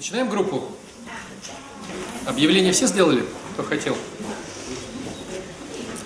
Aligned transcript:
Начинаем 0.00 0.30
группу. 0.30 0.62
Объявление 2.24 2.72
все 2.72 2.86
сделали, 2.86 3.22
кто 3.52 3.62
хотел? 3.62 3.94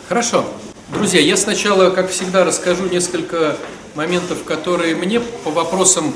Хорошо. 0.09 0.45
Друзья, 0.89 1.21
я 1.21 1.37
сначала, 1.37 1.91
как 1.91 2.11
всегда, 2.11 2.45
расскажу 2.45 2.87
несколько 2.89 3.57
моментов, 3.95 4.43
которые 4.43 4.97
мне 4.97 5.21
по 5.21 5.53
вопросам 5.53 6.13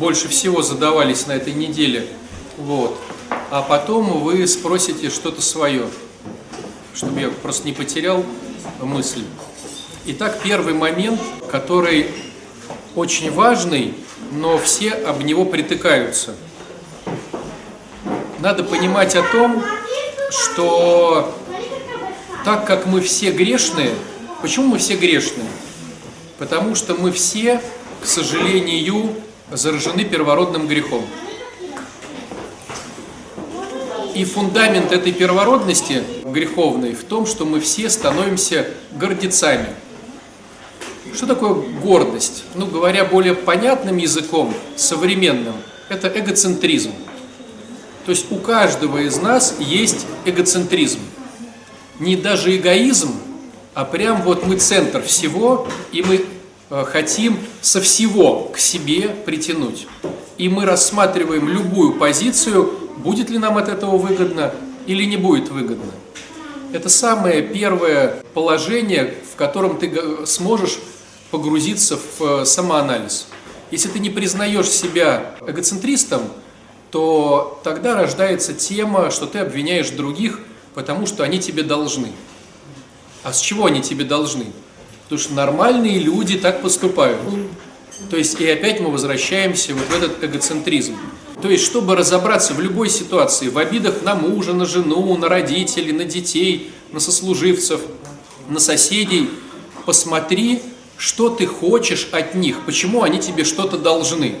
больше 0.00 0.26
всего 0.26 0.60
задавались 0.60 1.28
на 1.28 1.36
этой 1.36 1.52
неделе. 1.52 2.08
Вот. 2.56 2.98
А 3.52 3.62
потом 3.62 4.20
вы 4.24 4.44
спросите 4.48 5.08
что-то 5.08 5.40
свое, 5.40 5.86
чтобы 6.96 7.20
я 7.20 7.28
просто 7.28 7.64
не 7.64 7.74
потерял 7.74 8.26
мысль. 8.82 9.22
Итак, 10.06 10.40
первый 10.42 10.74
момент, 10.74 11.20
который 11.48 12.10
очень 12.96 13.30
важный, 13.30 13.94
но 14.32 14.58
все 14.58 14.90
об 14.90 15.22
него 15.22 15.44
притыкаются. 15.44 16.34
Надо 18.40 18.62
понимать 18.62 19.16
о 19.16 19.22
том, 19.22 19.64
что 20.30 21.34
так 22.44 22.66
как 22.66 22.86
мы 22.86 23.00
все 23.00 23.32
грешные, 23.32 23.90
почему 24.40 24.68
мы 24.68 24.78
все 24.78 24.96
грешные? 24.96 25.48
Потому 26.38 26.76
что 26.76 26.94
мы 26.94 27.10
все, 27.10 27.60
к 28.00 28.06
сожалению, 28.06 29.12
заражены 29.50 30.04
первородным 30.04 30.68
грехом. 30.68 31.04
И 34.14 34.24
фундамент 34.24 34.92
этой 34.92 35.12
первородности 35.12 36.04
греховной 36.24 36.94
в 36.94 37.02
том, 37.04 37.26
что 37.26 37.44
мы 37.44 37.58
все 37.58 37.90
становимся 37.90 38.68
гордецами. 38.92 39.74
Что 41.12 41.26
такое 41.26 41.54
гордость? 41.54 42.44
Ну, 42.54 42.66
говоря 42.66 43.04
более 43.04 43.34
понятным 43.34 43.96
языком, 43.96 44.54
современным, 44.76 45.54
это 45.88 46.06
эгоцентризм. 46.08 46.92
То 48.08 48.12
есть 48.12 48.32
у 48.32 48.36
каждого 48.36 48.96
из 48.96 49.18
нас 49.18 49.56
есть 49.58 50.06
эгоцентризм. 50.24 51.00
Не 51.98 52.16
даже 52.16 52.56
эгоизм, 52.56 53.12
а 53.74 53.84
прям 53.84 54.22
вот 54.22 54.46
мы 54.46 54.56
центр 54.56 55.02
всего, 55.02 55.68
и 55.92 56.00
мы 56.00 56.24
э, 56.70 56.84
хотим 56.86 57.38
со 57.60 57.82
всего 57.82 58.44
к 58.44 58.56
себе 58.56 59.10
притянуть. 59.26 59.86
И 60.38 60.48
мы 60.48 60.64
рассматриваем 60.64 61.50
любую 61.50 61.98
позицию, 61.98 62.72
будет 62.96 63.28
ли 63.28 63.36
нам 63.36 63.58
от 63.58 63.68
этого 63.68 63.98
выгодно 63.98 64.54
или 64.86 65.04
не 65.04 65.18
будет 65.18 65.50
выгодно. 65.50 65.92
Это 66.72 66.88
самое 66.88 67.42
первое 67.42 68.22
положение, 68.32 69.16
в 69.30 69.36
котором 69.36 69.76
ты 69.78 70.24
сможешь 70.24 70.78
погрузиться 71.30 71.98
в 71.98 72.22
э, 72.22 72.44
самоанализ. 72.46 73.26
Если 73.70 73.90
ты 73.90 73.98
не 73.98 74.08
признаешь 74.08 74.70
себя 74.70 75.34
эгоцентристом, 75.46 76.22
то 76.90 77.60
тогда 77.64 77.94
рождается 77.94 78.54
тема, 78.54 79.10
что 79.10 79.26
ты 79.26 79.38
обвиняешь 79.38 79.90
других, 79.90 80.40
потому 80.74 81.06
что 81.06 81.22
они 81.22 81.38
тебе 81.38 81.62
должны. 81.62 82.08
А 83.22 83.32
с 83.32 83.40
чего 83.40 83.66
они 83.66 83.82
тебе 83.82 84.04
должны? 84.04 84.46
Потому 85.04 85.20
что 85.20 85.34
нормальные 85.34 85.98
люди 85.98 86.38
так 86.38 86.62
поступают. 86.62 87.18
То 88.10 88.16
есть 88.16 88.40
и 88.40 88.48
опять 88.48 88.80
мы 88.80 88.90
возвращаемся 88.90 89.74
вот 89.74 89.84
в 89.84 89.96
этот 89.96 90.22
эгоцентризм. 90.22 90.96
То 91.42 91.48
есть, 91.48 91.64
чтобы 91.64 91.94
разобраться 91.94 92.52
в 92.52 92.60
любой 92.60 92.88
ситуации, 92.88 93.48
в 93.48 93.58
обидах 93.58 94.02
на 94.02 94.14
мужа, 94.14 94.54
на 94.54 94.66
жену, 94.66 95.16
на 95.16 95.28
родителей, 95.28 95.92
на 95.92 96.04
детей, 96.04 96.70
на 96.92 97.00
сослуживцев, 97.00 97.80
на 98.48 98.58
соседей, 98.58 99.30
посмотри, 99.86 100.62
что 100.96 101.28
ты 101.28 101.46
хочешь 101.46 102.08
от 102.12 102.34
них, 102.34 102.64
почему 102.66 103.02
они 103.02 103.20
тебе 103.20 103.44
что-то 103.44 103.78
должны. 103.78 104.34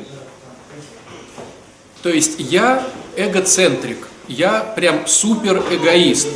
То 2.08 2.14
есть 2.14 2.36
я 2.38 2.88
эгоцентрик, 3.16 4.08
я 4.28 4.60
прям 4.60 5.06
супер 5.06 5.62
эгоист. 5.70 6.28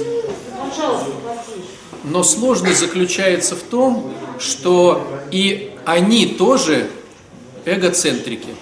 Но 2.05 2.23
сложность 2.23 2.81
заключается 2.81 3.57
в 3.57 3.63
том, 3.63 4.13
что 4.39 5.19
и 5.31 5.73
они 5.87 6.27
тоже 6.27 6.91
эгоцентрики. 7.65 8.55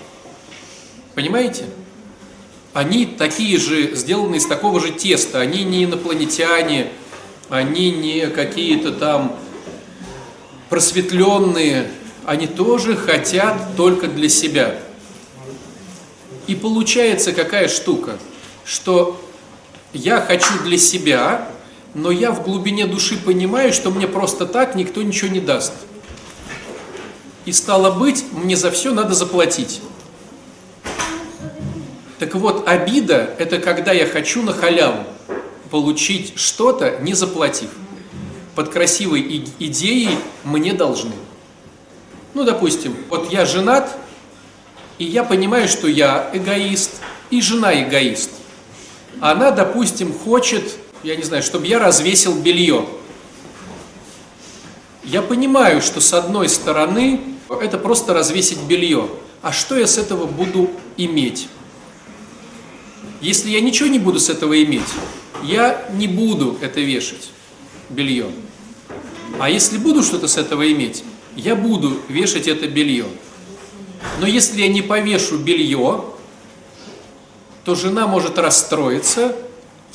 Понимаете? 1.17 1.65
Они 2.75 3.07
такие 3.07 3.59
же, 3.59 3.97
сделаны 3.97 4.37
из 4.37 4.47
такого 4.47 4.79
же 4.79 4.93
теста. 4.93 5.41
Они 5.41 5.65
не 5.65 5.87
инопланетяне, 5.87 6.93
они 7.49 7.91
не 7.91 8.29
какие-то 8.29 8.93
там 8.93 9.37
просветленные, 10.69 11.91
они 12.25 12.47
тоже 12.47 12.95
хотят 12.95 13.75
только 13.77 14.07
для 14.07 14.29
себя. 14.29 14.79
И 16.51 16.57
получается 16.57 17.33
какая 17.33 17.69
штука, 17.69 18.19
что 18.65 19.25
я 19.93 20.21
хочу 20.21 20.53
для 20.65 20.79
себя, 20.79 21.49
но 21.95 22.11
я 22.11 22.33
в 22.33 22.43
глубине 22.43 22.87
души 22.87 23.17
понимаю, 23.17 23.73
что 23.73 23.93
мне 23.93 24.09
просто 24.09 24.47
так 24.47 24.75
никто 24.75 25.01
ничего 25.01 25.31
не 25.31 25.39
даст. 25.39 25.73
И 27.45 27.53
стало 27.53 27.93
быть, 27.93 28.25
мне 28.33 28.57
за 28.57 28.73
все 28.73 28.93
надо 28.93 29.15
заплатить. 29.15 29.81
Так 32.19 32.35
вот, 32.35 32.67
обида– 32.67 33.33
это 33.39 33.61
когда 33.61 33.93
я 33.93 34.05
хочу 34.05 34.43
на 34.43 34.53
халяву 34.53 35.05
получить 35.71 36.33
что-то, 36.35 36.99
не 36.99 37.15
заплатив 37.15 37.71
под 38.57 38.71
красивой 38.71 39.45
идеей 39.61 40.19
мне 40.43 40.73
должны. 40.73 41.15
Ну, 42.35 42.43
допустим, 42.43 42.97
вот 43.09 43.31
я 43.33 43.47
женат, 43.47 43.97
и 45.01 45.05
я 45.05 45.25
понимаю, 45.25 45.67
что 45.67 45.89
я 45.89 46.31
эгоист, 46.35 46.91
и 47.31 47.41
жена 47.41 47.83
эгоист. 47.83 48.31
Она, 49.19 49.51
допустим, 49.51 50.13
хочет, 50.13 50.77
я 51.03 51.17
не 51.17 51.23
знаю, 51.23 51.43
чтобы 51.43 51.67
я 51.67 51.79
развесил 51.79 52.35
белье. 52.35 52.87
Я 55.03 55.23
понимаю, 55.23 55.81
что 55.81 56.03
с 56.03 56.13
одной 56.13 56.51
стороны 56.51 57.23
это 57.49 57.79
просто 57.79 58.13
развесить 58.13 58.61
белье. 58.69 59.09
А 59.41 59.53
что 59.53 59.79
я 59.79 59.87
с 59.87 59.97
этого 59.97 60.27
буду 60.27 60.71
иметь? 60.99 61.49
Если 63.23 63.49
я 63.49 63.63
ничего 63.63 63.89
не 63.89 63.99
буду 63.99 64.21
с 64.21 64.29
этого 64.29 64.63
иметь, 64.63 64.83
я 65.43 65.89
не 65.95 66.09
буду 66.09 66.59
это 66.61 66.81
вешать 66.81 67.31
белье. 67.89 68.27
А 69.39 69.49
если 69.49 69.79
буду 69.79 70.03
что-то 70.03 70.29
с 70.29 70.37
этого 70.37 70.71
иметь, 70.71 71.05
я 71.37 71.57
буду 71.57 71.97
вешать 72.09 72.49
это 72.49 72.69
белье. 72.69 73.07
Но 74.19 74.27
если 74.27 74.63
я 74.63 74.69
не 74.69 74.83
повешу 74.83 75.39
белье, 75.39 76.05
то 77.65 77.75
жена 77.75 78.07
может 78.07 78.39
расстроиться 78.39 79.37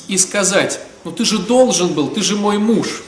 и 0.08 0.18
сказать, 0.18 0.80
ну 1.04 1.12
ты 1.12 1.26
же 1.26 1.40
должен 1.40 1.94
был, 1.94 2.10
ты 2.10 2.22
же 2.22 2.36
мой 2.36 2.58
муж. 2.58 3.04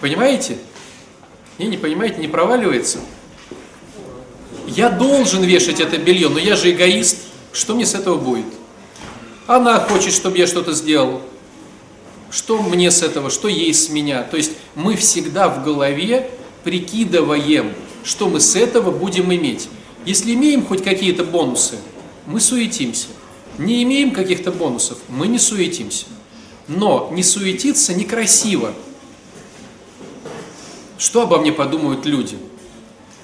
Понимаете? 0.00 0.58
Не, 1.58 1.66
не 1.66 1.76
понимаете, 1.76 2.16
не 2.18 2.28
проваливается? 2.28 2.98
Я 4.66 4.90
должен 4.90 5.42
вешать 5.42 5.80
это 5.80 5.98
белье, 5.98 6.28
но 6.28 6.38
я 6.38 6.56
же 6.56 6.70
эгоист. 6.70 7.18
Что 7.52 7.74
мне 7.74 7.84
с 7.84 7.94
этого 7.94 8.16
будет? 8.16 8.46
Она 9.46 9.78
хочет, 9.80 10.14
чтобы 10.14 10.38
я 10.38 10.46
что-то 10.46 10.72
сделал. 10.72 11.20
Что 12.30 12.62
мне 12.62 12.90
с 12.90 13.02
этого, 13.02 13.30
что 13.30 13.48
ей 13.48 13.74
с 13.74 13.90
меня? 13.90 14.22
То 14.22 14.38
есть 14.38 14.52
мы 14.74 14.96
всегда 14.96 15.48
в 15.48 15.62
голове 15.62 16.30
прикидываем, 16.64 17.72
что 18.04 18.28
мы 18.28 18.40
с 18.40 18.56
этого 18.56 18.90
будем 18.90 19.32
иметь. 19.32 19.68
Если 20.04 20.34
имеем 20.34 20.64
хоть 20.64 20.82
какие-то 20.82 21.24
бонусы, 21.24 21.76
мы 22.26 22.40
суетимся. 22.40 23.08
Не 23.58 23.82
имеем 23.82 24.12
каких-то 24.12 24.50
бонусов, 24.50 24.98
мы 25.08 25.28
не 25.28 25.38
суетимся. 25.38 26.06
Но 26.68 27.10
не 27.12 27.22
суетиться 27.22 27.94
некрасиво. 27.94 28.74
Что 30.98 31.22
обо 31.22 31.38
мне 31.38 31.52
подумают 31.52 32.06
люди? 32.06 32.38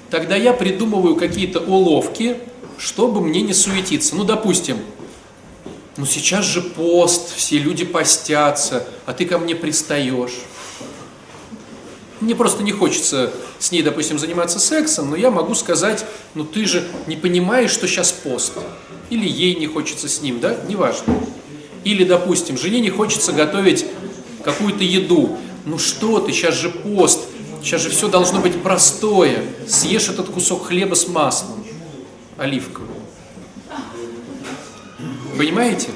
Тогда 0.09 0.35
я 0.35 0.53
придумываю 0.53 1.15
какие-то 1.15 1.59
уловки, 1.59 2.37
чтобы 2.77 3.21
мне 3.21 3.41
не 3.41 3.53
суетиться. 3.53 4.15
Ну, 4.15 4.23
допустим, 4.23 4.77
ну 5.97 6.05
сейчас 6.05 6.45
же 6.45 6.61
пост, 6.61 7.35
все 7.35 7.57
люди 7.57 7.85
постятся, 7.85 8.87
а 9.05 9.13
ты 9.13 9.25
ко 9.25 9.37
мне 9.37 9.55
пристаешь. 9.55 10.33
Мне 12.21 12.35
просто 12.35 12.63
не 12.63 12.71
хочется 12.71 13.31
с 13.59 13.71
ней, 13.71 13.81
допустим, 13.81 14.19
заниматься 14.19 14.59
сексом, 14.59 15.09
но 15.09 15.15
я 15.15 15.31
могу 15.31 15.55
сказать, 15.55 16.05
ну 16.35 16.43
ты 16.43 16.65
же 16.65 16.85
не 17.07 17.15
понимаешь, 17.15 17.71
что 17.71 17.87
сейчас 17.87 18.11
пост. 18.11 18.53
Или 19.09 19.27
ей 19.27 19.55
не 19.55 19.67
хочется 19.67 20.09
с 20.09 20.21
ним, 20.21 20.39
да, 20.39 20.57
неважно. 20.67 21.19
Или, 21.83 22.03
допустим, 22.03 22.57
жене 22.57 22.81
не 22.81 22.89
хочется 22.89 23.31
готовить 23.31 23.85
какую-то 24.43 24.83
еду. 24.83 25.37
Ну 25.65 25.77
что 25.77 26.19
ты, 26.19 26.31
сейчас 26.33 26.55
же 26.55 26.69
пост, 26.69 27.21
сейчас 27.63 27.81
же 27.81 27.89
все 27.89 28.09
должно 28.09 28.39
быть 28.39 28.61
простое. 28.61 29.43
Съешь 29.67 30.09
этот 30.09 30.29
кусок 30.29 30.67
хлеба 30.67 30.95
с 30.95 31.07
маслом 31.07 31.63
оливковым. 32.37 32.89
Понимаете? 35.37 35.87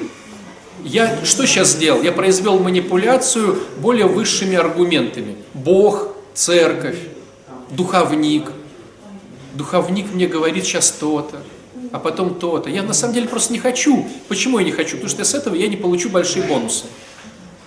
Я 0.84 1.24
что 1.26 1.46
сейчас 1.46 1.72
сделал? 1.72 2.02
Я 2.02 2.12
произвел 2.12 2.60
манипуляцию 2.60 3.60
более 3.80 4.06
высшими 4.06 4.56
аргументами. 4.56 5.38
Бог, 5.54 6.13
церковь, 6.34 6.98
духовник. 7.70 8.52
Духовник 9.54 10.12
мне 10.14 10.28
говорит 10.28 10.66
сейчас 10.66 10.92
то-то. 10.92 11.42
а 11.92 12.00
потом 12.00 12.34
то-то. 12.34 12.70
Я 12.72 12.82
на 12.82 12.94
самом 12.94 13.14
деле 13.14 13.28
просто 13.28 13.54
не 13.54 13.60
хочу. 13.60 14.08
Почему 14.28 14.58
я 14.58 14.66
не 14.66 14.72
хочу? 14.72 14.96
Потому 14.98 15.10
что 15.10 15.24
с 15.24 15.36
этого 15.36 15.54
я 15.54 15.68
не 15.68 15.78
получу 15.78 16.10
большие 16.10 16.44
бонусы. 16.44 16.86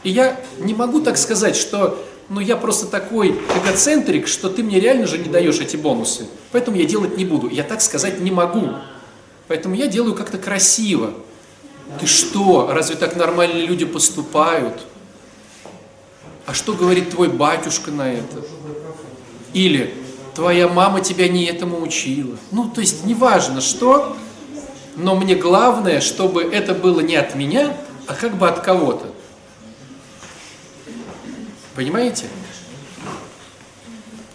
И 0.03 0.11
я 0.11 0.41
не 0.59 0.75
могу 0.75 1.01
так 1.01 1.17
сказать, 1.17 1.55
что 1.55 2.05
ну 2.29 2.41
я 2.41 2.57
просто 2.57 2.87
такой 2.87 3.39
эгоцентрик, 3.63 4.27
что 4.27 4.49
ты 4.49 4.65
мне 4.65 4.81
реально 4.81 5.07
же 5.07 5.19
не 5.19 5.29
даешь 5.29 5.61
эти 5.61 5.77
бонусы. 5.77 6.27
Поэтому 6.51 6.77
я 6.77 6.85
делать 6.87 7.17
не 7.17 7.25
буду. 7.25 7.49
Я 7.49 7.63
так 7.63 7.81
сказать 7.81 8.21
не 8.21 8.33
могу. 8.33 8.71
Поэтому 9.47 9.77
я 9.77 9.87
делаю 9.87 10.17
как-то 10.17 10.39
красиво. 10.39 11.15
Ты 12.01 12.07
что, 12.07 12.69
разве 12.73 12.97
так 12.97 13.15
нормальные 13.15 13.65
люди 13.65 13.85
поступают? 13.85 14.81
А 16.47 16.55
что 16.55 16.75
говорит 16.75 17.11
твой 17.11 17.29
батюшка 17.29 17.91
на 17.91 18.13
это? 18.13 18.41
Или 19.53 19.93
твоя 20.35 20.69
мама 20.69 21.01
тебя 21.01 21.29
не 21.29 21.45
этому 21.45 21.83
учила. 21.83 22.37
Ну, 22.53 22.71
то 22.71 22.81
есть 22.81 23.05
неважно 23.05 23.61
что, 23.61 24.17
но 24.95 25.17
мне 25.17 25.35
главное, 25.35 26.01
чтобы 26.01 26.45
это 26.45 26.73
было 26.73 27.01
не 27.01 27.17
от 27.17 27.35
меня, 27.35 27.77
а 28.07 28.15
как 28.15 28.37
бы 28.37 28.49
от 28.49 28.61
кого-то. 28.61 29.13
Понимаете? 31.75 32.27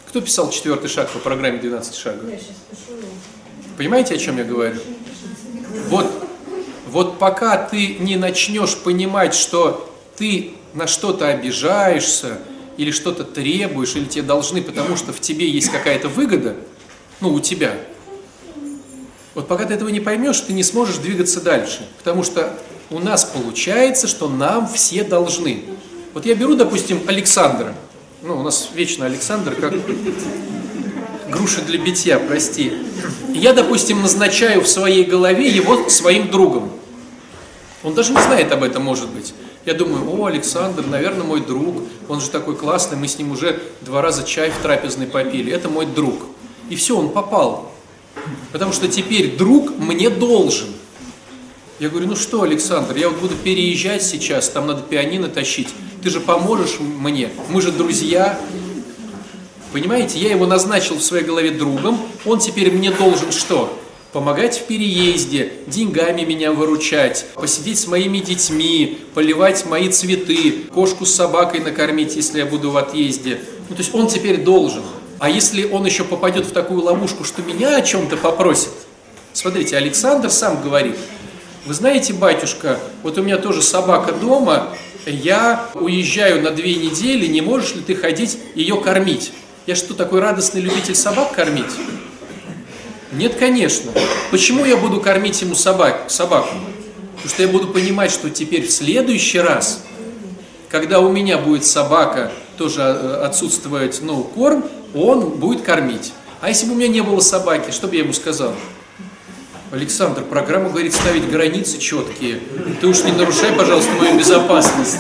Кто 0.09 0.19
писал 0.19 0.49
четвертый 0.49 0.89
шаг 0.89 1.09
по 1.09 1.19
программе 1.19 1.57
12 1.59 1.95
шагов? 1.95 2.29
Понимаете, 3.77 4.15
о 4.15 4.17
чем 4.17 4.37
я 4.37 4.43
говорю? 4.43 4.79
Вот, 5.87 6.11
вот 6.89 7.17
пока 7.17 7.57
ты 7.57 7.95
не 7.95 8.17
начнешь 8.17 8.75
понимать, 8.77 9.33
что 9.33 9.89
ты 10.17 10.55
на 10.73 10.87
что-то 10.87 11.27
обижаешься, 11.27 12.39
или 12.77 12.91
что-то 12.91 13.23
требуешь, 13.23 13.95
или 13.95 14.05
тебе 14.05 14.23
должны, 14.23 14.61
потому 14.61 14.95
что 14.95 15.13
в 15.13 15.19
тебе 15.19 15.49
есть 15.49 15.69
какая-то 15.69 16.07
выгода, 16.07 16.55
ну, 17.19 17.33
у 17.33 17.39
тебя. 17.39 17.75
Вот 19.33 19.47
пока 19.47 19.65
ты 19.65 19.73
этого 19.73 19.89
не 19.89 19.99
поймешь, 19.99 20.39
ты 20.41 20.53
не 20.53 20.63
сможешь 20.63 20.97
двигаться 20.97 21.41
дальше. 21.41 21.87
Потому 21.97 22.23
что 22.23 22.57
у 22.89 22.99
нас 22.99 23.23
получается, 23.23 24.07
что 24.07 24.27
нам 24.27 24.67
все 24.67 25.03
должны. 25.03 25.63
Вот 26.13 26.25
я 26.25 26.35
беру, 26.35 26.55
допустим, 26.55 27.01
Александра. 27.07 27.73
Ну, 28.21 28.39
у 28.39 28.43
нас 28.43 28.69
вечно 28.73 29.05
Александр, 29.05 29.55
как 29.55 29.73
груша 31.29 31.61
для 31.61 31.79
битья, 31.79 32.19
прости. 32.19 32.73
я, 33.33 33.53
допустим, 33.53 34.01
назначаю 34.01 34.61
в 34.61 34.67
своей 34.67 35.05
голове 35.05 35.47
его 35.47 35.89
своим 35.89 36.29
другом. 36.29 36.71
Он 37.83 37.93
даже 37.93 38.11
не 38.11 38.21
знает 38.21 38.51
об 38.51 38.63
этом, 38.63 38.83
может 38.83 39.09
быть. 39.09 39.33
Я 39.65 39.75
думаю, 39.75 40.09
о, 40.09 40.25
Александр, 40.25 40.85
наверное, 40.87 41.23
мой 41.23 41.41
друг, 41.41 41.83
он 42.09 42.19
же 42.19 42.29
такой 42.29 42.55
классный, 42.55 42.97
мы 42.97 43.07
с 43.07 43.19
ним 43.19 43.31
уже 43.31 43.61
два 43.81 44.01
раза 44.01 44.23
чай 44.23 44.49
в 44.49 44.57
трапезной 44.63 45.05
попили, 45.05 45.53
это 45.53 45.69
мой 45.69 45.85
друг. 45.85 46.23
И 46.69 46.75
все, 46.75 46.97
он 46.97 47.09
попал. 47.09 47.71
Потому 48.51 48.73
что 48.73 48.87
теперь 48.87 49.37
друг 49.37 49.77
мне 49.77 50.09
должен. 50.09 50.67
Я 51.79 51.89
говорю, 51.89 52.07
ну 52.07 52.15
что, 52.15 52.41
Александр, 52.41 52.95
я 52.95 53.09
вот 53.09 53.19
буду 53.19 53.35
переезжать 53.35 54.03
сейчас, 54.03 54.49
там 54.49 54.67
надо 54.67 54.81
пианино 54.81 55.27
тащить. 55.27 55.69
Ты 56.01 56.09
же 56.09 56.19
поможешь 56.19 56.79
мне, 56.79 57.29
мы 57.49 57.61
же 57.61 57.71
друзья. 57.71 58.39
Понимаете, 59.73 60.19
я 60.19 60.31
его 60.31 60.47
назначил 60.47 60.95
в 60.95 61.03
своей 61.03 61.23
голове 61.23 61.51
другом, 61.51 61.99
он 62.25 62.39
теперь 62.39 62.71
мне 62.71 62.91
должен 62.91 63.31
что? 63.31 63.80
Помогать 64.13 64.57
в 64.57 64.63
переезде, 64.65 65.53
деньгами 65.67 66.21
меня 66.21 66.51
выручать, 66.51 67.25
посидеть 67.35 67.79
с 67.79 67.87
моими 67.87 68.19
детьми, 68.19 68.99
поливать 69.13 69.65
мои 69.65 69.89
цветы, 69.89 70.63
кошку 70.73 71.05
с 71.05 71.13
собакой 71.13 71.61
накормить, 71.61 72.15
если 72.15 72.39
я 72.39 72.45
буду 72.45 72.71
в 72.71 72.77
отъезде. 72.77 73.39
Ну, 73.69 73.75
то 73.75 73.81
есть 73.81 73.93
он 73.93 74.07
теперь 74.07 74.43
должен. 74.43 74.83
А 75.19 75.29
если 75.29 75.65
он 75.65 75.85
еще 75.85 76.03
попадет 76.03 76.47
в 76.47 76.51
такую 76.51 76.81
ловушку, 76.81 77.23
что 77.23 77.41
меня 77.41 77.77
о 77.77 77.81
чем-то 77.81 78.17
попросит? 78.17 78.71
Смотрите, 79.33 79.77
Александр 79.77 80.29
сам 80.29 80.61
говорит, 80.61 80.97
вы 81.65 81.73
знаете, 81.73 82.13
батюшка, 82.13 82.79
вот 83.03 83.17
у 83.17 83.23
меня 83.23 83.37
тоже 83.37 83.61
собака 83.61 84.11
дома, 84.13 84.69
я 85.05 85.69
уезжаю 85.73 86.41
на 86.41 86.51
две 86.51 86.75
недели, 86.75 87.27
не 87.27 87.41
можешь 87.41 87.75
ли 87.75 87.81
ты 87.81 87.95
ходить 87.95 88.37
ее 88.55 88.81
кормить? 88.81 89.31
Я 89.67 89.75
что, 89.75 89.93
такой 89.93 90.19
радостный 90.19 90.59
любитель 90.59 90.95
собак 90.95 91.33
кормить? 91.33 91.71
Нет, 93.11 93.35
конечно. 93.35 93.91
Почему 94.31 94.63
я 94.63 94.77
буду 94.77 95.01
кормить 95.01 95.41
ему 95.41 95.53
собак, 95.53 96.05
собаку? 96.07 96.55
Потому 97.15 97.29
что 97.29 97.41
я 97.43 97.49
буду 97.49 97.67
понимать, 97.67 98.09
что 98.09 98.29
теперь 98.29 98.65
в 98.65 98.71
следующий 98.71 99.39
раз, 99.39 99.83
когда 100.69 101.01
у 101.01 101.11
меня 101.11 101.37
будет 101.37 101.65
собака, 101.65 102.31
тоже 102.57 102.81
э, 102.81 103.23
отсутствовать 103.25 103.99
ну, 104.01 104.23
корм, 104.23 104.63
он 104.95 105.29
будет 105.31 105.61
кормить. 105.61 106.13
А 106.39 106.49
если 106.49 106.67
бы 106.67 106.73
у 106.73 106.75
меня 106.75 106.87
не 106.87 107.01
было 107.01 107.19
собаки, 107.19 107.71
что 107.71 107.87
бы 107.87 107.95
я 107.95 108.03
ему 108.03 108.13
сказал? 108.13 108.53
Александр, 109.71 110.23
программа 110.23 110.69
говорит 110.69 110.93
ставить 110.93 111.29
границы 111.29 111.79
четкие. 111.79 112.39
Ты 112.79 112.87
уж 112.87 113.03
не 113.03 113.11
нарушай, 113.11 113.51
пожалуйста, 113.53 113.91
мою 113.91 114.17
безопасность. 114.17 114.99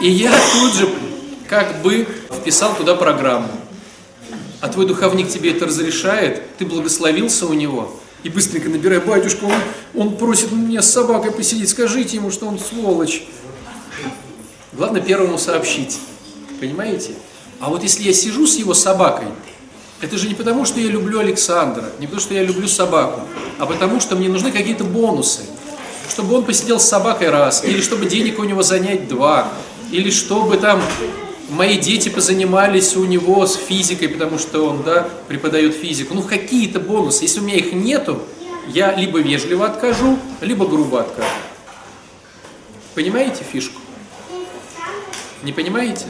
И 0.00 0.10
я 0.10 0.32
тут 0.52 0.74
же 0.74 0.88
как 1.48 1.82
бы 1.82 2.06
вписал 2.30 2.74
туда 2.74 2.94
программу 2.94 3.59
а 4.60 4.68
твой 4.68 4.86
духовник 4.86 5.28
тебе 5.28 5.52
это 5.52 5.66
разрешает, 5.66 6.56
ты 6.58 6.66
благословился 6.66 7.46
у 7.46 7.52
него, 7.52 7.96
и 8.22 8.28
быстренько 8.28 8.68
набирай, 8.68 9.00
батюшка, 9.00 9.44
он, 9.44 9.54
он 9.94 10.16
просит 10.16 10.52
меня 10.52 10.82
с 10.82 10.92
собакой 10.92 11.32
посидеть, 11.32 11.70
скажите 11.70 12.16
ему, 12.16 12.30
что 12.30 12.46
он 12.46 12.58
сволочь. 12.58 13.24
Главное 14.72 15.00
первому 15.00 15.38
сообщить, 15.38 15.98
понимаете? 16.60 17.12
А 17.58 17.70
вот 17.70 17.82
если 17.82 18.02
я 18.02 18.12
сижу 18.12 18.46
с 18.46 18.56
его 18.56 18.74
собакой, 18.74 19.26
это 20.00 20.16
же 20.16 20.28
не 20.28 20.34
потому, 20.34 20.64
что 20.64 20.80
я 20.80 20.88
люблю 20.88 21.18
Александра, 21.18 21.90
не 21.98 22.06
потому, 22.06 22.22
что 22.22 22.34
я 22.34 22.42
люблю 22.42 22.68
собаку, 22.68 23.20
а 23.58 23.66
потому, 23.66 24.00
что 24.00 24.16
мне 24.16 24.28
нужны 24.28 24.50
какие-то 24.50 24.84
бонусы. 24.84 25.42
Чтобы 26.08 26.34
он 26.34 26.44
посидел 26.44 26.80
с 26.80 26.88
собакой 26.88 27.30
раз, 27.30 27.64
или 27.64 27.80
чтобы 27.80 28.06
денег 28.06 28.38
у 28.38 28.44
него 28.44 28.62
занять 28.62 29.08
два, 29.08 29.48
или 29.90 30.10
чтобы 30.10 30.56
там 30.56 30.82
мои 31.50 31.78
дети 31.78 32.08
позанимались 32.08 32.96
у 32.96 33.04
него 33.04 33.46
с 33.46 33.56
физикой, 33.56 34.08
потому 34.08 34.38
что 34.38 34.66
он 34.66 34.82
да, 34.82 35.08
преподает 35.28 35.74
физику. 35.74 36.14
Ну, 36.14 36.22
какие-то 36.22 36.80
бонусы. 36.80 37.24
Если 37.24 37.40
у 37.40 37.42
меня 37.42 37.56
их 37.56 37.72
нету, 37.72 38.22
я 38.68 38.94
либо 38.94 39.18
вежливо 39.18 39.66
откажу, 39.66 40.18
либо 40.40 40.66
грубо 40.66 41.00
откажу. 41.00 41.28
Понимаете 42.94 43.44
фишку? 43.44 43.80
Не 45.42 45.52
понимаете? 45.52 46.06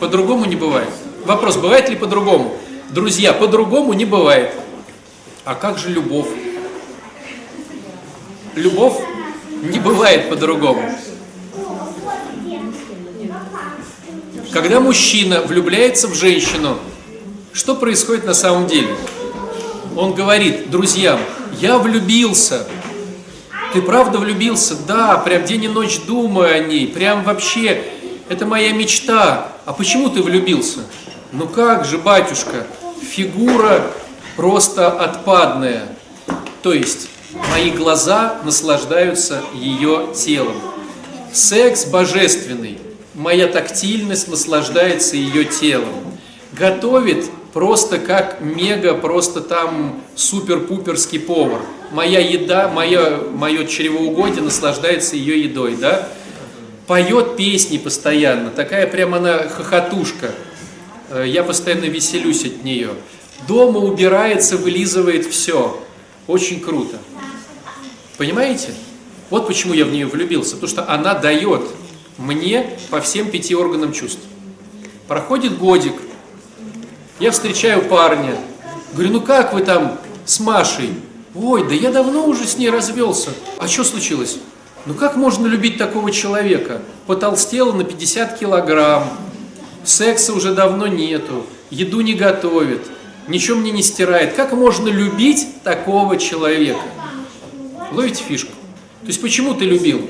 По-другому 0.00 0.44
не 0.44 0.56
бывает. 0.56 0.90
Вопрос, 1.24 1.56
бывает 1.56 1.88
ли 1.88 1.96
по-другому? 1.96 2.56
Друзья, 2.90 3.32
по-другому 3.32 3.92
не 3.92 4.04
бывает. 4.04 4.54
А 5.44 5.54
как 5.54 5.78
же 5.78 5.90
любовь? 5.90 6.28
Любовь 8.54 8.98
не 9.62 9.78
бывает 9.78 10.28
по-другому. 10.30 10.82
Когда 14.52 14.80
мужчина 14.80 15.42
влюбляется 15.42 16.08
в 16.08 16.14
женщину, 16.14 16.78
что 17.52 17.74
происходит 17.74 18.24
на 18.24 18.32
самом 18.32 18.66
деле? 18.66 18.88
Он 19.94 20.14
говорит 20.14 20.70
друзьям, 20.70 21.20
я 21.60 21.78
влюбился. 21.78 22.66
Ты 23.74 23.82
правда 23.82 24.18
влюбился? 24.18 24.74
Да, 24.86 25.18
прям 25.18 25.44
день 25.44 25.64
и 25.64 25.68
ночь 25.68 26.00
думаю 26.06 26.54
о 26.54 26.58
ней, 26.60 26.86
прям 26.86 27.24
вообще, 27.24 27.84
это 28.30 28.46
моя 28.46 28.72
мечта. 28.72 29.52
А 29.66 29.74
почему 29.74 30.08
ты 30.08 30.22
влюбился? 30.22 30.80
Ну 31.32 31.46
как 31.46 31.84
же, 31.84 31.98
батюшка, 31.98 32.66
фигура 33.02 33.82
просто 34.34 34.88
отпадная. 34.88 35.88
То 36.62 36.72
есть, 36.72 37.10
мои 37.50 37.70
глаза 37.70 38.40
наслаждаются 38.44 39.42
ее 39.52 40.08
телом. 40.14 40.56
Секс 41.34 41.84
божественный 41.84 42.78
моя 43.18 43.48
тактильность 43.48 44.28
наслаждается 44.28 45.16
ее 45.16 45.44
телом. 45.44 45.92
Готовит 46.52 47.26
просто 47.52 47.98
как 47.98 48.40
мега, 48.40 48.94
просто 48.94 49.40
там 49.40 50.00
супер-пуперский 50.14 51.18
повар. 51.18 51.60
Моя 51.90 52.20
еда, 52.20 52.68
мое, 52.68 53.22
мое 53.30 53.66
чревоугодие 53.66 54.42
наслаждается 54.42 55.16
ее 55.16 55.42
едой, 55.42 55.76
да? 55.76 56.08
Поет 56.86 57.36
песни 57.36 57.76
постоянно, 57.76 58.50
такая 58.50 58.86
прям 58.86 59.14
она 59.14 59.48
хохотушка. 59.48 60.30
Э, 61.10 61.24
я 61.26 61.42
постоянно 61.42 61.84
веселюсь 61.84 62.44
от 62.44 62.62
нее. 62.62 62.90
Дома 63.46 63.80
убирается, 63.80 64.56
вылизывает 64.56 65.26
все. 65.26 65.82
Очень 66.26 66.60
круто. 66.60 66.96
Понимаете? 68.16 68.68
Вот 69.28 69.46
почему 69.46 69.74
я 69.74 69.84
в 69.84 69.90
нее 69.90 70.06
влюбился. 70.06 70.54
Потому 70.54 70.68
что 70.68 70.88
она 70.88 71.14
дает 71.14 71.62
мне 72.18 72.78
по 72.90 73.00
всем 73.00 73.30
пяти 73.30 73.54
органам 73.54 73.92
чувств. 73.92 74.20
Проходит 75.06 75.56
годик, 75.56 75.94
я 77.18 77.30
встречаю 77.30 77.82
парня, 77.82 78.36
говорю, 78.92 79.12
ну 79.12 79.20
как 79.20 79.54
вы 79.54 79.62
там 79.62 79.98
с 80.26 80.38
Машей? 80.40 80.90
Ой, 81.34 81.66
да 81.66 81.74
я 81.74 81.90
давно 81.90 82.26
уже 82.26 82.46
с 82.46 82.58
ней 82.58 82.68
развелся. 82.68 83.30
А 83.58 83.68
что 83.68 83.84
случилось? 83.84 84.38
Ну 84.86 84.94
как 84.94 85.16
можно 85.16 85.46
любить 85.46 85.78
такого 85.78 86.10
человека? 86.10 86.82
Потолстела 87.06 87.72
на 87.72 87.84
50 87.84 88.38
килограмм, 88.38 89.08
секса 89.84 90.32
уже 90.32 90.54
давно 90.54 90.86
нету, 90.86 91.46
еду 91.70 92.00
не 92.00 92.14
готовит, 92.14 92.82
ничего 93.28 93.58
мне 93.58 93.70
не 93.70 93.82
стирает. 93.82 94.34
Как 94.34 94.52
можно 94.52 94.88
любить 94.88 95.62
такого 95.62 96.16
человека? 96.18 96.80
Ловите 97.92 98.22
фишку. 98.22 98.52
То 99.02 99.08
есть 99.08 99.20
почему 99.20 99.54
ты 99.54 99.64
любил? 99.64 100.00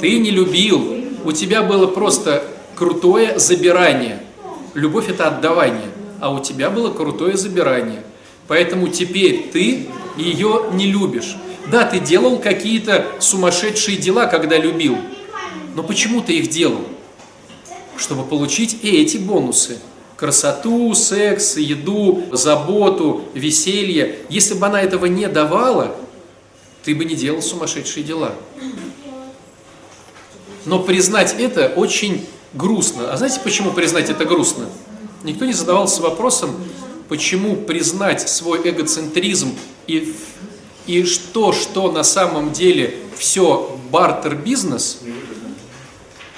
Ты 0.00 0.18
не 0.18 0.30
любил. 0.30 0.97
У 1.24 1.32
тебя 1.32 1.62
было 1.62 1.86
просто 1.86 2.44
крутое 2.76 3.38
забирание. 3.38 4.22
Любовь 4.74 5.08
это 5.08 5.28
отдавание. 5.28 5.90
А 6.20 6.32
у 6.32 6.42
тебя 6.42 6.70
было 6.70 6.92
крутое 6.92 7.36
забирание. 7.36 8.02
Поэтому 8.46 8.88
теперь 8.88 9.50
ты 9.52 9.88
ее 10.16 10.70
не 10.72 10.86
любишь. 10.86 11.36
Да, 11.70 11.84
ты 11.84 12.00
делал 12.00 12.38
какие-то 12.38 13.06
сумасшедшие 13.20 13.98
дела, 13.98 14.26
когда 14.26 14.56
любил. 14.56 14.96
Но 15.74 15.82
почему 15.82 16.22
ты 16.22 16.38
их 16.38 16.48
делал? 16.48 16.82
Чтобы 17.96 18.24
получить 18.24 18.78
и 18.82 18.88
эти 18.88 19.16
бонусы. 19.16 19.78
Красоту, 20.16 20.94
секс, 20.94 21.56
еду, 21.56 22.24
заботу, 22.32 23.22
веселье. 23.34 24.18
Если 24.28 24.54
бы 24.54 24.66
она 24.66 24.80
этого 24.80 25.06
не 25.06 25.28
давала, 25.28 25.94
ты 26.84 26.94
бы 26.94 27.04
не 27.04 27.14
делал 27.14 27.42
сумасшедшие 27.42 28.02
дела. 28.02 28.34
Но 30.64 30.80
признать 30.80 31.34
это 31.38 31.68
очень 31.68 32.26
грустно. 32.54 33.12
А 33.12 33.16
знаете, 33.16 33.40
почему 33.42 33.72
признать 33.72 34.10
это 34.10 34.24
грустно? 34.24 34.66
Никто 35.24 35.44
не 35.44 35.52
задавался 35.52 36.02
вопросом, 36.02 36.54
почему 37.08 37.56
признать 37.56 38.28
свой 38.28 38.68
эгоцентризм 38.68 39.54
и, 39.86 40.14
и 40.86 41.04
что, 41.04 41.52
что 41.52 41.90
на 41.90 42.04
самом 42.04 42.52
деле 42.52 42.94
все 43.16 43.78
бартер-бизнес, 43.90 45.00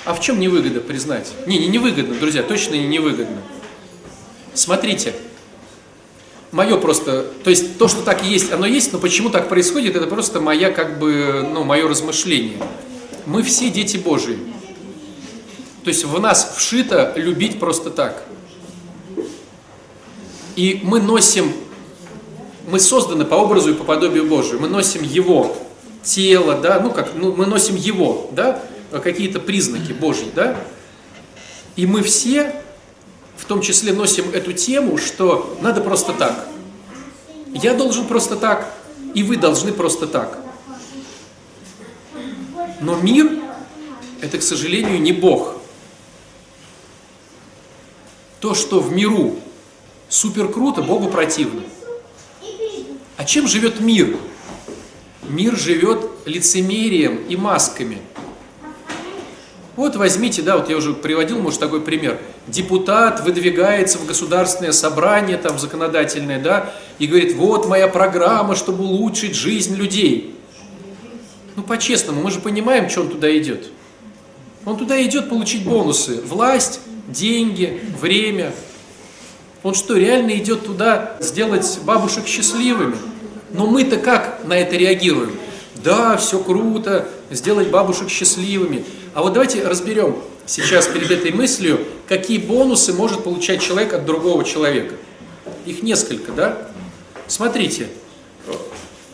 а 0.04 0.14
в 0.14 0.20
чем 0.20 0.40
невыгода 0.40 0.80
признать? 0.80 1.30
Не, 1.46 1.58
не 1.58 1.66
невыгодно, 1.68 2.14
друзья, 2.14 2.42
точно 2.42 2.74
не 2.74 2.86
невыгодно. 2.86 3.42
Смотрите, 4.54 5.14
мое 6.52 6.76
просто, 6.78 7.26
то 7.44 7.50
есть 7.50 7.78
то, 7.78 7.86
что 7.86 8.02
так 8.02 8.24
есть, 8.24 8.50
оно 8.50 8.66
есть, 8.66 8.92
но 8.92 8.98
почему 8.98 9.28
так 9.28 9.48
происходит, 9.48 9.96
это 9.96 10.06
просто 10.06 10.40
моя, 10.40 10.70
как 10.70 10.98
бы, 10.98 11.46
ну, 11.52 11.64
мое 11.64 11.86
размышление. 11.88 12.58
Мы 13.26 13.42
все 13.42 13.70
дети 13.70 13.96
Божии. 13.96 14.38
То 15.84 15.88
есть 15.88 16.04
в 16.04 16.20
нас 16.20 16.54
вшито 16.56 17.12
любить 17.16 17.58
просто 17.58 17.90
так. 17.90 18.24
И 20.56 20.80
мы 20.82 21.00
носим, 21.00 21.52
мы 22.68 22.80
созданы 22.80 23.24
по 23.24 23.36
образу 23.36 23.70
и 23.70 23.74
по 23.74 23.84
подобию 23.84 24.26
Божию. 24.26 24.60
Мы 24.60 24.68
носим 24.68 25.02
Его 25.02 25.56
тело, 26.02 26.56
да, 26.56 26.80
ну 26.80 26.90
как, 26.90 27.14
ну, 27.14 27.34
мы 27.34 27.46
носим 27.46 27.76
Его, 27.76 28.28
да, 28.32 28.62
какие-то 28.90 29.40
признаки 29.40 29.92
Божьи, 29.92 30.28
да. 30.34 30.56
И 31.76 31.86
мы 31.86 32.02
все, 32.02 32.54
в 33.36 33.44
том 33.44 33.60
числе, 33.62 33.92
носим 33.92 34.30
эту 34.32 34.52
тему, 34.52 34.98
что 34.98 35.56
надо 35.62 35.80
просто 35.80 36.12
так. 36.12 36.46
Я 37.54 37.74
должен 37.74 38.06
просто 38.06 38.36
так, 38.36 38.70
и 39.14 39.22
вы 39.22 39.36
должны 39.36 39.72
просто 39.72 40.06
так. 40.06 40.38
Но 42.80 42.96
мир– 42.96 43.30
это, 44.22 44.38
к 44.38 44.42
сожалению, 44.42 45.00
не 45.00 45.12
Бог. 45.12 45.56
То, 48.40 48.54
что 48.54 48.80
в 48.80 48.90
миру 48.92 49.36
супер 50.08 50.48
круто, 50.48 50.82
Богу 50.82 51.08
противно. 51.08 51.62
А 53.18 53.24
чем 53.24 53.46
живет 53.46 53.80
мир? 53.80 54.16
Мир 55.28 55.56
живет 55.56 56.10
лицемерием 56.24 57.16
и 57.28 57.36
масками. 57.36 57.98
Вот 59.76 59.96
возьмите, 59.96 60.42
да, 60.42 60.56
вот 60.56 60.68
я 60.68 60.76
уже 60.76 60.94
приводил, 60.94 61.38
может, 61.38 61.60
такой 61.60 61.82
пример. 61.82 62.18
Депутат 62.46 63.20
выдвигается 63.20 63.98
в 63.98 64.06
государственное 64.06 64.72
собрание, 64.72 65.36
там, 65.36 65.58
законодательное, 65.58 66.40
да, 66.40 66.72
и 66.98 67.06
говорит, 67.06 67.34
вот 67.34 67.66
моя 67.66 67.88
программа, 67.88 68.56
чтобы 68.56 68.84
улучшить 68.84 69.34
жизнь 69.34 69.76
людей. 69.76 70.34
Ну, 71.56 71.62
по-честному, 71.62 72.22
мы 72.22 72.30
же 72.30 72.40
понимаем, 72.40 72.88
что 72.88 73.02
он 73.02 73.08
туда 73.08 73.36
идет. 73.36 73.70
Он 74.64 74.76
туда 74.76 75.02
идет 75.02 75.28
получить 75.28 75.64
бонусы. 75.64 76.20
Власть, 76.22 76.80
деньги, 77.08 77.80
время, 78.00 78.52
он 79.62 79.74
что, 79.74 79.96
реально 79.96 80.36
идет 80.38 80.64
туда 80.64 81.16
сделать 81.20 81.78
бабушек 81.84 82.26
счастливыми? 82.26 82.96
Но 83.52 83.66
мы-то 83.66 83.98
как 83.98 84.40
на 84.44 84.54
это 84.54 84.76
реагируем? 84.76 85.32
Да, 85.82 86.16
все 86.16 86.42
круто, 86.42 87.08
сделать 87.30 87.68
бабушек 87.68 88.08
счастливыми. 88.08 88.84
А 89.14 89.22
вот 89.22 89.34
давайте 89.34 89.66
разберем 89.66 90.16
сейчас 90.46 90.86
перед 90.86 91.10
этой 91.10 91.32
мыслью, 91.32 91.80
какие 92.08 92.38
бонусы 92.38 92.92
может 92.92 93.24
получать 93.24 93.60
человек 93.60 93.92
от 93.92 94.06
другого 94.06 94.44
человека. 94.44 94.94
Их 95.66 95.82
несколько, 95.82 96.32
да? 96.32 96.68
Смотрите, 97.26 97.88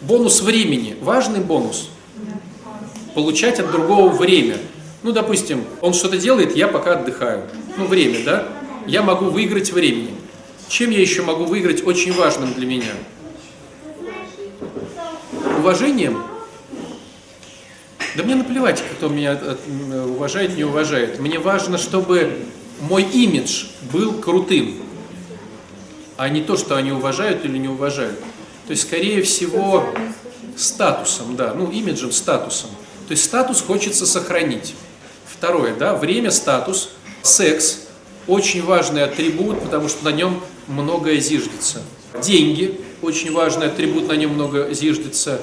бонус 0.00 0.42
времени, 0.42 0.96
важный 1.00 1.40
бонус. 1.40 1.88
Получать 3.16 3.58
от 3.58 3.72
другого 3.72 4.10
время. 4.10 4.58
Ну, 5.02 5.10
допустим, 5.10 5.64
он 5.80 5.94
что-то 5.94 6.18
делает, 6.18 6.54
я 6.54 6.68
пока 6.68 6.98
отдыхаю. 6.98 7.44
Ну, 7.78 7.86
время, 7.86 8.22
да? 8.22 8.46
Я 8.86 9.02
могу 9.02 9.30
выиграть 9.30 9.72
времени. 9.72 10.10
Чем 10.68 10.90
я 10.90 11.00
еще 11.00 11.22
могу 11.22 11.44
выиграть 11.46 11.82
очень 11.86 12.12
важным 12.12 12.52
для 12.52 12.66
меня? 12.66 12.92
Уважением? 15.58 16.22
Да 18.16 18.22
мне 18.22 18.34
наплевать, 18.34 18.84
кто 18.98 19.08
меня 19.08 19.40
уважает, 20.04 20.54
не 20.54 20.64
уважает. 20.64 21.18
Мне 21.18 21.38
важно, 21.38 21.78
чтобы 21.78 22.36
мой 22.82 23.02
имидж 23.02 23.64
был 23.94 24.20
крутым, 24.20 24.74
а 26.18 26.28
не 26.28 26.42
то, 26.42 26.58
что 26.58 26.76
они 26.76 26.92
уважают 26.92 27.46
или 27.46 27.56
не 27.56 27.68
уважают. 27.68 28.18
То 28.66 28.72
есть, 28.72 28.82
скорее 28.82 29.22
всего, 29.22 29.86
статусом, 30.54 31.34
да, 31.34 31.54
ну, 31.54 31.70
имиджем, 31.70 32.12
статусом. 32.12 32.68
То 33.06 33.12
есть, 33.12 33.24
статус 33.24 33.60
хочется 33.60 34.06
сохранить. 34.06 34.74
Второе, 35.26 35.74
да, 35.74 35.94
время, 35.94 36.30
статус, 36.30 36.90
секс, 37.22 37.86
очень 38.26 38.62
важный 38.64 39.04
атрибут, 39.04 39.62
потому 39.62 39.88
что 39.88 40.04
на 40.04 40.12
нем 40.12 40.42
многое 40.66 41.20
зиждется. 41.20 41.82
Деньги, 42.22 42.80
очень 43.02 43.32
важный 43.32 43.68
атрибут, 43.68 44.08
на 44.08 44.14
нем 44.14 44.32
много 44.32 44.72
зиждется. 44.72 45.40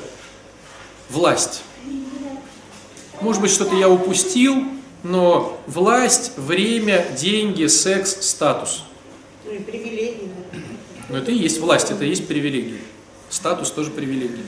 Власть. 1.09 1.61
Может 3.21 3.41
быть, 3.41 3.51
что-то 3.51 3.75
я 3.75 3.89
упустил, 3.89 4.65
но 5.03 5.61
власть, 5.67 6.31
время, 6.35 7.05
деньги, 7.17 7.67
секс, 7.67 8.17
статус. 8.21 8.83
Ну 9.45 9.51
и 9.51 9.59
привилегии. 9.59 10.29
Но 11.09 11.17
это 11.17 11.31
и 11.31 11.37
есть 11.37 11.59
власть, 11.59 11.91
это 11.91 12.03
и 12.03 12.09
есть 12.09 12.27
привилегии. 12.27 12.79
Статус 13.33 13.71
тоже 13.71 13.89
привилегия. 13.89 14.43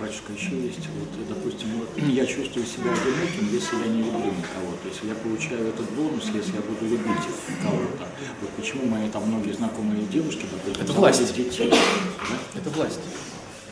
Батюшка, 0.00 0.32
еще 0.32 0.60
есть, 0.60 0.80
вот, 0.98 1.28
допустим, 1.28 1.68
вот, 1.78 1.88
я 2.08 2.26
чувствую 2.26 2.66
себя 2.66 2.90
одиноким, 2.90 3.48
если 3.54 3.76
я 3.76 3.86
не 3.86 4.02
люблю 4.02 4.32
никого. 4.32 4.72
То 4.82 4.88
есть 4.88 5.00
я 5.04 5.14
получаю 5.14 5.68
этот 5.68 5.88
бонус, 5.92 6.24
если 6.34 6.56
я 6.56 6.60
буду 6.62 6.84
любить 6.84 7.22
кого-то. 7.62 8.08
Вот 8.40 8.50
почему 8.56 8.86
мои 8.86 9.08
там 9.08 9.22
многие 9.22 9.52
знакомые 9.52 10.02
девушки, 10.12 10.46
допустим, 10.50 10.82
Это 10.82 10.92
власть. 10.94 11.32
детей. 11.32 11.70
Да? 11.70 12.58
Это 12.58 12.70
власть. 12.70 12.98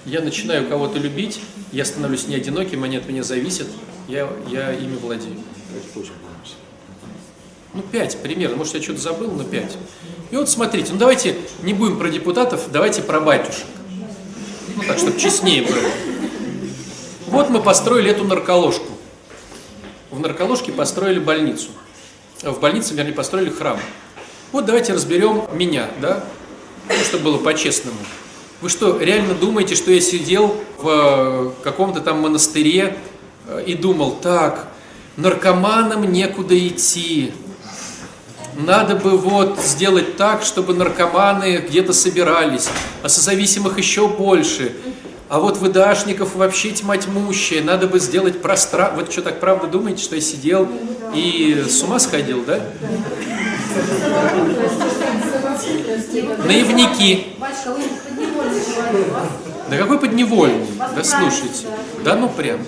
Я 0.05 0.21
начинаю 0.21 0.69
кого-то 0.69 1.01
любить, 1.01 1.41
я 1.73 1.85
становлюсь 1.85 2.29
не 2.29 2.37
одиноким, 2.37 2.85
они 2.85 2.99
от 2.99 3.09
меня 3.09 3.25
зависят, 3.25 3.67
я, 4.07 4.31
я 4.49 4.73
ими 4.73 4.97
владею. 4.97 5.39
Это 5.77 5.93
тоже 5.93 6.13
бонус. 6.23 6.55
Ну, 7.75 7.83
пять 7.83 8.17
примерно, 8.23 8.55
может, 8.55 8.75
я 8.75 8.81
что-то 8.81 9.01
забыл, 9.01 9.33
но 9.33 9.43
пять. 9.43 9.77
И 10.31 10.37
вот 10.37 10.49
смотрите, 10.49 10.93
ну 10.93 10.99
давайте 11.01 11.35
не 11.65 11.75
будем 11.75 11.99
про 11.99 12.11
депутатов, 12.11 12.71
давайте 12.71 13.03
про 13.03 13.21
батюшек. 13.21 13.67
Ну 14.77 14.83
так, 14.87 14.99
чтобы 14.99 15.19
честнее 15.19 15.63
было. 15.63 15.91
Вот 17.29 17.49
мы 17.49 17.63
построили 17.63 18.11
эту 18.11 18.25
нарколожку. 18.25 18.93
В 20.11 20.21
нарколожке 20.21 20.71
построили 20.71 21.19
больницу. 21.19 21.69
В 22.43 22.61
больнице, 22.61 22.93
вернее, 22.95 23.15
построили 23.15 23.49
храм. 23.49 23.79
Вот 24.53 24.67
давайте 24.67 24.93
разберем 24.93 25.45
меня, 25.53 25.89
да? 26.03 26.23
Ну, 26.89 26.95
чтобы 26.95 27.25
было 27.25 27.39
по-честному. 27.39 27.97
Вы 28.61 28.69
что, 28.69 28.99
реально 28.99 29.35
думаете, 29.35 29.75
что 29.75 29.91
я 29.91 30.01
сидел 30.01 30.55
в 30.79 30.89
э, 30.89 31.51
каком-то 31.65 32.01
там 32.01 32.21
монастыре 32.21 32.99
э, 33.47 33.65
и 33.67 33.75
думал, 33.75 34.13
так, 34.23 34.69
наркоманам 35.17 36.11
некуда 36.13 36.57
идти, 36.57 37.33
надо 38.59 38.97
бы 38.97 39.17
вот 39.17 39.59
сделать 39.61 40.17
так, 40.17 40.43
чтобы 40.43 40.75
наркоманы 40.75 41.65
где-то 41.69 41.93
собирались, 41.93 42.69
а 43.03 43.09
созависимых 43.09 43.79
еще 43.79 44.09
больше. 44.09 44.73
А 45.29 45.41
вот 45.41 45.57
выдашников 45.57 46.37
вообще 46.37 46.71
тьма 46.71 46.97
тьмущая, 46.97 47.63
надо 47.63 47.89
бы 47.89 47.99
сделать 47.99 48.41
пространство. 48.41 49.01
Вот 49.01 49.13
что, 49.13 49.23
так 49.23 49.41
правда 49.41 49.67
думаете, 49.67 50.03
что 50.03 50.15
я 50.15 50.21
сидел 50.21 50.69
и 51.15 51.65
с 51.69 51.83
ума 51.83 51.99
сходил, 51.99 52.45
да? 52.45 52.61
Наивники. 56.45 57.27
Да 59.69 59.77
какой 59.77 59.99
подневольный? 59.99 60.67
Да 60.95 61.03
слушайте. 61.03 61.67
Да 62.05 62.15
ну 62.15 62.29
прям. 62.29 62.61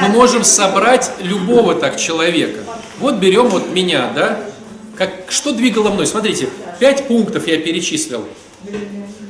Мы 0.00 0.08
можем 0.08 0.44
собрать 0.44 1.10
любого 1.20 1.74
так 1.74 1.96
человека. 1.98 2.60
Вот 2.98 3.16
берем 3.16 3.48
вот 3.48 3.70
меня, 3.70 4.10
да? 4.14 4.38
Как, 4.96 5.10
что 5.28 5.52
двигало 5.52 5.90
мной? 5.90 6.06
Смотрите, 6.06 6.48
пять 6.78 7.08
пунктов 7.08 7.46
я 7.46 7.58
перечислил. 7.58 8.24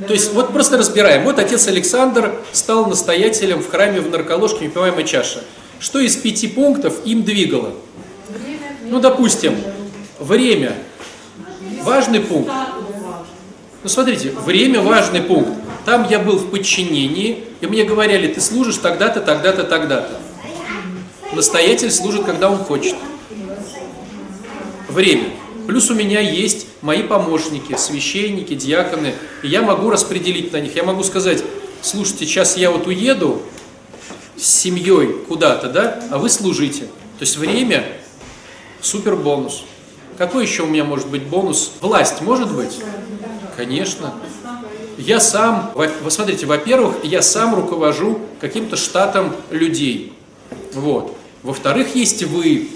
То 0.06 0.12
есть 0.12 0.32
вот 0.32 0.52
просто 0.52 0.76
разбираем. 0.76 1.24
Вот 1.24 1.38
отец 1.38 1.68
Александр 1.68 2.34
стал 2.52 2.86
настоятелем 2.86 3.62
в 3.62 3.70
храме 3.70 4.00
в 4.00 4.10
нарколожке 4.10 4.64
«Непиваемая 4.64 5.04
чаша». 5.04 5.44
Что 5.78 5.98
из 6.00 6.16
пяти 6.16 6.48
пунктов 6.48 6.94
им 7.04 7.22
двигало? 7.22 7.74
Ну, 8.84 9.00
допустим, 9.00 9.56
время. 10.18 10.74
Важный 11.82 12.20
пункт. 12.20 12.52
Ну, 13.82 13.88
смотрите, 13.88 14.30
время 14.44 14.82
важный 14.82 15.22
пункт. 15.22 15.52
Там 15.86 16.06
я 16.10 16.18
был 16.18 16.36
в 16.36 16.50
подчинении, 16.50 17.44
и 17.60 17.66
мне 17.66 17.84
говорили, 17.84 18.28
ты 18.28 18.40
служишь 18.40 18.76
тогда-то, 18.76 19.20
тогда-то, 19.20 19.64
тогда-то. 19.64 20.20
Настоятель 21.32 21.90
служит, 21.90 22.24
когда 22.24 22.50
он 22.50 22.58
хочет. 22.58 22.96
Время. 24.88 25.30
Плюс 25.66 25.90
у 25.90 25.94
меня 25.94 26.20
есть 26.20 26.66
мои 26.82 27.02
помощники, 27.02 27.76
священники, 27.76 28.54
диаконы, 28.54 29.14
и 29.42 29.48
я 29.48 29.62
могу 29.62 29.90
распределить 29.90 30.52
на 30.52 30.60
них. 30.60 30.74
Я 30.74 30.82
могу 30.82 31.04
сказать, 31.04 31.44
слушайте, 31.82 32.26
сейчас 32.26 32.56
я 32.56 32.70
вот 32.70 32.86
уеду 32.86 33.42
с 34.36 34.44
семьей 34.44 35.24
куда-то, 35.28 35.68
да, 35.68 36.02
а 36.10 36.18
вы 36.18 36.28
служите. 36.28 36.82
То 37.18 37.22
есть 37.22 37.36
время– 37.36 37.86
супер 38.80 39.16
бонус. 39.16 39.64
Какой 40.18 40.44
еще 40.44 40.64
у 40.64 40.66
меня 40.66 40.84
может 40.84 41.08
быть 41.08 41.22
бонус? 41.22 41.72
Власть 41.80 42.20
может 42.20 42.52
быть? 42.52 42.78
Конечно. 43.56 44.14
Я 44.98 45.20
сам, 45.20 45.72
вы 45.74 46.10
смотрите, 46.10 46.46
во-первых, 46.46 46.96
я 47.04 47.22
сам 47.22 47.54
руковожу 47.54 48.20
каким-то 48.40 48.76
штатом 48.76 49.34
людей. 49.50 50.12
Вот. 50.74 51.16
Во-вторых, 51.42 51.94
есть 51.94 52.22
вы. 52.24 52.68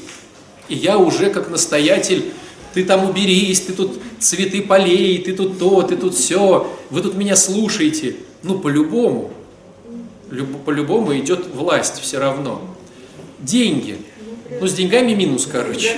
И 0.68 0.75
я 0.75 0.99
уже 0.99 1.30
как 1.30 1.50
настоятель, 1.50 2.33
ты 2.73 2.85
там 2.85 3.09
уберись, 3.09 3.61
ты 3.61 3.73
тут 3.73 4.00
цветы 4.18 4.62
полей, 4.62 5.18
ты 5.23 5.33
тут 5.33 5.59
то, 5.59 5.83
ты 5.83 5.97
тут 5.97 6.14
все, 6.14 6.71
вы 6.90 7.02
тут 7.02 7.14
меня 7.14 7.37
слушаете. 7.37 8.16
Ну, 8.42 8.59
по-любому. 8.59 9.30
По-любому 10.64 11.16
идет 11.16 11.47
власть 11.54 12.00
все 12.00 12.18
равно. 12.18 12.61
Деньги. 13.38 13.99
Ну, 14.61 14.66
с 14.66 14.73
деньгами 14.73 15.12
минус, 15.12 15.47
короче. 15.50 15.94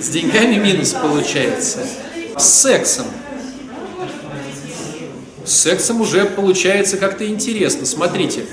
С 0.00 0.08
деньгами 0.08 0.56
минус 0.56 0.92
получается. 0.92 1.86
С 2.36 2.44
сексом. 2.44 3.06
С 5.44 5.52
сексом 5.52 6.00
уже 6.00 6.24
получается 6.24 6.96
как-то 6.96 7.26
интересно. 7.26 7.86
Смотрите, 7.86 8.44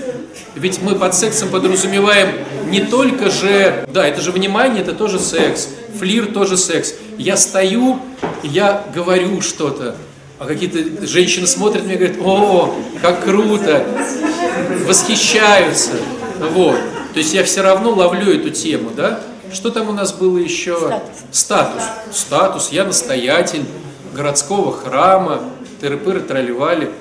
ведь 0.55 0.81
мы 0.81 0.95
под 0.95 1.15
сексом 1.15 1.49
подразумеваем 1.49 2.29
не 2.69 2.81
только 2.81 3.29
же, 3.29 3.85
да, 3.91 4.07
это 4.07 4.21
же 4.21 4.31
внимание, 4.31 4.81
это 4.81 4.93
тоже 4.93 5.19
секс, 5.19 5.69
флир 5.99 6.27
тоже 6.27 6.57
секс. 6.57 6.93
Я 7.17 7.37
стою, 7.37 7.99
я 8.43 8.83
говорю 8.93 9.41
что-то, 9.41 9.95
а 10.39 10.45
какие-то 10.45 11.05
женщины 11.07 11.47
смотрят 11.47 11.83
меня 11.83 11.95
и 11.95 11.97
говорят, 11.97 12.17
о, 12.21 12.75
как 13.01 13.23
круто, 13.23 13.85
восхищаются. 14.85 15.93
Вот. 16.53 16.77
То 17.13 17.19
есть 17.19 17.33
я 17.33 17.43
все 17.43 17.61
равно 17.61 17.91
ловлю 17.91 18.33
эту 18.33 18.49
тему, 18.49 18.91
да? 18.95 19.21
Что 19.53 19.69
там 19.69 19.89
у 19.89 19.93
нас 19.93 20.13
было 20.13 20.37
еще? 20.39 20.77
Статус. 20.77 21.09
Статус. 21.31 21.83
Статус. 22.11 22.69
Я 22.71 22.85
настоятель 22.85 23.63
городского 24.13 24.71
храма, 24.75 25.41
тыры-пыры, 25.79 26.21
тролливали. 26.21 26.91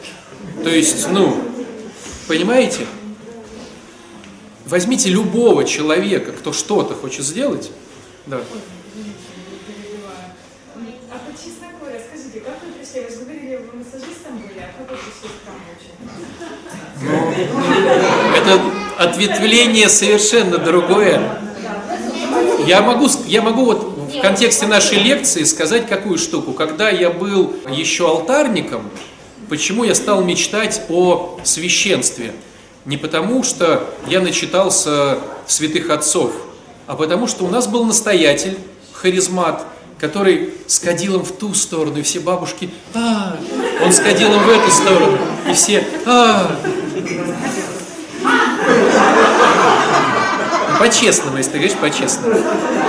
То 0.62 0.68
есть, 0.68 1.08
ну, 1.10 1.34
понимаете? 2.28 2.86
Возьмите 4.72 5.10
любого 5.10 5.64
человека, 5.64 6.32
кто 6.32 6.54
что-то 6.54 6.94
хочет 6.94 7.26
сделать. 7.26 7.70
Да. 8.24 8.40
А 10.78 11.18
по 11.18 11.32
чесноку 11.36 11.84
расскажите, 11.84 12.40
как 12.40 12.56
вы 12.64 12.72
пришли? 12.72 13.02
Вы 13.02 13.10
же 13.10 13.16
говорили, 13.22 13.56
вы 13.56 13.78
массажистом 13.80 14.38
были, 14.38 14.60
а 14.60 14.72
как 14.72 14.90
вы 14.90 14.96
пришли 14.96 15.28
к 15.28 15.50
Ну, 17.02 17.34
это 18.34 18.58
ответвление 18.96 19.90
совершенно 19.90 20.56
другое. 20.56 21.20
Я 22.66 22.80
могу, 22.80 23.10
я 23.26 23.42
могу 23.42 23.66
вот 23.66 23.82
в 24.10 24.20
контексте 24.22 24.66
нашей 24.66 25.00
лекции 25.00 25.44
сказать 25.44 25.86
какую 25.86 26.16
штуку. 26.16 26.54
Когда 26.54 26.88
я 26.88 27.10
был 27.10 27.56
еще 27.68 28.08
алтарником, 28.08 28.88
почему 29.50 29.84
я 29.84 29.94
стал 29.94 30.24
мечтать 30.24 30.80
о 30.88 31.38
священстве? 31.44 32.32
Не 32.84 32.96
потому, 32.96 33.44
что 33.44 33.88
я 34.06 34.20
начитался 34.20 35.18
святых 35.46 35.90
отцов, 35.90 36.32
а 36.86 36.96
потому, 36.96 37.28
что 37.28 37.44
у 37.44 37.48
нас 37.48 37.66
был 37.68 37.84
настоятель, 37.84 38.58
харизмат, 38.92 39.64
который 39.98 40.54
с 40.66 40.80
кадилом 40.80 41.24
в 41.24 41.32
ту 41.32 41.54
сторону, 41.54 41.98
и 41.98 42.02
все 42.02 42.18
бабушки, 42.18 42.70
а, 42.94 43.36
он 43.84 43.92
с 43.92 44.00
кадилом 44.00 44.42
в 44.42 44.48
эту 44.48 44.70
сторону, 44.70 45.18
и 45.48 45.52
все, 45.52 45.86
а, 46.06 46.56
по-честному, 50.80 51.36
если 51.36 51.52
ты 51.52 51.58
говоришь 51.58 51.76
по-честному. 51.76 52.34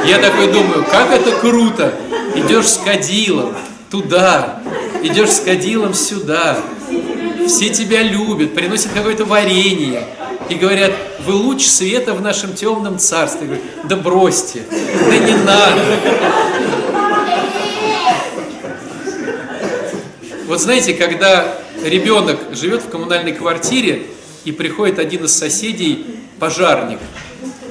Я 0.06 0.18
такой 0.18 0.52
думаю, 0.52 0.84
как 0.90 1.12
это 1.12 1.32
круто. 1.34 1.94
Идешь 2.36 2.70
с 2.70 2.78
кадилом 2.78 3.56
туда, 3.92 4.60
идешь 5.04 5.30
с 5.30 5.40
кадилом 5.42 5.94
сюда. 5.94 6.58
Все 7.48 7.70
тебя 7.70 8.02
любят, 8.04 8.54
приносят 8.54 8.92
какое-то 8.94 9.26
варенье. 9.26 10.06
И 10.50 10.56
говорят, 10.56 10.92
вы 11.26 11.34
луч 11.34 11.66
света 11.66 12.14
в 12.14 12.22
нашем 12.22 12.54
темном 12.54 13.00
царстве. 13.00 13.48
Я 13.48 13.90
да 13.90 13.96
бросьте, 13.96 14.64
да 14.70 15.18
не 15.18 15.36
надо. 15.36 15.82
Вот 20.48 20.60
знаете, 20.60 20.94
когда 20.94 21.58
ребенок 21.84 22.40
живет 22.52 22.84
в 22.84 22.90
коммунальной 22.90 23.32
квартире, 23.34 24.04
и 24.46 24.52
приходит 24.52 25.00
один 25.00 25.24
из 25.24 25.34
соседей, 25.34 26.06
пожарник, 26.40 27.00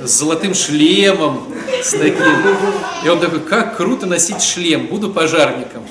с 0.03 0.11
золотым 0.11 0.55
шлемом, 0.55 1.53
с 1.83 1.91
таким. 1.91 2.57
И 3.05 3.09
он 3.09 3.21
такой, 3.21 3.41
как 3.41 3.77
круто 3.77 4.07
носить 4.07 4.43
шлем, 4.43 4.87
буду 4.87 5.11
пожарником. 5.11 5.87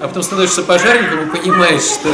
А 0.00 0.08
потом 0.08 0.22
становишься 0.22 0.62
пожарником 0.62 1.28
и 1.28 1.36
понимаешь, 1.36 1.82
что 1.82 2.08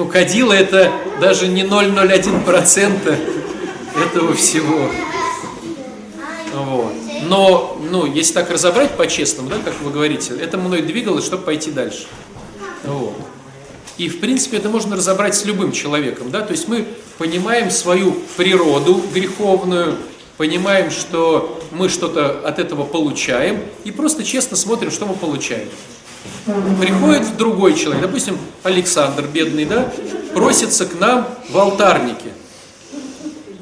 ну, 0.00 0.08
кадила 0.08 0.54
это 0.54 0.90
даже 1.20 1.46
не 1.46 1.62
0,01% 1.62 3.18
этого 4.02 4.32
всего. 4.32 4.90
Вот. 6.54 6.92
Но, 7.28 7.78
ну, 7.90 8.06
если 8.06 8.32
так 8.32 8.50
разобрать 8.50 8.92
по-честному, 8.92 9.50
да, 9.50 9.56
как 9.62 9.74
вы 9.82 9.90
говорите, 9.90 10.32
это 10.40 10.56
мной 10.56 10.80
двигалось, 10.80 11.26
чтобы 11.26 11.42
пойти 11.42 11.70
дальше. 11.70 12.06
Вот. 12.84 13.12
И, 13.98 14.08
в 14.08 14.20
принципе, 14.20 14.56
это 14.56 14.70
можно 14.70 14.96
разобрать 14.96 15.34
с 15.34 15.44
любым 15.44 15.72
человеком. 15.72 16.30
Да? 16.30 16.40
То 16.40 16.52
есть 16.52 16.66
мы 16.66 16.86
понимаем 17.18 17.70
свою 17.70 18.12
природу 18.38 19.04
греховную, 19.12 19.98
понимаем, 20.38 20.90
что 20.90 21.60
мы 21.72 21.90
что-то 21.90 22.40
от 22.42 22.58
этого 22.58 22.84
получаем, 22.84 23.60
и 23.84 23.90
просто 23.90 24.24
честно 24.24 24.56
смотрим, 24.56 24.90
что 24.90 25.04
мы 25.04 25.12
получаем. 25.12 25.68
Приходит 26.80 27.36
другой 27.36 27.74
человек, 27.74 28.02
допустим, 28.02 28.38
Александр, 28.62 29.24
бедный, 29.24 29.64
да, 29.64 29.90
просится 30.34 30.86
к 30.86 30.98
нам 30.98 31.28
в 31.48 31.58
алтарнике. 31.58 32.32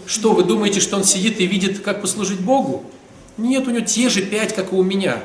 Что, 0.07 0.33
вы 0.33 0.44
думаете, 0.44 0.81
что 0.81 0.97
он 0.97 1.05
сидит 1.05 1.40
и 1.40 1.47
видит, 1.47 1.81
как 1.81 2.01
послужить 2.01 2.40
Богу? 2.40 2.85
Нет, 3.37 3.66
у 3.66 3.71
него 3.71 3.85
те 3.85 4.09
же 4.09 4.23
пять, 4.23 4.55
как 4.55 4.73
и 4.73 4.75
у 4.75 4.83
меня. 4.83 5.23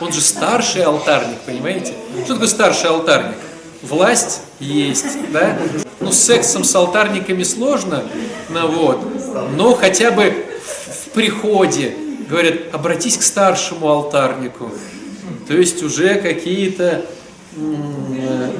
Он 0.00 0.12
же 0.12 0.20
старший 0.20 0.82
алтарник, 0.82 1.38
понимаете? 1.46 1.94
Что 2.24 2.34
такое 2.34 2.48
старший 2.48 2.90
алтарник? 2.90 3.36
власть 3.84 4.40
есть, 4.60 5.30
да? 5.32 5.56
Ну, 6.00 6.12
с 6.12 6.18
сексом 6.18 6.64
с 6.64 6.74
алтарниками 6.74 7.42
сложно, 7.42 8.04
ну 8.48 8.68
вот, 8.68 9.00
но 9.56 9.74
хотя 9.74 10.10
бы 10.10 10.34
в 10.88 11.10
приходе 11.10 11.94
говорят, 12.28 12.74
обратись 12.74 13.16
к 13.18 13.22
старшему 13.22 13.88
алтарнику. 13.88 14.70
То 15.46 15.54
есть 15.54 15.82
уже 15.82 16.16
какие-то 16.16 17.04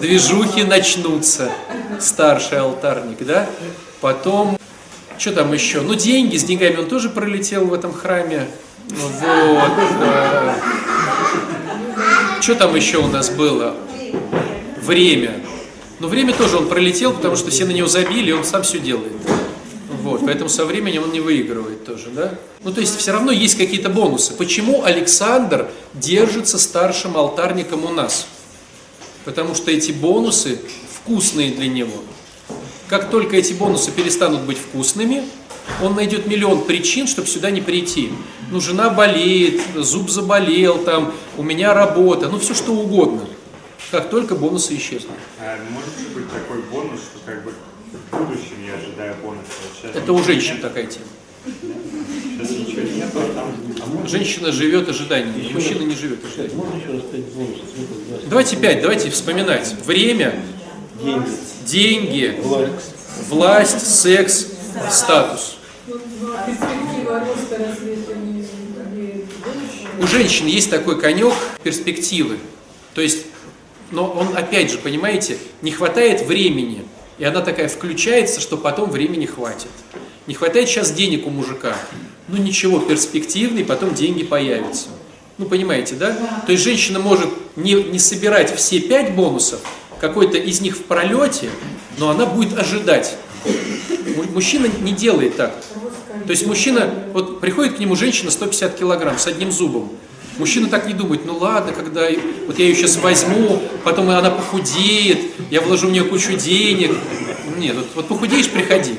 движухи 0.00 0.64
начнутся, 0.64 1.50
старший 2.00 2.58
алтарник, 2.60 3.24
да? 3.24 3.46
Потом, 4.00 4.58
что 5.18 5.32
там 5.32 5.52
еще? 5.52 5.80
Ну, 5.80 5.94
деньги, 5.94 6.36
с 6.36 6.44
деньгами 6.44 6.76
он 6.76 6.86
тоже 6.86 7.08
пролетел 7.08 7.66
в 7.66 7.74
этом 7.74 7.92
храме. 7.92 8.46
Вот. 8.88 9.72
Что 12.40 12.54
там 12.54 12.74
еще 12.76 12.98
у 12.98 13.06
нас 13.06 13.30
было? 13.30 13.74
время. 14.84 15.40
Но 16.00 16.08
время 16.08 16.34
тоже 16.34 16.58
он 16.58 16.68
пролетел, 16.68 17.12
потому 17.12 17.36
что 17.36 17.50
все 17.50 17.64
на 17.64 17.70
него 17.70 17.88
забили, 17.88 18.30
и 18.30 18.32
он 18.32 18.44
сам 18.44 18.62
все 18.62 18.78
делает. 18.78 19.12
Вот, 20.04 20.20
поэтому 20.26 20.50
со 20.50 20.66
временем 20.66 21.04
он 21.04 21.12
не 21.12 21.20
выигрывает 21.20 21.84
тоже, 21.84 22.10
да? 22.10 22.34
Ну, 22.62 22.72
то 22.72 22.80
есть 22.80 22.96
все 22.98 23.12
равно 23.12 23.32
есть 23.32 23.56
какие-то 23.56 23.88
бонусы. 23.88 24.34
Почему 24.34 24.84
Александр 24.84 25.70
держится 25.94 26.58
старшим 26.58 27.16
алтарником 27.16 27.84
у 27.84 27.88
нас? 27.88 28.26
Потому 29.24 29.54
что 29.54 29.70
эти 29.70 29.92
бонусы 29.92 30.60
вкусные 30.92 31.52
для 31.52 31.68
него. 31.68 32.02
Как 32.88 33.10
только 33.10 33.36
эти 33.36 33.54
бонусы 33.54 33.90
перестанут 33.90 34.42
быть 34.42 34.58
вкусными, 34.58 35.24
Он 35.82 35.94
найдет 35.94 36.26
миллион 36.26 36.64
причин, 36.64 37.06
чтобы 37.06 37.26
сюда 37.26 37.50
не 37.50 37.62
прийти. 37.62 38.10
Ну, 38.50 38.60
жена 38.60 38.90
болеет, 38.90 39.62
зуб 39.74 40.10
заболел, 40.10 40.84
там, 40.84 41.14
у 41.38 41.42
меня 41.42 41.72
работа, 41.72 42.28
ну, 42.28 42.38
все 42.38 42.52
что 42.52 42.72
угодно. 42.72 43.26
Как 43.90 44.10
только 44.10 44.34
бонусы 44.34 44.76
исчезнут. 44.76 45.16
А 45.40 45.56
может 45.70 45.90
быть 46.14 46.30
такой 46.30 46.60
бонус, 46.70 47.00
что 47.00 47.20
как 47.24 47.42
бы 47.42 47.52
в 48.10 48.16
будущем 48.16 48.56
я 48.66 48.74
ожидаю 48.74 49.14
бонуса? 49.22 49.44
Сейчас 49.80 49.96
Это 49.96 50.12
у 50.12 50.22
женщин 50.22 50.60
такая 50.60 50.86
тема. 50.86 51.06
Сейчас 51.44 52.50
ничего 52.50 52.82
нет, 52.82 53.08
а 53.14 53.32
там 53.34 54.08
Женщина 54.08 54.50
живет 54.50 54.88
ожиданиями, 54.88 55.52
мужчина 55.52 55.82
не 55.82 55.94
живет 55.94 56.24
ожиданиями. 56.24 56.56
Можно 56.56 56.76
еще 56.76 56.92
раз? 56.92 57.02
Два. 57.02 58.18
Давайте 58.28 58.56
пять, 58.56 58.80
давайте 58.82 59.10
вспоминать. 59.10 59.74
Время, 59.84 60.34
Деньги. 61.02 61.28
деньги, 61.66 62.40
Власть. 62.42 62.94
власть, 63.28 63.86
секс, 64.00 64.46
статус. 64.90 65.56
У 70.00 70.06
женщин 70.06 70.46
есть 70.46 70.70
такой 70.70 70.98
конек 71.00 71.32
перспективы. 71.62 72.38
То 72.94 73.00
есть, 73.00 73.26
но 73.90 74.10
он 74.10 74.36
опять 74.36 74.70
же, 74.70 74.78
понимаете, 74.78 75.38
не 75.62 75.70
хватает 75.70 76.22
времени. 76.26 76.84
И 77.18 77.24
она 77.24 77.40
такая 77.40 77.68
включается, 77.68 78.40
что 78.40 78.56
потом 78.56 78.90
времени 78.90 79.26
хватит. 79.26 79.68
Не 80.26 80.34
хватает 80.34 80.68
сейчас 80.68 80.90
денег 80.92 81.26
у 81.26 81.30
мужика. 81.30 81.76
Ну 82.28 82.36
ничего, 82.38 82.78
перспективный, 82.80 83.64
потом 83.64 83.94
деньги 83.94 84.24
появятся. 84.24 84.88
Ну 85.38 85.46
понимаете, 85.46 85.94
да? 85.96 86.16
То 86.46 86.52
есть 86.52 86.64
женщина 86.64 86.98
может 86.98 87.28
не, 87.56 87.74
не 87.74 87.98
собирать 87.98 88.54
все 88.56 88.80
пять 88.80 89.14
бонусов, 89.14 89.60
какой-то 90.00 90.38
из 90.38 90.60
них 90.60 90.76
в 90.76 90.82
пролете, 90.84 91.50
но 91.98 92.10
она 92.10 92.24
будет 92.26 92.58
ожидать. 92.58 93.16
Му- 94.16 94.24
Мужчина 94.32 94.66
не 94.80 94.92
делает 94.92 95.36
так. 95.36 95.54
То 96.26 96.30
есть 96.30 96.46
мужчина, 96.46 96.92
вот 97.12 97.40
приходит 97.40 97.76
к 97.76 97.78
нему 97.78 97.96
женщина 97.96 98.30
150 98.30 98.76
килограмм 98.78 99.18
с 99.18 99.26
одним 99.26 99.52
зубом. 99.52 99.92
Мужчина 100.38 100.68
так 100.68 100.86
не 100.86 100.94
думает, 100.94 101.24
ну 101.24 101.36
ладно, 101.36 101.72
когда 101.72 102.08
вот 102.46 102.58
я 102.58 102.64
ее 102.64 102.74
сейчас 102.74 102.96
возьму, 102.96 103.62
потом 103.84 104.10
она 104.10 104.30
похудеет, 104.30 105.20
я 105.50 105.60
вложу 105.60 105.86
в 105.86 105.92
нее 105.92 106.04
кучу 106.04 106.32
денег. 106.32 106.92
Нет, 107.56 107.76
вот, 107.76 107.86
вот 107.94 108.08
похудеешь, 108.08 108.48
приходи. 108.48 108.94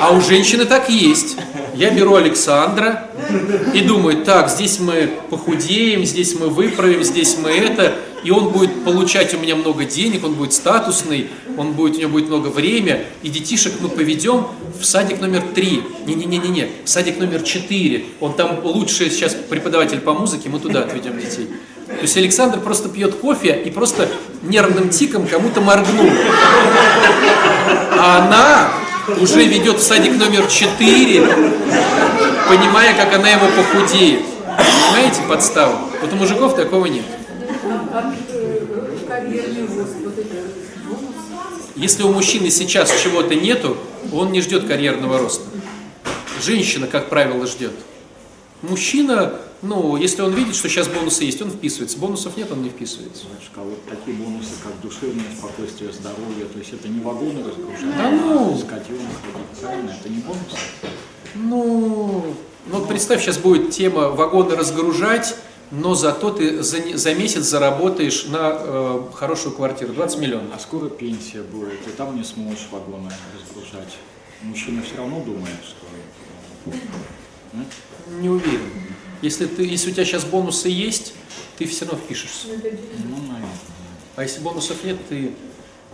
А 0.00 0.12
у 0.12 0.20
женщины 0.20 0.66
так 0.66 0.90
есть. 0.90 1.36
Я 1.74 1.90
беру 1.90 2.14
Александра 2.14 3.10
и 3.72 3.80
думаю, 3.80 4.24
так, 4.24 4.50
здесь 4.50 4.78
мы 4.78 5.10
похудеем, 5.30 6.04
здесь 6.04 6.38
мы 6.38 6.48
выправим, 6.48 7.02
здесь 7.02 7.36
мы 7.42 7.50
это, 7.50 7.94
и 8.22 8.30
он 8.30 8.50
будет 8.50 8.84
получать 8.84 9.34
у 9.34 9.38
меня 9.38 9.56
много 9.56 9.84
денег, 9.84 10.24
он 10.24 10.34
будет 10.34 10.52
статусный, 10.52 11.30
он 11.56 11.72
будет, 11.72 11.96
у 11.96 12.00
него 12.00 12.10
будет 12.10 12.28
много 12.28 12.48
времени, 12.48 13.04
и 13.22 13.28
детишек 13.28 13.72
мы 13.80 13.88
поведем 13.88 14.46
в 14.78 14.84
садик 14.84 15.20
номер 15.20 15.42
три. 15.54 15.82
Не-не-не-не-не, 16.06 16.68
в 16.84 16.88
садик 16.88 17.18
номер 17.18 17.42
четыре. 17.42 18.04
Он 18.20 18.34
там 18.34 18.60
лучший 18.64 19.10
сейчас 19.10 19.34
преподаватель 19.34 20.00
по 20.00 20.14
музыке, 20.14 20.48
мы 20.48 20.58
туда 20.58 20.80
отведем 20.80 21.18
детей. 21.18 21.48
То 21.86 22.02
есть 22.02 22.16
Александр 22.16 22.60
просто 22.60 22.88
пьет 22.88 23.14
кофе 23.14 23.62
и 23.64 23.70
просто 23.70 24.08
нервным 24.42 24.88
тиком 24.88 25.26
кому-то 25.26 25.60
моргнул. 25.60 26.10
А 27.98 28.24
она 28.24 28.72
уже 29.20 29.44
ведет 29.44 29.78
в 29.78 29.82
садик 29.82 30.18
номер 30.18 30.46
4, 30.46 31.20
понимая, 32.48 32.94
как 32.96 33.14
она 33.14 33.28
его 33.28 33.46
похудеет. 33.48 34.22
Понимаете 34.56 35.20
подставу? 35.28 35.76
Вот 36.00 36.12
у 36.12 36.16
мужиков 36.16 36.56
такого 36.56 36.86
нет. 36.86 37.04
А 37.92 38.12
э, 38.32 38.60
карьерный 39.08 39.62
рост, 39.62 39.94
вот 40.04 40.18
это 40.18 40.36
бонус. 40.88 41.70
Если 41.84 42.02
у 42.02 42.10
мужчины 42.10 42.48
сейчас 42.50 42.90
чего-то 43.02 43.34
нету, 43.34 43.76
он 44.10 44.32
не 44.32 44.40
ждет 44.40 44.66
карьерного 44.66 45.18
роста. 45.18 45.44
Женщина, 46.42 46.86
как 46.86 47.10
правило, 47.10 47.46
ждет. 47.46 47.74
Мужчина, 48.62 49.34
ну, 49.60 49.94
если 49.98 50.22
он 50.22 50.32
видит, 50.32 50.54
что 50.54 50.70
сейчас 50.70 50.88
бонусы 50.88 51.24
есть, 51.24 51.42
он 51.42 51.50
вписывается. 51.50 51.98
Бонусов 51.98 52.38
нет, 52.38 52.50
он 52.50 52.62
не 52.62 52.70
вписывается. 52.70 53.24
Батюшка, 53.30 53.60
а 53.60 53.64
вот 53.64 53.84
такие 53.84 54.16
бонусы, 54.16 54.52
как 54.62 54.80
душевное 54.80 55.26
спокойствие, 55.36 55.92
здоровье, 55.92 56.46
то 56.50 56.58
есть 56.58 56.72
это 56.72 56.88
не 56.88 57.00
вагоны 57.00 57.44
разгружать, 57.46 57.96
Да 57.98 58.10
ну! 58.10 58.54
а 58.54 58.56
скотину 58.56 59.00
ходить, 59.20 59.60
правильно? 59.60 59.90
Это 60.00 60.08
не 60.08 60.20
бонус? 60.20 60.40
Ну, 61.34 62.34
ну 62.64 62.78
вот 62.78 62.88
представь, 62.88 63.20
сейчас 63.20 63.36
будет 63.36 63.72
тема 63.72 64.08
вагоны 64.08 64.56
разгружать, 64.56 65.36
но 65.76 65.94
зато 65.94 66.30
ты 66.30 66.62
за, 66.62 66.96
за 66.96 67.14
месяц 67.14 67.44
заработаешь 67.44 68.26
на 68.26 68.52
э, 68.52 69.02
хорошую 69.14 69.54
квартиру, 69.54 69.92
20 69.92 70.18
миллионов. 70.18 70.54
А 70.54 70.58
скоро 70.58 70.88
пенсия 70.88 71.42
будет, 71.42 71.86
и 71.86 71.90
там 71.90 72.16
не 72.16 72.24
сможешь 72.24 72.68
вагоны 72.70 73.10
разгружать. 73.34 73.96
Мужчина 74.42 74.82
все 74.82 74.96
равно 74.96 75.20
думает, 75.20 75.56
что... 75.64 76.76
Не 78.20 78.28
уверен. 78.28 78.70
Если, 79.22 79.46
ты, 79.46 79.64
если 79.64 79.90
у 79.90 79.94
тебя 79.94 80.04
сейчас 80.04 80.24
бонусы 80.24 80.68
есть, 80.68 81.14
ты 81.56 81.66
все 81.66 81.86
равно 81.86 82.00
впишешься. 82.00 82.48
Ну, 82.48 83.16
наверное. 83.16 83.48
А 84.16 84.22
если 84.22 84.40
бонусов 84.40 84.84
нет, 84.84 84.96
ты... 85.08 85.32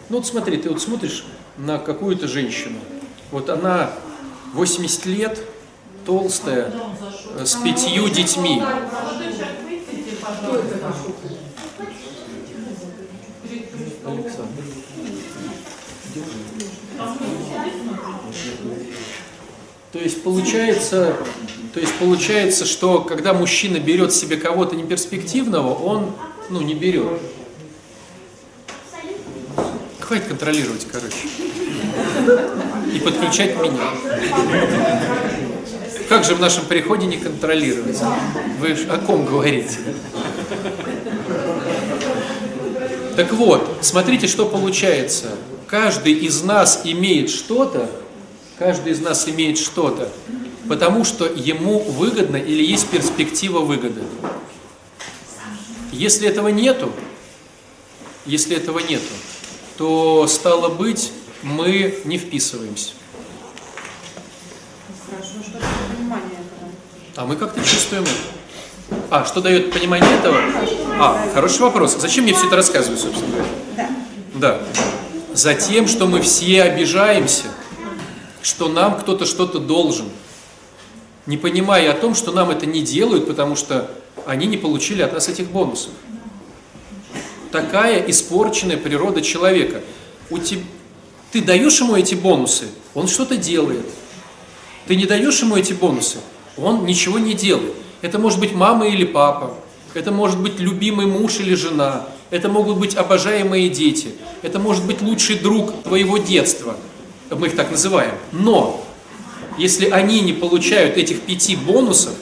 Ну 0.09 0.17
вот 0.17 0.27
смотри, 0.27 0.57
ты 0.57 0.69
вот 0.69 0.83
смотришь 0.83 1.25
на 1.57 1.79
какую-то 1.79 2.29
женщину. 2.29 2.79
Вот 3.31 3.49
она 3.49 3.93
80 4.53 5.07
лет, 5.07 5.41
толстая, 6.05 6.73
э, 7.37 7.45
с 7.47 7.55
пятью 7.55 8.09
детьми. 8.09 8.63
Александр. 14.07 14.63
То 19.93 19.99
есть 19.99 20.23
получается, 20.23 21.17
то 21.75 21.81
есть 21.81 21.93
получается, 21.95 22.65
что 22.65 23.01
когда 23.01 23.35
мужчина 23.35 23.79
берет 23.79 24.13
себе 24.13 24.37
кого-то 24.37 24.77
неперспективного, 24.77 25.75
он 25.75 26.13
ну, 26.49 26.61
не 26.61 26.75
берет. 26.75 27.21
Хватит 29.99 30.27
контролировать, 30.27 30.87
короче. 30.91 31.29
И 32.95 33.01
подключать 33.01 33.57
меня. 33.57 35.30
Как 36.11 36.25
же 36.25 36.35
в 36.35 36.41
нашем 36.41 36.65
переходе 36.65 37.07
не 37.07 37.19
контролировать? 37.19 37.97
Вы 38.59 38.73
о 38.73 38.99
ком 38.99 39.25
говорите? 39.25 39.79
Так 43.15 43.33
вот, 43.33 43.79
смотрите, 43.83 44.27
что 44.27 44.47
получается. 44.47 45.29
Каждый 45.69 46.15
из 46.15 46.43
нас 46.43 46.81
имеет 46.83 47.31
что-то, 47.31 47.89
каждый 48.59 48.91
из 48.91 49.01
нас 49.01 49.29
имеет 49.29 49.57
что-то, 49.57 50.11
потому 50.69 51.05
что 51.05 51.27
ему 51.27 51.79
выгодно 51.79 52.39
или 52.39 52.65
есть 52.65 52.89
перспектива 52.89 53.61
выгоды. 53.61 54.03
Если 55.93 56.27
этого 56.27 56.49
нету, 56.49 56.93
если 58.27 58.57
этого 58.57 58.81
нету, 58.81 59.15
то 59.79 60.27
стало 60.27 60.71
быть, 60.71 61.13
мы 61.45 62.01
не 62.05 62.19
вписываемся. 62.19 62.95
Хорошо, 65.09 65.35
что? 65.49 65.60
А 67.21 67.27
мы 67.27 67.37
как-то 67.37 67.61
чувствуем 67.61 68.05
это. 68.05 68.97
А, 69.11 69.27
что 69.27 69.43
дает 69.43 69.75
понимание 69.75 70.11
этого? 70.11 70.39
А, 70.99 71.29
хороший 71.35 71.61
вопрос. 71.61 71.99
Зачем 71.99 72.25
мне 72.25 72.33
все 72.33 72.47
это 72.47 72.57
рассказывать, 72.57 72.99
собственно 72.99 73.31
говоря? 73.31 73.91
Да. 74.37 74.63
Затем, 75.35 75.87
что 75.87 76.07
мы 76.07 76.23
все 76.23 76.63
обижаемся, 76.63 77.45
что 78.41 78.71
нам 78.71 78.99
кто-то 78.99 79.27
что-то 79.27 79.59
должен, 79.59 80.09
не 81.27 81.37
понимая 81.37 81.91
о 81.91 81.95
том, 81.95 82.15
что 82.15 82.33
нам 82.33 82.49
это 82.49 82.65
не 82.65 82.81
делают, 82.81 83.27
потому 83.27 83.55
что 83.55 83.91
они 84.25 84.47
не 84.47 84.57
получили 84.57 85.03
от 85.03 85.13
нас 85.13 85.29
этих 85.29 85.51
бонусов. 85.51 85.93
Такая 87.53 88.03
испорченная 88.11 88.79
природа 88.79 89.21
человека. 89.21 89.83
У 90.31 90.39
теб- 90.39 90.65
Ты 91.33 91.43
даешь 91.43 91.81
ему 91.81 91.97
эти 91.97 92.15
бонусы, 92.15 92.69
он 92.95 93.09
что-то 93.09 93.37
делает. 93.37 93.85
Ты 94.87 94.97
не 94.97 95.05
даешь 95.05 95.39
ему 95.43 95.57
эти 95.59 95.75
бонусы, 95.75 96.17
он 96.63 96.85
ничего 96.85 97.19
не 97.19 97.35
делает. 97.35 97.75
Это 98.03 98.19
может 98.19 98.41
быть 98.41 98.53
мама 98.53 98.87
или 98.87 99.05
папа, 99.05 99.55
это 99.95 100.13
может 100.13 100.41
быть 100.41 100.59
любимый 100.59 101.07
муж 101.07 101.41
или 101.41 101.55
жена, 101.55 102.07
это 102.31 102.49
могут 102.49 102.79
быть 102.79 102.95
обожаемые 102.95 103.69
дети, 103.69 104.09
это 104.43 104.59
может 104.59 104.87
быть 104.87 105.03
лучший 105.03 105.37
друг 105.37 105.83
твоего 105.83 106.19
детства, 106.19 106.77
мы 107.31 107.49
их 107.49 107.57
так 107.57 107.71
называем. 107.71 108.15
Но 108.33 108.85
если 109.59 109.89
они 109.91 110.21
не 110.21 110.33
получают 110.33 110.97
этих 110.97 111.21
пяти 111.23 111.57
бонусов, 111.57 112.15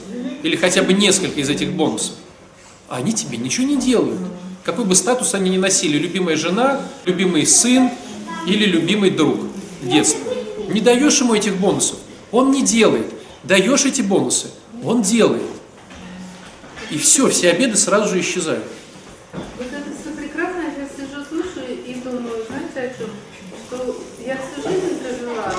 или 0.43 0.55
хотя 0.55 0.83
бы 0.83 0.93
несколько 0.93 1.39
из 1.39 1.49
этих 1.49 1.73
бонусов, 1.73 2.15
они 2.89 3.13
тебе 3.13 3.37
ничего 3.37 3.67
не 3.67 3.77
делают. 3.77 4.19
Какой 4.63 4.85
бы 4.85 4.95
статус 4.95 5.33
они 5.33 5.49
ни 5.49 5.57
носили, 5.57 5.97
любимая 5.97 6.35
жена, 6.35 6.81
любимый 7.05 7.45
сын 7.45 7.91
или 8.45 8.65
любимый 8.65 9.11
друг 9.11 9.39
в 9.81 9.87
детстве. 9.87 10.21
Не 10.69 10.81
даешь 10.81 11.19
ему 11.19 11.33
этих 11.33 11.57
бонусов, 11.57 11.97
он 12.31 12.51
не 12.51 12.63
делает. 12.63 13.05
Даешь 13.43 13.85
эти 13.85 14.01
бонусы, 14.01 14.47
он 14.83 15.01
делает. 15.01 15.43
И 16.89 16.97
все, 16.97 17.29
все 17.29 17.51
обеды 17.51 17.77
сразу 17.77 18.09
же 18.09 18.19
исчезают. 18.19 18.65
Вот 19.33 19.67
это 19.67 19.91
все 20.01 20.11
прекрасно, 20.15 20.61
я 20.61 20.71
сейчас 20.73 20.97
сижу, 20.97 21.23
слушаю 21.23 21.77
и 21.85 21.93
думаю, 21.95 22.43
знаете 22.47 22.93
о 22.95 22.97
чем? 22.97 23.09
Что 23.67 23.95
я 24.25 24.37
всю 24.37 24.67
жизнь 24.67 24.99
прожила, 24.99 25.53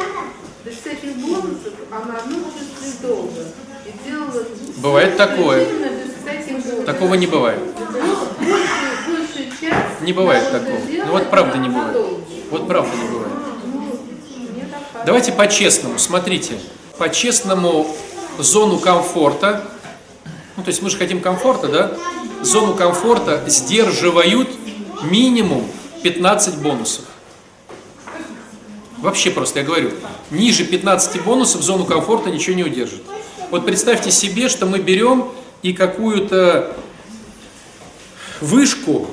есть 0.65 0.87
этих 0.87 1.17
бонусов 1.17 1.73
она 1.91 2.19
одну 2.19 2.45
чувствует 2.45 3.01
долго. 3.03 3.43
И 3.87 4.09
делала 4.09 4.45
Бывает 4.77 5.17
такое. 5.17 5.65
без 5.65 6.15
всяких. 6.23 6.85
Такого 6.85 7.15
не 7.15 7.27
бывает. 7.27 7.61
Часть 9.61 10.01
Не 10.01 10.13
бывает 10.13 10.51
такого. 10.51 10.79
Ну 10.89 11.13
вот 11.13 11.31
правда 11.31 11.59
не 11.59 11.69
бывает. 11.69 11.97
Вот 12.51 12.67
правда 12.67 12.91
не 12.97 13.09
бывает. 13.09 13.33
Ну. 13.65 13.99
Давайте 15.07 15.33
по-честному, 15.33 15.99
смотрите, 15.99 16.55
по-честному 17.01 17.87
зону 18.39 18.79
комфорта, 18.79 19.65
ну 20.59 20.63
то 20.63 20.69
есть 20.69 20.83
мы 20.83 20.91
же 20.91 20.99
хотим 20.99 21.23
комфорта, 21.23 21.69
да? 21.69 21.93
Зону 22.43 22.75
комфорта 22.75 23.43
сдерживают 23.47 24.51
минимум 25.03 25.67
15 26.03 26.59
бонусов. 26.59 27.07
Вообще 28.99 29.31
просто, 29.31 29.61
я 29.61 29.65
говорю, 29.65 29.93
ниже 30.31 30.67
15 30.67 31.23
бонусов 31.23 31.63
зону 31.63 31.87
комфорта 31.87 32.31
ничего 32.31 32.55
не 32.55 32.65
удержит. 32.65 33.01
Вот 33.51 33.65
представьте 33.65 34.11
себе, 34.11 34.51
что 34.51 34.67
мы 34.67 34.79
берем 34.79 35.31
и 35.63 35.73
какую-то 35.73 36.77
вышку, 38.43 39.07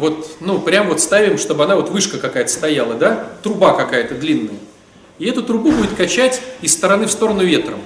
вот, 0.00 0.36
ну, 0.40 0.58
прям 0.58 0.88
вот 0.88 1.00
ставим, 1.00 1.38
чтобы 1.38 1.62
она 1.62 1.76
вот 1.76 1.90
вышка 1.90 2.18
какая-то 2.18 2.50
стояла, 2.50 2.94
да, 2.94 3.28
труба 3.44 3.74
какая-то 3.74 4.16
длинная. 4.16 4.58
И 5.18 5.26
эту 5.26 5.42
трубу 5.42 5.70
будет 5.70 5.94
качать 5.94 6.42
из 6.60 6.72
стороны 6.72 7.06
в 7.06 7.10
сторону 7.10 7.44
ветром. 7.44 7.80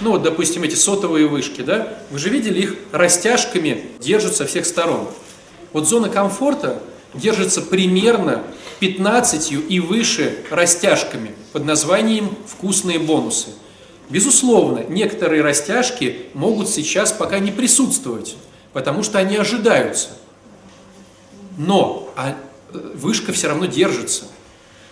Ну 0.00 0.12
вот, 0.12 0.22
допустим, 0.22 0.62
эти 0.62 0.74
сотовые 0.74 1.26
вышки, 1.26 1.60
да, 1.60 1.98
вы 2.10 2.18
же 2.18 2.28
видели, 2.28 2.60
их 2.60 2.76
растяжками 2.92 3.84
держат 4.00 4.34
со 4.34 4.46
всех 4.46 4.66
сторон. 4.66 5.06
Вот 5.72 5.86
зона 5.86 6.08
комфорта 6.08 6.82
держится 7.14 7.60
примерно 7.60 8.42
15 8.80 9.52
и 9.68 9.80
выше 9.80 10.38
растяжками 10.50 11.32
под 11.52 11.64
названием 11.64 12.30
«вкусные 12.46 12.98
бонусы». 12.98 13.48
Безусловно, 14.08 14.84
некоторые 14.88 15.42
растяжки 15.42 16.26
могут 16.34 16.68
сейчас 16.68 17.12
пока 17.12 17.38
не 17.38 17.50
присутствовать, 17.50 18.36
потому 18.72 19.02
что 19.02 19.18
они 19.18 19.36
ожидаются. 19.36 20.08
Но 21.56 22.12
а, 22.16 22.36
э, 22.72 22.92
вышка 22.94 23.32
все 23.32 23.48
равно 23.48 23.66
держится. 23.66 24.24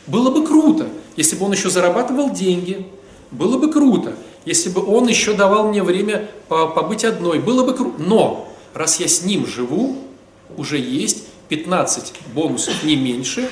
Было 0.06 0.30
бы 0.30 0.46
круто, 0.46 0.88
если 1.16 1.36
бы 1.36 1.46
он 1.46 1.52
еще 1.52 1.70
зарабатывал 1.70 2.30
деньги. 2.30 2.86
Было 3.30 3.58
бы 3.58 3.70
круто, 3.70 4.14
если 4.44 4.70
бы 4.70 4.84
он 4.84 5.06
еще 5.06 5.34
давал 5.34 5.68
мне 5.68 5.82
время 5.82 6.28
по- 6.48 6.66
побыть 6.68 7.04
одной. 7.04 7.38
Было 7.38 7.64
бы 7.64 7.74
круто. 7.74 8.02
Но 8.02 8.52
раз 8.74 8.98
я 9.00 9.06
с 9.06 9.22
ним 9.22 9.46
живу, 9.46 9.98
уже 10.56 10.78
есть 10.78 11.24
15 11.48 12.12
бонусов, 12.34 12.82
не 12.82 12.96
меньше. 12.96 13.48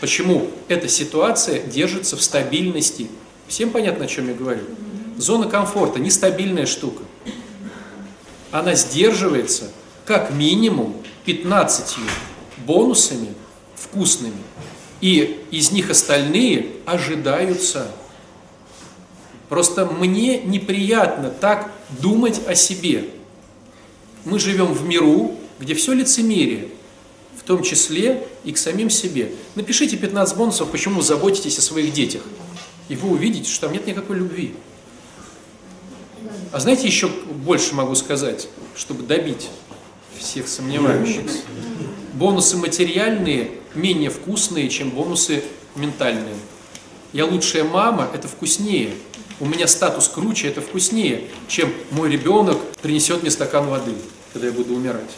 Почему 0.00 0.48
эта 0.68 0.86
ситуация 0.88 1.60
держится 1.60 2.16
в 2.16 2.22
стабильности? 2.22 3.08
Всем 3.48 3.70
понятно, 3.70 4.04
о 4.04 4.08
чем 4.08 4.28
я 4.28 4.34
говорю? 4.34 4.62
Зона 5.16 5.48
комфорта– 5.48 5.98
нестабильная 6.00 6.66
штука. 6.66 7.02
Она 8.52 8.74
сдерживается 8.74 9.70
как 10.04 10.32
минимум 10.32 10.94
15 11.24 11.96
бонусами 12.66 13.34
вкусными. 13.74 14.36
И 15.00 15.40
из 15.50 15.70
них 15.70 15.90
остальные 15.90 16.70
ожидаются. 16.86 17.90
Просто 19.48 19.86
мне 19.86 20.40
неприятно 20.40 21.30
так 21.30 21.72
думать 22.00 22.40
о 22.46 22.54
себе. 22.54 23.08
Мы 24.24 24.38
живем 24.38 24.72
в 24.74 24.84
миру, 24.84 25.36
где 25.58 25.74
все 25.74 25.92
лицемерие, 25.92 26.68
в 27.36 27.44
том 27.44 27.62
числе 27.62 28.26
и 28.44 28.52
к 28.52 28.58
самим 28.58 28.90
себе. 28.90 29.32
Напишите 29.54 29.96
15 29.96 30.36
бонусов, 30.36 30.70
почему 30.70 30.96
вы 30.96 31.02
заботитесь 31.02 31.58
о 31.58 31.62
своих 31.62 31.92
детях. 31.92 32.22
И 32.88 32.96
вы 32.96 33.10
увидите, 33.10 33.50
что 33.50 33.62
там 33.62 33.72
нет 33.72 33.86
никакой 33.86 34.16
любви. 34.16 34.54
А 36.52 36.60
знаете, 36.60 36.86
еще 36.86 37.08
больше 37.08 37.74
могу 37.74 37.94
сказать, 37.94 38.48
чтобы 38.76 39.02
добить 39.04 39.48
всех 40.18 40.48
сомневающихся. 40.48 41.38
Бонусы 42.18 42.56
материальные 42.56 43.52
менее 43.76 44.10
вкусные, 44.10 44.68
чем 44.70 44.90
бонусы 44.90 45.44
ментальные. 45.76 46.34
Я 47.12 47.26
лучшая 47.26 47.62
мама, 47.62 48.10
это 48.12 48.26
вкуснее. 48.26 48.90
У 49.38 49.46
меня 49.46 49.68
статус 49.68 50.08
круче, 50.08 50.48
это 50.48 50.60
вкуснее, 50.60 51.28
чем 51.46 51.72
мой 51.92 52.10
ребенок 52.10 52.58
принесет 52.82 53.22
мне 53.22 53.30
стакан 53.30 53.68
воды, 53.68 53.92
когда 54.32 54.48
я 54.48 54.52
буду 54.52 54.74
умирать. 54.74 55.10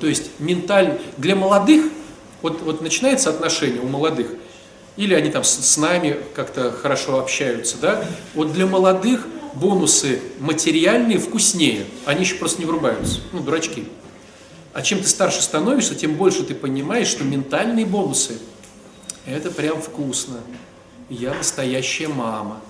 То 0.00 0.08
есть 0.08 0.24
ментально 0.40 0.98
для 1.18 1.36
молодых, 1.36 1.84
вот, 2.42 2.60
вот 2.62 2.80
начинается 2.80 3.30
отношение 3.30 3.80
у 3.80 3.86
молодых, 3.86 4.32
или 4.96 5.14
они 5.14 5.30
там 5.30 5.44
с, 5.44 5.50
с 5.50 5.76
нами 5.76 6.16
как-то 6.34 6.72
хорошо 6.72 7.20
общаются, 7.20 7.76
да, 7.80 8.04
вот 8.34 8.52
для 8.52 8.66
молодых 8.66 9.24
бонусы 9.54 10.20
материальные 10.40 11.18
вкуснее, 11.18 11.84
они 12.06 12.22
еще 12.22 12.34
просто 12.34 12.58
не 12.58 12.66
врубаются, 12.66 13.20
ну, 13.30 13.38
дурачки. 13.38 13.84
А 14.74 14.82
чем 14.82 15.00
ты 15.00 15.06
старше 15.06 15.40
становишься, 15.40 15.94
тем 15.94 16.16
больше 16.16 16.42
ты 16.42 16.52
понимаешь, 16.52 17.06
что 17.06 17.22
ментальные 17.22 17.86
бонусы– 17.86 18.38
это 19.24 19.52
прям 19.52 19.80
вкусно. 19.80 20.40
Я 21.08 21.32
настоящая 21.32 22.08
мама. 22.08 22.60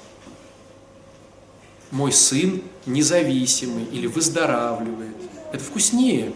Мой 1.91 2.13
сын 2.13 2.63
независимый 2.85 3.85
или 3.85 4.07
выздоравливает. 4.07 5.17
Это 5.51 5.65
вкуснее. 5.65 6.35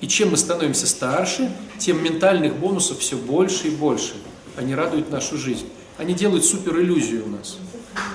И 0.00 0.08
чем 0.08 0.30
мы 0.30 0.38
становимся 0.38 0.86
старше, 0.86 1.54
тем 1.78 2.02
ментальных 2.02 2.56
бонусов 2.56 3.00
все 3.00 3.18
больше 3.18 3.68
и 3.68 3.70
больше. 3.76 4.14
Они 4.56 4.74
радуют 4.74 5.10
нашу 5.10 5.36
жизнь. 5.36 5.68
Они 5.98 6.14
делают 6.14 6.46
супер 6.46 6.80
иллюзию 6.80 7.26
у 7.26 7.28
нас. 7.28 7.58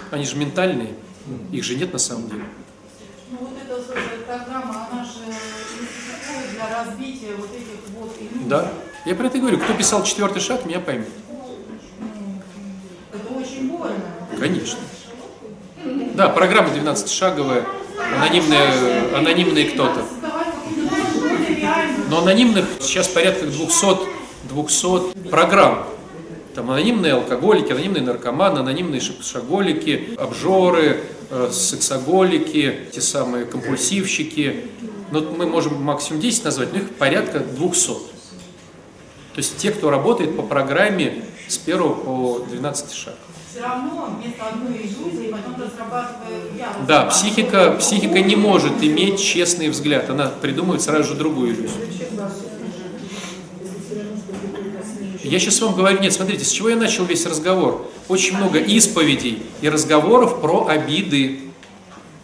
Они 0.10 0.26
же 0.26 0.38
ментальные, 0.38 0.96
их 1.52 1.64
же 1.64 1.76
нет 1.76 1.94
на 1.94 2.00
самом 2.00 2.30
деле. 2.30 2.46
Развития 7.30 7.36
вот 7.38 7.50
этих 7.52 7.98
вот 7.98 8.16
иллюзий. 8.20 8.50
Да. 8.50 8.72
Я 9.06 9.16
про 9.16 9.28
это 9.28 9.38
и 9.38 9.42
говорю. 9.42 9.60
Кто 9.60 9.74
писал 9.74 10.04
четвертый 10.04 10.42
шаг, 10.42 10.66
меня 10.66 10.80
поймет. 10.80 11.08
Это 13.14 13.34
очень 13.34 13.70
больно. 13.70 13.96
Конечно. 14.38 14.80
Да, 16.14 16.30
программа 16.30 16.70
12-шаговая, 16.70 17.66
анонимные, 18.18 19.16
анонимные 19.16 19.66
кто-то. 19.72 20.04
Но 22.10 22.20
анонимных 22.20 22.66
сейчас 22.82 23.08
порядка 23.08 23.46
200, 23.46 23.86
200 24.50 25.30
программ. 25.30 25.86
Там 26.56 26.72
анонимные 26.72 27.14
алкоголики, 27.14 27.72
анонимные 27.72 28.04
наркоманы, 28.04 28.60
анонимные 28.60 29.00
шаголики, 29.00 30.16
обжоры, 30.18 31.04
э, 31.30 31.50
сексоголики, 31.52 32.88
те 32.92 33.02
самые 33.02 33.46
компульсивщики. 33.46 34.66
Но 35.12 35.22
мы 35.22 35.46
можем 35.48 35.82
максимум 35.82 36.22
10 36.22 36.46
назвать, 36.46 36.74
но 36.74 36.80
их 36.80 36.96
порядка 36.96 37.40
200. 37.40 37.88
То 37.88 39.38
есть 39.38 39.58
те, 39.58 39.72
кто 39.72 39.90
работает 39.90 40.36
по 40.36 40.44
программе 40.44 41.24
с 41.48 41.60
1 41.66 41.78
по 41.80 42.46
12 42.50 42.92
шаг. 42.92 43.16
все 43.50 43.62
равно 43.62 44.18
вместо 44.20 44.48
одной 44.48 44.78
иллюзии 44.78 45.32
потом 45.32 45.62
разрабатывая 45.62 46.42
я. 46.58 46.76
Да, 46.88 47.06
психика, 47.06 47.72
психика 47.80 48.22
не 48.22 48.36
может 48.36 48.84
иметь 48.84 49.20
честный 49.20 49.70
взгляд. 49.70 50.10
Она 50.10 50.28
придумывает 50.28 50.82
сразу 50.82 51.10
же 51.10 51.16
другую 51.16 51.56
иллюзию. 51.56 51.88
Я 55.24 55.40
сейчас 55.40 55.62
вам 55.62 55.76
говорю, 55.76 56.00
нет, 56.00 56.14
смотрите, 56.14 56.46
с 56.46 56.50
чего 56.50 56.70
я 56.70 56.76
начал 56.76 57.06
весь 57.06 57.26
разговор. 57.26 57.88
Очень 58.08 58.38
много 58.38 58.60
исповедей 58.60 59.44
и 59.62 59.70
разговоров 59.70 60.42
про 60.42 60.68
обиды. 60.68 61.42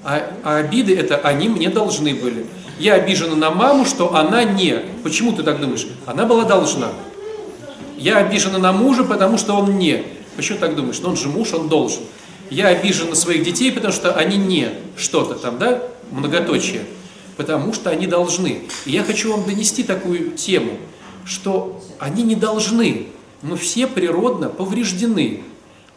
А, 0.03 0.21
а 0.43 0.57
обиды 0.57 0.95
это 0.95 1.17
они 1.17 1.49
мне 1.49 1.69
должны 1.69 2.15
были. 2.15 2.45
Я 2.77 2.95
обижена 2.95 3.35
на 3.35 3.51
маму, 3.51 3.85
что 3.85 4.15
она 4.15 4.43
не. 4.43 4.81
Почему 5.03 5.31
ты 5.31 5.43
так 5.43 5.61
думаешь? 5.61 5.87
Она 6.05 6.25
была 6.25 6.43
должна. 6.43 6.89
Я 7.97 8.17
обижена 8.17 8.57
на 8.57 8.73
мужа, 8.73 9.03
потому 9.03 9.37
что 9.37 9.53
он 9.53 9.77
не. 9.77 10.03
Почему 10.35 10.59
так 10.59 10.75
думаешь? 10.75 10.99
Ну 11.01 11.09
он 11.09 11.17
же 11.17 11.29
муж, 11.29 11.53
он 11.53 11.69
должен. 11.69 12.01
Я 12.49 12.67
обижен 12.67 13.09
на 13.09 13.15
своих 13.15 13.43
детей, 13.43 13.71
потому 13.71 13.93
что 13.93 14.13
они 14.13 14.37
не 14.37 14.69
что-то 14.97 15.35
там, 15.35 15.57
да, 15.57 15.81
многоточие. 16.11 16.81
Потому 17.37 17.73
что 17.73 17.89
они 17.89 18.07
должны. 18.07 18.63
И 18.85 18.91
я 18.91 19.03
хочу 19.03 19.31
вам 19.31 19.45
донести 19.45 19.83
такую 19.83 20.31
тему, 20.31 20.73
что 21.25 21.81
они 21.99 22.23
не 22.23 22.35
должны. 22.35 23.07
Мы 23.41 23.57
все 23.57 23.87
природно 23.87 24.49
повреждены. 24.49 25.43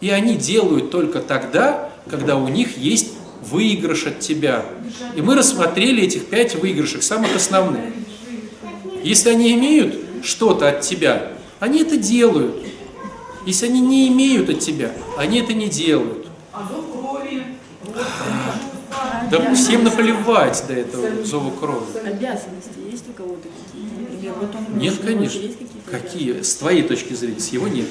И 0.01 0.11
они 0.11 0.37
делают 0.37 0.91
только 0.91 1.21
тогда, 1.21 1.91
когда 2.09 2.37
у 2.37 2.49
них 2.49 2.79
есть 2.79 3.13
выигрыш 3.43 4.07
от 4.07 4.21
тебя. 4.21 4.65
И 5.17 5.23
мы 5.23 5.35
рассмотрели 5.35 6.05
этих 6.05 6.27
пять 6.27 6.55
выигрышей, 6.55 7.03
самых 7.03 7.35
основных. 7.37 7.93
Если 9.03 9.31
они 9.31 9.53
имеют 9.55 9.97
что-то 10.23 10.69
от 10.69 10.81
тебя, 10.81 11.33
они 11.61 11.83
это 11.83 11.97
делают. 11.97 12.57
Если 13.47 13.67
они 13.67 13.81
не 13.81 14.09
имеют 14.09 14.51
от 14.51 14.61
тебя, 14.61 14.93
они 15.17 15.41
это 15.41 15.55
не 15.55 15.69
делают. 15.69 16.27
А 16.53 16.69
зов 16.69 16.85
крови. 16.93 17.45
Вот, 17.85 17.97
Да 19.31 19.55
всем 19.55 19.85
наплевать 19.85 20.65
до 20.67 20.75
этого 20.75 21.25
зова 21.25 21.51
крови. 21.51 21.87
Обязанности 22.05 22.79
есть 22.91 23.09
у 23.09 23.13
кого-то 23.13 23.49
какие-то? 23.49 24.35
Вот 24.41 24.77
Нет, 24.77 24.99
конечно. 24.99 25.41
Какие? 25.91 26.43
С 26.43 26.57
твоей 26.57 26.83
точки 26.83 27.15
зрения, 27.15 27.41
с 27.41 27.49
его 27.49 27.69
нет. 27.69 27.87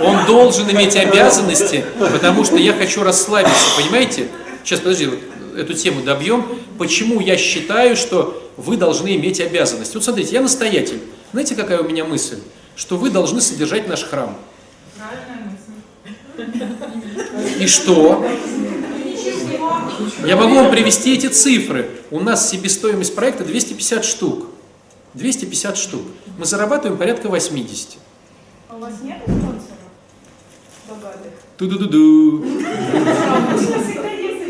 Он 0.00 0.26
должен 0.26 0.70
иметь 0.70 0.96
обязанности, 0.96 1.84
потому 1.98 2.44
что 2.44 2.56
я 2.56 2.72
хочу 2.72 3.02
расслабиться, 3.02 3.64
понимаете? 3.76 4.28
Сейчас, 4.62 4.80
подожди, 4.80 5.06
вот 5.06 5.18
эту 5.56 5.74
тему 5.74 6.02
добьем. 6.02 6.46
Почему 6.78 7.20
я 7.20 7.36
считаю, 7.36 7.96
что 7.96 8.50
вы 8.56 8.76
должны 8.76 9.16
иметь 9.16 9.40
обязанности? 9.40 9.94
Вот 9.94 10.04
смотрите, 10.04 10.32
я 10.34 10.40
настоятель. 10.40 11.00
Знаете, 11.32 11.54
какая 11.54 11.78
у 11.78 11.88
меня 11.88 12.04
мысль? 12.04 12.38
Что 12.76 12.96
вы 12.96 13.10
должны 13.10 13.40
содержать 13.40 13.88
наш 13.88 14.04
храм. 14.04 14.36
И 17.58 17.66
что? 17.66 18.26
Я 20.26 20.36
могу 20.36 20.54
вам 20.54 20.70
привести 20.70 21.14
эти 21.14 21.28
цифры. 21.28 21.90
У 22.10 22.20
нас 22.20 22.50
себестоимость 22.50 23.14
проекта 23.14 23.44
250 23.44 24.04
штук. 24.04 24.48
250 25.14 25.76
штук. 25.76 26.02
Мы 26.38 26.44
зарабатываем 26.44 26.98
порядка 26.98 27.28
80. 27.28 27.96
А 28.68 28.76
у 28.76 28.80
вас 28.80 28.94
нет 29.02 29.18
спонсоров 29.22 29.84
богатых? 30.88 31.32
Ту-ду-ду-ду. 31.56 32.44
Есть 32.44 32.64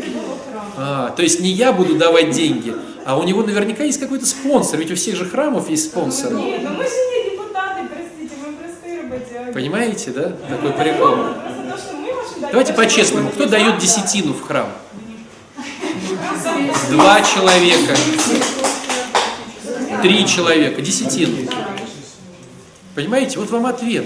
любого 0.07 0.37
храма. 0.49 0.73
А, 0.77 1.09
то 1.11 1.21
есть 1.21 1.39
не 1.39 1.49
я 1.51 1.71
буду 1.71 1.95
давать 1.95 2.31
деньги, 2.31 2.73
а 3.05 3.17
у 3.17 3.23
него 3.23 3.43
наверняка 3.43 3.83
есть 3.83 3.99
какой-то 3.99 4.25
спонсор, 4.25 4.79
ведь 4.79 4.91
у 4.91 4.95
всех 4.95 5.15
же 5.15 5.25
храмов 5.25 5.69
есть 5.69 5.85
спонсоры. 5.85 6.35
Нет, 6.35 6.61
ну 6.63 6.71
мы 6.71 6.83
же 6.83 6.89
не 6.89 7.31
депутаты, 7.31 7.81
простите, 7.87 8.35
мы 8.43 8.53
простые 8.53 9.01
работяги. 9.03 9.53
Понимаете, 9.53 10.11
да? 10.11 10.35
Такой 10.49 10.71
прикол. 10.71 11.15
Давайте 12.41 12.73
по-честному, 12.73 13.29
кто 13.29 13.45
дает 13.45 13.77
десятину 13.77 14.33
в 14.33 14.41
храм? 14.41 14.67
Два 16.89 17.21
человека. 17.21 17.95
Три 20.05 20.27
человека. 20.27 20.83
Десятину. 20.83 21.49
Понимаете? 22.93 23.39
Вот 23.39 23.49
вам 23.49 23.65
ответ. 23.65 24.05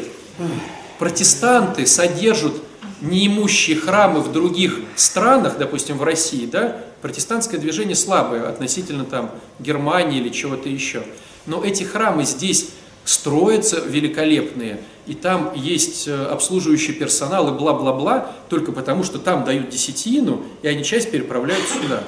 Протестанты 0.98 1.86
содержат 1.86 2.54
неимущие 3.02 3.76
храмы 3.76 4.22
в 4.22 4.32
других 4.32 4.80
странах, 4.96 5.58
допустим, 5.58 5.98
в 5.98 6.04
России, 6.04 6.46
да, 6.46 6.78
протестантское 7.02 7.60
движение 7.60 7.98
слабое 7.98 8.48
относительно 8.48 9.04
там 9.04 9.32
Германии 9.60 10.22
или 10.22 10.30
чего-то 10.30 10.70
еще. 10.70 11.04
Но 11.46 11.66
эти 11.66 11.84
храмы 11.84 12.24
здесь 12.24 12.70
строятся 13.04 13.82
великолепные, 13.86 14.80
и 15.06 15.16
там 15.16 15.52
есть 15.54 16.08
э, 16.08 16.26
обслуживающий 16.28 16.94
персонал 16.94 17.54
и 17.54 17.58
бла-бла-бла, 17.58 18.32
только 18.48 18.72
потому 18.72 19.04
что 19.04 19.20
там 19.20 19.44
дают 19.44 19.68
десятину, 19.68 20.46
и 20.62 20.70
они 20.70 20.86
часть 20.86 21.12
переправляют 21.12 21.66
сюда. 21.68 22.04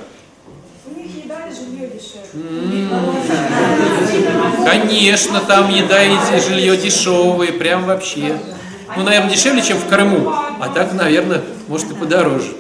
У 0.86 0.98
них 0.98 1.26
еда 1.26 1.48
и 1.48 1.54
жилье 1.54 1.90
дешевле. 1.90 3.61
Конечно, 4.66 5.40
там 5.42 5.70
еда 5.70 6.04
и 6.04 6.40
жилье 6.40 6.78
дешевые, 6.78 7.54
прям 7.54 7.86
вообще. 7.86 8.38
Ну, 8.98 9.04
наверное, 9.04 9.32
дешевле, 9.32 9.62
чем 9.62 9.78
в 9.78 9.88
Крыму. 9.88 10.30
А 10.30 10.70
так, 10.74 10.94
наверное, 10.94 11.42
может 11.68 11.92
и 11.92 11.94
подороже. 11.94 12.54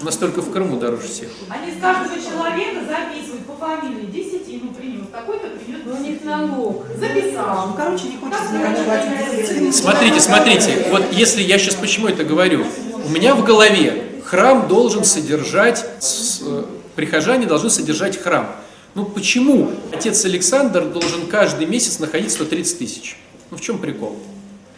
У 0.00 0.04
нас 0.04 0.16
только 0.16 0.42
в 0.42 0.52
Крыму 0.52 0.78
дороже 0.78 1.08
всех. 1.08 1.28
Они 1.48 1.72
с 1.72 1.80
каждого 1.80 2.14
человека 2.20 2.80
записывают 2.86 3.46
по 3.46 3.54
фамилии 3.54 4.06
десятину 4.06 4.72
принес, 4.72 5.06
такой-то 5.10 5.48
принес. 5.48 5.80
Ну, 5.84 5.96
у 5.96 5.98
них 5.98 6.22
налог. 6.24 6.84
Записал. 6.96 7.74
Короче, 7.76 8.04
не 8.08 8.16
хочется. 8.18 9.72
Смотрите, 9.72 10.20
смотрите, 10.20 10.86
вот 10.90 11.02
если 11.10 11.42
я 11.42 11.58
сейчас 11.58 11.74
почему 11.74 12.06
это 12.06 12.22
говорю, 12.22 12.64
у 13.04 13.08
меня 13.08 13.34
в 13.34 13.44
голове 13.44 14.04
храм 14.24 14.68
должен 14.68 15.04
содержать, 15.04 15.84
э, 16.42 16.64
прихожане 16.94 17.46
должны 17.46 17.70
содержать 17.70 18.22
храм. 18.22 18.54
Ну 18.94 19.04
почему 19.04 19.70
отец 19.92 20.24
Александр 20.24 20.84
должен 20.86 21.26
каждый 21.26 21.66
месяц 21.66 21.98
находить 21.98 22.32
130 22.32 22.78
тысяч? 22.78 23.16
Ну 23.50 23.56
в 23.56 23.60
чем 23.60 23.78
прикол? 23.78 24.16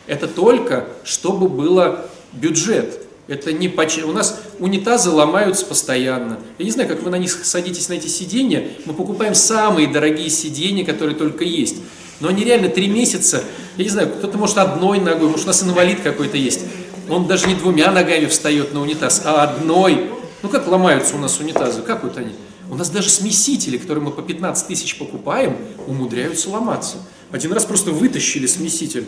Это 0.07 0.27
только, 0.27 0.87
чтобы 1.05 1.49
было 1.49 2.07
бюджет. 2.33 3.07
Это 3.29 3.53
не 3.53 3.69
поч... 3.69 3.99
У 3.99 4.13
нас 4.13 4.41
унитазы 4.59 5.11
ломаются 5.11 5.65
постоянно. 5.65 6.41
Я 6.59 6.65
не 6.65 6.73
знаю, 6.73 6.89
как 6.89 7.03
вы 7.03 7.11
на 7.11 7.17
них 7.17 7.31
садитесь 7.45 7.89
на 7.89 7.93
эти 7.95 8.09
сиденья. 8.09 8.69
Мы 8.87 8.93
покупаем 8.93 9.37
самые 9.37 9.87
дорогие 9.87 10.29
сиденья, 10.31 10.85
которые 10.85 11.17
только 11.17 11.45
есть. 11.45 11.77
Но 12.19 12.29
они 12.29 12.45
реально 12.45 12.69
три 12.69 12.89
месяца, 12.89 13.43
я 13.77 13.85
не 13.85 13.91
знаю, 13.91 14.11
кто-то 14.11 14.37
может 14.37 14.59
одной 14.59 15.01
ногой, 15.01 15.29
может 15.29 15.45
у 15.45 15.49
нас 15.49 15.63
инвалид 15.63 16.01
какой-то 16.01 16.37
есть. 16.37 16.61
Он 17.09 17.27
даже 17.27 17.47
не 17.47 17.55
двумя 17.55 17.91
ногами 17.91 18.27
встает 18.27 18.75
на 18.75 18.83
унитаз, 18.83 19.23
а 19.25 19.45
одной. 19.45 20.11
Ну 20.43 20.49
как 20.49 20.67
ломаются 20.67 21.17
у 21.17 21.19
нас 21.19 21.39
унитазы, 21.41 21.83
как 21.83 22.05
вот 22.05 22.17
они? 22.19 22.33
У 22.71 22.77
нас 22.77 22.89
даже 22.89 23.11
смесители, 23.11 23.77
которые 23.79 24.05
мы 24.05 24.13
по 24.13 24.23
15 24.23 24.69
тысяч 24.69 24.97
покупаем, 24.97 25.57
умудряются 25.89 26.51
ломаться. 26.51 26.99
Один 27.33 27.53
раз 27.53 27.65
просто 27.65 27.91
вытащили 27.91 28.47
смеситель. 28.47 29.05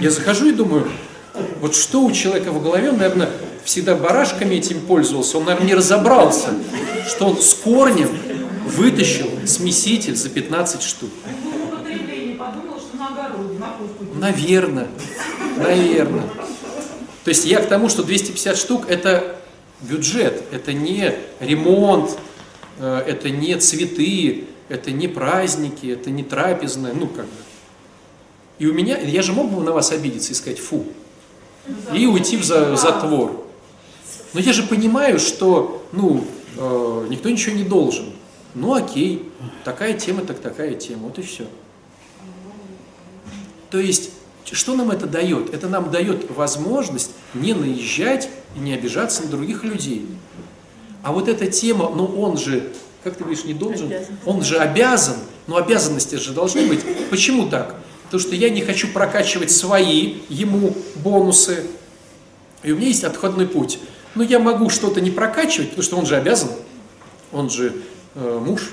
Я 0.00 0.10
захожу 0.10 0.48
и 0.48 0.52
думаю, 0.52 0.88
вот 1.60 1.74
что 1.74 2.02
у 2.02 2.10
человека 2.10 2.50
в 2.50 2.62
голове, 2.62 2.90
он, 2.90 2.96
наверное, 2.96 3.30
всегда 3.62 3.94
барашками 3.94 4.54
этим 4.54 4.80
пользовался, 4.80 5.36
он, 5.36 5.44
наверное, 5.44 5.68
не 5.68 5.74
разобрался, 5.74 6.48
что 7.06 7.26
он 7.26 7.36
с 7.40 7.52
корнем 7.52 8.08
вытащил 8.66 9.28
смеситель 9.46 10.16
за 10.16 10.30
15 10.30 10.82
штук. 10.82 11.10
Кухне. 13.78 14.08
Наверное, 14.14 14.88
наверное. 15.56 16.28
То 17.24 17.28
есть 17.28 17.44
я 17.44 17.60
к 17.60 17.68
тому, 17.68 17.88
что 17.88 18.02
250 18.02 18.56
штук 18.56 18.86
это 18.88 19.36
бюджет, 19.82 20.42
это 20.52 20.72
не 20.72 21.14
ремонт, 21.40 22.18
это 22.78 23.30
не 23.30 23.56
цветы, 23.56 24.44
это 24.68 24.90
не 24.90 25.08
праздники, 25.08 25.86
это 25.86 26.10
не 26.10 26.22
трапезная, 26.22 26.92
ну 26.94 27.06
как 27.06 27.24
бы. 27.24 27.30
И 28.58 28.66
у 28.66 28.74
меня, 28.74 28.98
я 28.98 29.22
же 29.22 29.32
мог 29.32 29.50
бы 29.50 29.62
на 29.62 29.72
вас 29.72 29.92
обидеться 29.92 30.32
и 30.32 30.34
сказать 30.34 30.58
фу, 30.58 30.84
и 31.94 32.06
уйти 32.06 32.36
в 32.36 32.44
за- 32.44 32.76
затвор. 32.76 33.44
Но 34.34 34.40
я 34.40 34.52
же 34.52 34.62
понимаю, 34.62 35.18
что, 35.18 35.86
ну, 35.92 36.24
э, 36.56 37.06
никто 37.08 37.30
ничего 37.30 37.56
не 37.56 37.64
должен. 37.64 38.12
Ну 38.54 38.74
окей, 38.74 39.30
такая 39.64 39.94
тема, 39.94 40.22
так 40.22 40.40
такая 40.40 40.74
тема, 40.74 41.04
вот 41.04 41.18
и 41.18 41.22
все. 41.22 41.46
То 43.70 43.78
есть, 43.78 44.10
что 44.44 44.74
нам 44.74 44.90
это 44.90 45.06
дает? 45.06 45.52
Это 45.54 45.68
нам 45.68 45.90
дает 45.90 46.30
возможность 46.30 47.12
не 47.34 47.54
наезжать 47.54 48.28
и 48.56 48.60
не 48.60 48.72
обижаться 48.72 49.22
на 49.22 49.28
других 49.28 49.62
людей. 49.64 50.06
А 51.02 51.12
вот 51.12 51.28
эта 51.28 51.46
тема, 51.46 51.90
ну 51.94 52.20
он 52.20 52.36
же, 52.36 52.72
как 53.04 53.16
ты 53.16 53.24
говоришь, 53.24 53.44
не 53.44 53.54
должен, 53.54 53.92
он 54.26 54.42
же 54.42 54.58
обязан, 54.58 55.16
но 55.46 55.56
обязанности 55.56 56.16
же 56.16 56.32
должны 56.32 56.66
быть. 56.66 56.80
Почему 57.10 57.48
так? 57.48 57.76
Потому 58.04 58.20
что 58.20 58.34
я 58.34 58.50
не 58.50 58.62
хочу 58.62 58.88
прокачивать 58.88 59.50
свои 59.50 60.16
ему 60.28 60.74
бонусы, 60.96 61.66
и 62.62 62.72
у 62.72 62.76
меня 62.76 62.88
есть 62.88 63.04
отходной 63.04 63.46
путь. 63.46 63.78
Но 64.14 64.22
я 64.22 64.38
могу 64.38 64.70
что-то 64.70 65.00
не 65.00 65.10
прокачивать, 65.10 65.70
потому 65.70 65.84
что 65.84 65.96
он 65.98 66.06
же 66.06 66.16
обязан, 66.16 66.48
он 67.32 67.50
же 67.50 67.74
э, 68.14 68.42
муж, 68.44 68.70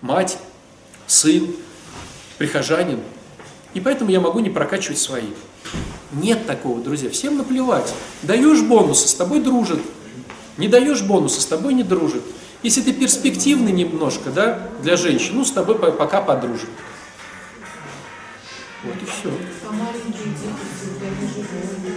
мать, 0.00 0.38
сын, 1.06 1.46
прихожанин. 2.38 3.00
И 3.74 3.80
поэтому 3.80 4.10
я 4.10 4.20
могу 4.20 4.40
не 4.40 4.50
прокачивать 4.50 4.98
свои. 4.98 5.26
Нет 6.12 6.46
такого, 6.46 6.80
друзья, 6.80 7.10
всем 7.10 7.36
наплевать. 7.36 7.92
Даешь 8.22 8.62
бонусы, 8.62 9.06
с 9.08 9.14
тобой 9.14 9.40
дружат. 9.40 9.80
Не 10.58 10.68
даешь 10.68 11.02
бонусы, 11.02 11.40
с 11.40 11.46
тобой 11.46 11.72
не 11.72 11.84
дружат. 11.84 12.22
Если 12.62 12.82
ты 12.82 12.92
перспективный 12.92 13.70
немножко, 13.70 14.30
да, 14.30 14.68
для 14.82 14.96
женщин, 14.96 15.34
ну, 15.34 15.44
с 15.44 15.52
тобой 15.52 15.76
по- 15.78 15.92
пока 15.92 16.20
подружат. 16.20 16.68
Вот 18.84 18.94
и 18.94 19.04
все. 19.06 19.30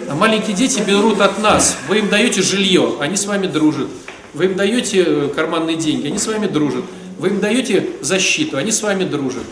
А 0.09 0.15
маленькие 0.15 0.55
дети 0.55 0.81
берут 0.81 1.19
от 1.21 1.39
нас. 1.39 1.77
Вы 1.87 1.99
им 1.99 2.09
даете 2.09 2.41
жилье, 2.43 2.97
они 2.99 3.15
с 3.15 3.25
вами 3.25 3.47
дружат. 3.47 3.87
Вы 4.33 4.45
им 4.45 4.55
даете 4.55 5.03
э, 5.05 5.29
карманные 5.35 5.77
деньги, 5.77 6.07
они 6.07 6.17
с 6.19 6.27
вами 6.27 6.47
дружат. 6.47 6.85
Вы 7.17 7.29
им 7.29 7.39
даете 7.39 7.89
защиту, 8.01 8.57
они 8.57 8.71
с 8.71 8.81
вами 8.81 9.03
дружат. 9.03 9.43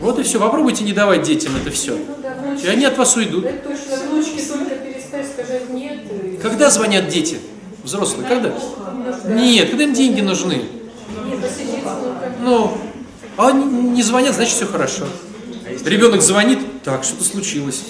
Вот 0.00 0.18
и 0.18 0.22
все. 0.22 0.40
Попробуйте 0.40 0.84
не 0.84 0.92
давать 0.92 1.22
детям 1.22 1.52
это 1.56 1.70
все. 1.70 1.96
И 2.62 2.66
они 2.66 2.84
от 2.86 2.96
вас 2.96 3.14
уйдут. 3.16 3.44
Когда 6.42 6.70
звонят 6.70 7.08
дети? 7.08 7.38
Взрослые, 7.84 8.28
когда? 8.28 8.52
Нет, 9.28 9.70
когда 9.70 9.84
им 9.84 9.92
деньги 9.92 10.20
нужны. 10.20 10.62
Ну, 12.40 12.78
а 13.36 13.48
они 13.48 13.64
не 13.64 14.02
звонят, 14.02 14.34
значит 14.34 14.54
все 14.54 14.66
хорошо. 14.66 15.04
Ребенок 15.84 16.22
звонит, 16.22 16.82
так, 16.82 17.02
что-то 17.04 17.24
случилось. 17.24 17.82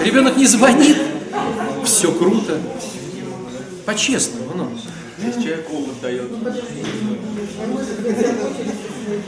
Ребенок 0.00 0.36
не 0.36 0.46
звонит, 0.46 0.96
все 1.84 2.10
круто. 2.12 2.58
По-честному, 3.84 4.54
ну. 4.54 4.70
Если 5.24 5.42
человек 5.42 5.70
опыт 5.72 6.00
дает, 6.02 6.30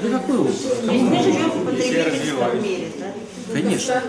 Да 0.03 0.19
какой 0.19 0.39
опыт? 0.39 0.55
Мы 0.87 1.23
живем 1.23 1.53
Конечно. 3.53 4.03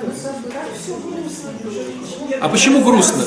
А 2.41 2.49
почему 2.49 2.83
грустно? 2.83 3.23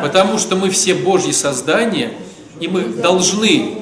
Потому 0.00 0.38
что 0.38 0.56
мы 0.56 0.70
все 0.70 0.94
Божьи 0.94 1.32
создания, 1.32 2.12
и 2.60 2.68
мы 2.68 2.82
должны 2.82 3.78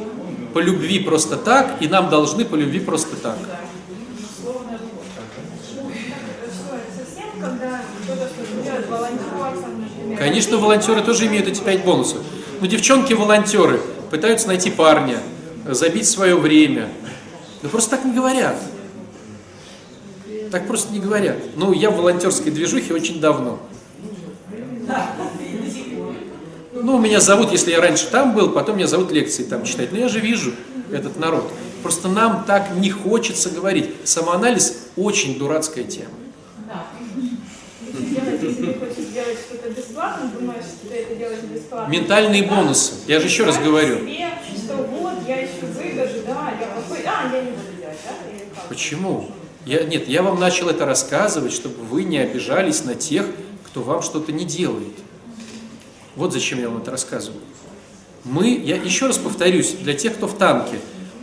по 0.53 0.59
любви 0.59 1.01
просто 1.01 1.37
так, 1.37 1.77
и 1.81 1.89
нам 1.89 2.09
должны 2.09 2.45
по 2.45 2.55
любви 2.55 2.81
просто 2.81 3.17
так. 3.17 3.37
Конечно, 10.19 10.57
волонтеры 10.59 11.03
тоже 11.03 11.27
имеют 11.27 11.49
эти 11.49 11.61
пять 11.61 11.85
бонусов. 11.85 12.19
Но 12.61 12.67
девчонки-волонтеры 12.67 13.81
пытаются 14.11 14.49
найти 14.49 14.71
парня, 14.71 15.19
забить 15.67 16.09
свое 16.09 16.37
время. 16.37 16.89
Да 17.63 17.69
просто 17.69 17.91
так 17.91 18.05
не 18.05 18.13
говорят. 18.13 18.57
Так 20.55 20.69
просто 20.69 20.93
не 20.93 21.01
говорят. 21.01 21.37
Ну, 21.57 21.73
я 21.73 21.91
в 21.91 21.97
волонтерской 21.97 22.53
движухе 22.53 22.95
очень 22.95 23.19
давно. 23.19 23.59
Ну, 26.73 27.01
меня 27.01 27.19
зовут, 27.19 27.51
если 27.51 27.73
я 27.73 27.81
раньше 27.81 28.07
там 28.07 28.37
был, 28.37 28.51
потом 28.51 28.77
меня 28.77 28.87
зовут 28.87 29.11
лекции 29.11 29.43
там 29.43 29.65
читать. 29.65 29.91
Но 29.91 29.99
я 29.99 30.07
же 30.07 30.21
вижу 30.21 30.53
этот 30.93 31.19
народ. 31.19 31.51
Просто 31.83 32.07
нам 32.07 32.45
так 32.47 32.71
не 32.77 32.89
хочется 32.89 33.51
говорить. 33.51 33.91
Самоанализ 34.05 34.77
очень 34.95 35.41
дурацкая 35.41 35.83
тема. 35.83 36.11
Делать, 37.93 38.41
если 38.41 38.75
хочешь 38.75 39.11
сделать 39.11 39.39
что-то 39.41 39.71
бесплатно, 39.71 40.31
думаешь, 40.39 40.67
что 40.67 40.89
ты 40.89 40.95
это 40.95 41.17
делаешь 41.17 41.41
бесплатно. 41.53 41.91
Ментальные 41.91 42.45
бонусы. 42.45 42.93
Я 43.09 43.19
же 43.19 43.27
еще 43.27 43.43
раз 43.43 43.59
говорю. 43.59 43.99
Себе, 43.99 44.29
что 44.57 44.77
вот, 44.77 45.15
я 45.27 45.45
ищу 45.45 45.67
выгоду, 45.67 46.21
да, 46.29 46.53
я 46.61 46.67
плохой, 46.69 47.05
а, 47.05 47.35
я 47.35 47.43
не 47.43 47.51
буду 47.51 47.73
делать, 47.81 47.99
да, 48.05 48.31
или 48.31 48.49
как? 48.55 48.69
Почему? 48.69 49.31
Я, 49.67 49.85
нет, 49.85 50.09
я 50.09 50.23
вам 50.23 50.39
начал 50.39 50.69
это 50.69 50.85
рассказывать, 50.85 51.53
чтобы 51.53 51.83
вы 51.85 52.05
не 52.05 52.19
обижались 52.19 52.85
на 52.85 52.95
тех, 52.95 53.27
кто 53.65 53.83
вам 53.83 54.03
что-то 54.03 54.31
не 54.31 54.45
делает. 54.45 54.93
Вот 56.17 56.33
зачем 56.33 56.61
я 56.61 56.69
вам 56.69 56.83
это 56.83 56.91
рассказываю. 56.91 57.41
Мы, 58.25 58.57
я 58.57 58.77
еще 58.77 59.07
раз 59.07 59.19
повторюсь, 59.19 59.73
для 59.81 59.95
тех, 59.95 60.15
кто 60.15 60.27
в 60.27 60.37
танке, 60.37 60.79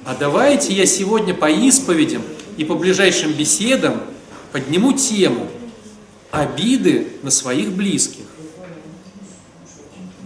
а 0.06 0.16
давайте 0.16 0.74
я 0.74 0.86
сегодня 0.86 1.34
по 1.34 1.52
исповедям 1.52 2.24
и 2.58 2.66
по 2.66 2.76
ближайшим 2.76 3.32
беседам 3.34 4.02
подниму 4.52 4.94
тему 4.94 5.48
обиды 6.32 7.10
на 7.22 7.30
своих 7.30 7.72
близких. 7.72 8.26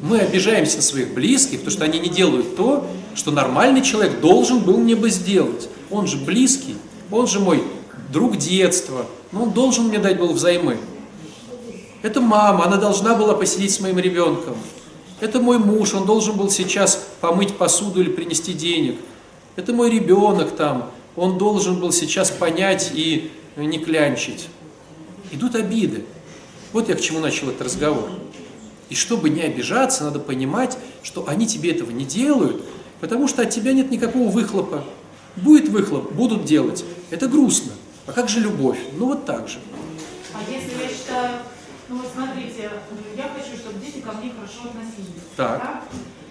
Мы 0.01 0.19
обижаемся 0.19 0.77
на 0.77 0.83
своих 0.83 1.13
близких, 1.13 1.59
потому 1.59 1.71
что 1.71 1.83
они 1.83 1.99
не 1.99 2.09
делают 2.09 2.55
то, 2.55 2.87
что 3.15 3.31
нормальный 3.31 3.81
человек 3.81 4.19
должен 4.21 4.59
был 4.59 4.77
мне 4.77 4.95
бы 4.95 5.09
сделать. 5.09 5.69
Он 5.89 6.07
же 6.07 6.17
близкий, 6.17 6.75
он 7.11 7.27
же 7.27 7.39
мой 7.39 7.63
друг 8.11 8.37
детства, 8.37 9.05
но 9.31 9.43
он 9.43 9.51
должен 9.51 9.85
мне 9.85 9.99
дать 9.99 10.17
был 10.17 10.33
взаймы. 10.33 10.77
Это 12.01 12.21
мама, 12.21 12.65
она 12.65 12.77
должна 12.77 13.15
была 13.15 13.33
посидеть 13.33 13.71
с 13.71 13.79
моим 13.79 13.97
ребенком. 13.97 14.55
Это 15.21 15.39
мой 15.39 15.57
муж, 15.57 15.93
он 15.93 16.05
должен 16.05 16.37
был 16.37 16.49
сейчас 16.49 17.03
помыть 17.21 17.55
посуду 17.55 18.01
или 18.01 18.09
принести 18.09 18.53
денег. 18.53 18.97
Это 19.55 19.73
мой 19.73 19.89
ребенок 19.89 20.55
там, 20.55 20.91
он 21.15 21.37
должен 21.37 21.79
был 21.79 21.91
сейчас 21.91 22.29
понять 22.29 22.91
и 22.93 23.31
не 23.55 23.79
клянчить. 23.79 24.47
Идут 25.31 25.55
обиды. 25.55 26.03
Вот 26.73 26.89
я 26.89 26.95
к 26.95 27.01
чему 27.01 27.19
начал 27.19 27.49
этот 27.49 27.61
разговор. 27.61 28.09
И 28.89 28.95
чтобы 28.95 29.29
не 29.29 29.41
обижаться, 29.41 30.03
надо 30.03 30.19
понимать, 30.19 30.77
что 31.01 31.27
они 31.27 31.47
тебе 31.47 31.71
этого 31.71 31.89
не 31.89 32.05
делают, 32.05 32.63
потому 32.99 33.27
что 33.27 33.41
от 33.41 33.49
тебя 33.49 33.73
нет 33.73 33.89
никакого 33.89 34.29
выхлопа. 34.29 34.83
Будет 35.37 35.69
выхлоп, 35.69 36.11
будут 36.11 36.45
делать. 36.45 36.85
Это 37.09 37.27
грустно. 37.27 37.71
А 38.07 38.11
как 38.11 38.29
же 38.29 38.39
любовь? 38.39 38.77
Ну 38.93 39.07
вот 39.07 39.25
так 39.25 39.47
же. 39.47 39.59
А 40.33 40.39
если 40.51 40.81
я 40.81 40.89
считаю, 40.89 41.39
ну 41.89 41.97
вот 41.97 42.11
смотрите, 42.13 42.69
я 43.17 43.23
хочу, 43.23 43.57
чтобы 43.57 43.79
дети 43.79 43.99
ко 43.99 44.11
мне 44.13 44.31
хорошо 44.31 44.69
относились. 44.69 45.23
Так. 45.35 45.59
Да? 45.59 45.81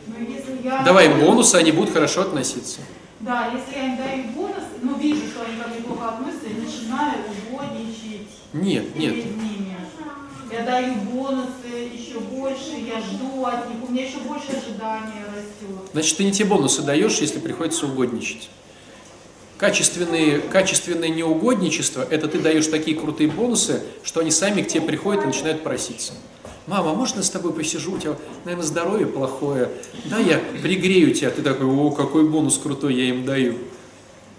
Но 0.06 0.18
если 0.18 0.62
я... 0.62 0.82
Давай 0.82 1.06
им 1.06 1.20
бонусы, 1.20 1.56
они 1.56 1.72
будут 1.72 1.92
хорошо 1.92 2.22
относиться. 2.22 2.80
Да, 3.20 3.46
если 3.46 3.78
я 3.78 3.86
им 3.86 3.96
даю 3.96 4.24
бонус, 4.34 4.64
ну 4.82 4.98
вижу, 4.98 5.26
что 5.26 5.44
они 5.46 5.60
ко 5.60 5.68
мне 5.68 5.80
плохо 5.80 6.10
относятся, 6.10 6.46
и 6.46 6.54
начинаю 6.54 7.20
угодничать 7.50 8.28
Нет, 8.52 8.94
нет. 8.96 9.14
ними. 9.14 9.64
Я 10.52 10.62
даю 10.62 10.94
бонусы 10.94 11.90
еще 11.92 12.20
больше, 12.20 12.76
я 12.86 13.00
жду 13.00 13.44
от 13.44 13.68
них, 13.68 13.78
у 13.82 13.90
меня 13.90 14.06
еще 14.06 14.18
больше 14.18 14.50
ожидания 14.50 15.24
растет. 15.34 15.90
Значит, 15.92 16.16
ты 16.16 16.24
не 16.24 16.32
те 16.32 16.44
бонусы 16.44 16.82
даешь, 16.82 17.18
если 17.18 17.40
приходится 17.40 17.86
угодничать. 17.86 18.50
Качественные, 19.58 20.40
качественное 20.40 21.08
неугодничество– 21.08 22.04
это 22.10 22.26
ты 22.26 22.40
даешь 22.40 22.66
такие 22.66 22.96
крутые 22.96 23.30
бонусы, 23.30 23.82
что 24.02 24.20
они 24.20 24.32
сами 24.32 24.62
к 24.62 24.68
тебе 24.68 24.82
приходят 24.82 25.22
и 25.22 25.26
начинают 25.26 25.62
проситься. 25.62 26.12
Мама, 26.66 26.90
а 26.90 26.94
можно 26.94 27.22
с 27.22 27.30
тобой 27.30 27.52
посижу? 27.52 27.92
У 27.92 27.98
тебя, 27.98 28.16
наверное, 28.44 28.66
здоровье 28.66 29.06
плохое. 29.06 29.70
Да, 30.06 30.18
я 30.18 30.38
пригрею 30.62 31.14
тебя. 31.14 31.30
Ты 31.30 31.42
такой, 31.42 31.66
о, 31.66 31.90
какой 31.90 32.28
бонус 32.28 32.58
крутой 32.58 32.94
я 32.94 33.04
им 33.10 33.24
даю. 33.24 33.54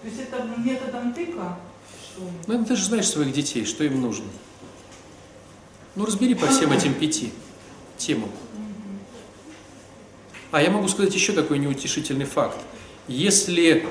То 0.02 0.08
есть 0.08 0.20
это 0.20 0.44
методом 0.58 1.14
тыка? 1.14 1.58
Что? 2.02 2.22
Ну, 2.46 2.64
ты 2.64 2.76
же 2.76 2.84
знаешь 2.84 3.08
своих 3.08 3.32
детей, 3.32 3.64
что 3.64 3.84
им 3.84 4.02
нужно. 4.02 4.26
Ну, 5.94 6.04
разбери 6.04 6.34
по 6.34 6.46
всем 6.48 6.72
этим 6.72 6.94
пяти 6.94 7.32
темам. 7.96 8.30
А 10.50 10.60
я 10.60 10.70
могу 10.70 10.88
сказать 10.88 11.14
еще 11.14 11.32
такой 11.32 11.58
неутешительный 11.58 12.24
факт. 12.24 12.58
Если 13.08 13.86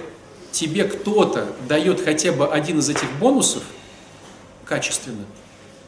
тебе 0.55 0.85
кто-то 0.85 1.53
дает 1.67 1.99
хотя 1.99 2.31
бы 2.31 2.47
один 2.47 2.79
из 2.79 2.89
этих 2.89 3.11
бонусов 3.19 3.63
качественно, 4.63 5.25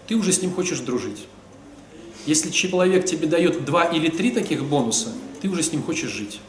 ты 0.07 0.15
уже 0.15 0.33
с 0.33 0.41
ним 0.41 0.53
хочешь 0.53 0.79
дружить. 0.79 1.25
Если 2.25 2.51
человек 2.51 3.05
тебе 3.05 3.27
дает 3.27 3.63
два 3.63 3.85
или 3.85 4.09
три 4.09 4.31
таких 4.31 4.65
бонуса, 4.65 5.13
ты 5.41 5.47
уже 5.47 5.63
с 5.63 5.71
ним 5.71 5.83
хочешь 5.83 6.09
жить. 6.09 6.41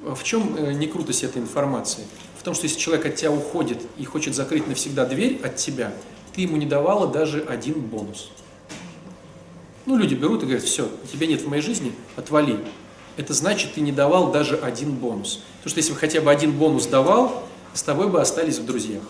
В 0.00 0.22
чем 0.22 0.56
э, 0.56 0.72
не 0.72 0.86
крутость 0.86 1.24
этой 1.24 1.42
информации? 1.42 2.04
В 2.38 2.44
том, 2.44 2.54
что 2.54 2.64
если 2.64 2.78
человек 2.78 3.06
от 3.06 3.16
тебя 3.16 3.32
уходит 3.32 3.78
и 3.98 4.04
хочет 4.04 4.36
закрыть 4.36 4.68
навсегда 4.68 5.04
дверь 5.06 5.40
от 5.42 5.56
тебя, 5.56 5.92
ты 6.34 6.42
ему 6.42 6.56
не 6.56 6.66
давала 6.66 7.08
даже 7.08 7.40
один 7.40 7.80
бонус. 7.80 8.30
Ну, 9.86 9.96
люди 9.96 10.14
берут 10.14 10.42
и 10.44 10.46
говорят, 10.46 10.62
все, 10.62 10.88
тебя 11.12 11.26
нет 11.26 11.42
в 11.42 11.48
моей 11.48 11.62
жизни, 11.62 11.92
отвали. 12.14 12.60
Это 13.18 13.34
значит, 13.34 13.74
ты 13.74 13.80
не 13.80 13.90
давал 13.90 14.30
даже 14.30 14.56
один 14.56 14.92
бонус. 14.92 15.40
Потому 15.58 15.70
что 15.70 15.78
если 15.80 15.92
бы 15.92 15.98
хотя 15.98 16.20
бы 16.20 16.30
один 16.30 16.52
бонус 16.52 16.86
давал, 16.86 17.42
с 17.74 17.82
тобой 17.82 18.08
бы 18.08 18.20
остались 18.20 18.58
в 18.58 18.64
друзьях. 18.64 19.02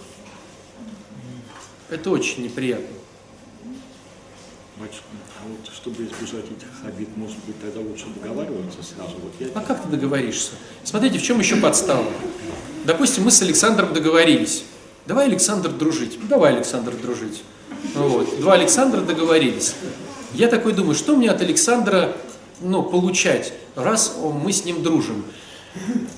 Это 1.91 2.11
очень 2.11 2.43
неприятно. 2.43 2.97
Батюшка, 4.79 5.05
а 5.13 5.49
вот 5.49 5.75
чтобы 5.75 6.05
избежать 6.05 6.47
этих 6.47 6.87
обид, 6.87 7.15
может 7.17 7.37
быть, 7.47 7.61
тогда 7.61 7.81
лучше 7.81 8.07
договариваться 8.19 8.79
сразу. 8.83 9.17
Вот 9.23 9.33
я 9.41 9.49
А 9.55 9.61
как 9.61 9.83
ты 9.83 9.89
договоришься? 9.89 10.53
Смотрите, 10.85 11.19
в 11.19 11.23
чем 11.23 11.39
еще 11.39 11.57
подстава. 11.57 12.07
Допустим, 12.87 13.25
мы 13.25 13.31
с 13.31 13.43
Александром 13.43 13.93
договорились. 13.93 14.65
Давай, 15.05 15.27
Александр, 15.27 15.69
дружить. 15.69 16.19
Давай, 16.29 16.55
Александр, 16.55 16.93
дружить. 16.95 17.43
Вот. 17.95 18.41
Два 18.41 18.55
Александра 18.55 19.03
договорились. 19.03 19.75
Я 20.33 20.49
такой 20.49 20.73
думаю, 20.73 20.95
что 20.95 21.15
мне 21.15 21.31
от 21.31 21.43
Александра 21.43 22.17
ну, 22.61 22.83
получать, 22.83 23.53
раз 23.75 24.17
мы 24.23 24.53
с 24.53 24.65
ним 24.65 24.83
дружим? 24.83 25.25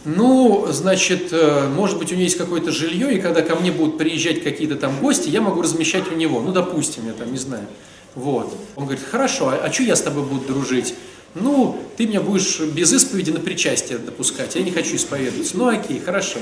Ну, 0.04 0.66
значит, 0.70 1.32
э, 1.32 1.68
может 1.68 1.98
быть, 1.98 2.10
у 2.10 2.14
него 2.14 2.22
есть 2.22 2.38
какое-то 2.38 2.70
жилье, 2.70 3.14
и 3.14 3.20
когда 3.20 3.42
ко 3.42 3.56
мне 3.56 3.72
будут 3.72 3.98
приезжать 3.98 4.42
какие-то 4.42 4.76
там 4.76 4.98
гости, 5.00 5.28
я 5.28 5.40
могу 5.40 5.60
размещать 5.60 6.10
у 6.10 6.14
него. 6.14 6.40
Ну, 6.40 6.52
допустим, 6.52 7.06
я 7.06 7.12
там 7.12 7.30
не 7.30 7.38
знаю. 7.38 7.66
Вот. 8.14 8.54
Он 8.76 8.84
говорит, 8.84 9.04
хорошо, 9.04 9.48
а, 9.48 9.56
а 9.56 9.72
что 9.72 9.82
я 9.82 9.96
с 9.96 10.02
тобой 10.02 10.24
буду 10.24 10.46
дружить? 10.46 10.94
Ну, 11.34 11.78
ты 11.96 12.06
меня 12.06 12.20
будешь 12.20 12.60
без 12.60 12.92
исповеди 12.92 13.30
на 13.30 13.40
причастие 13.40 13.98
допускать, 13.98 14.56
я 14.56 14.62
не 14.62 14.72
хочу 14.72 14.96
исповедоваться. 14.96 15.56
Ну, 15.56 15.68
окей, 15.68 16.00
хорошо. 16.00 16.38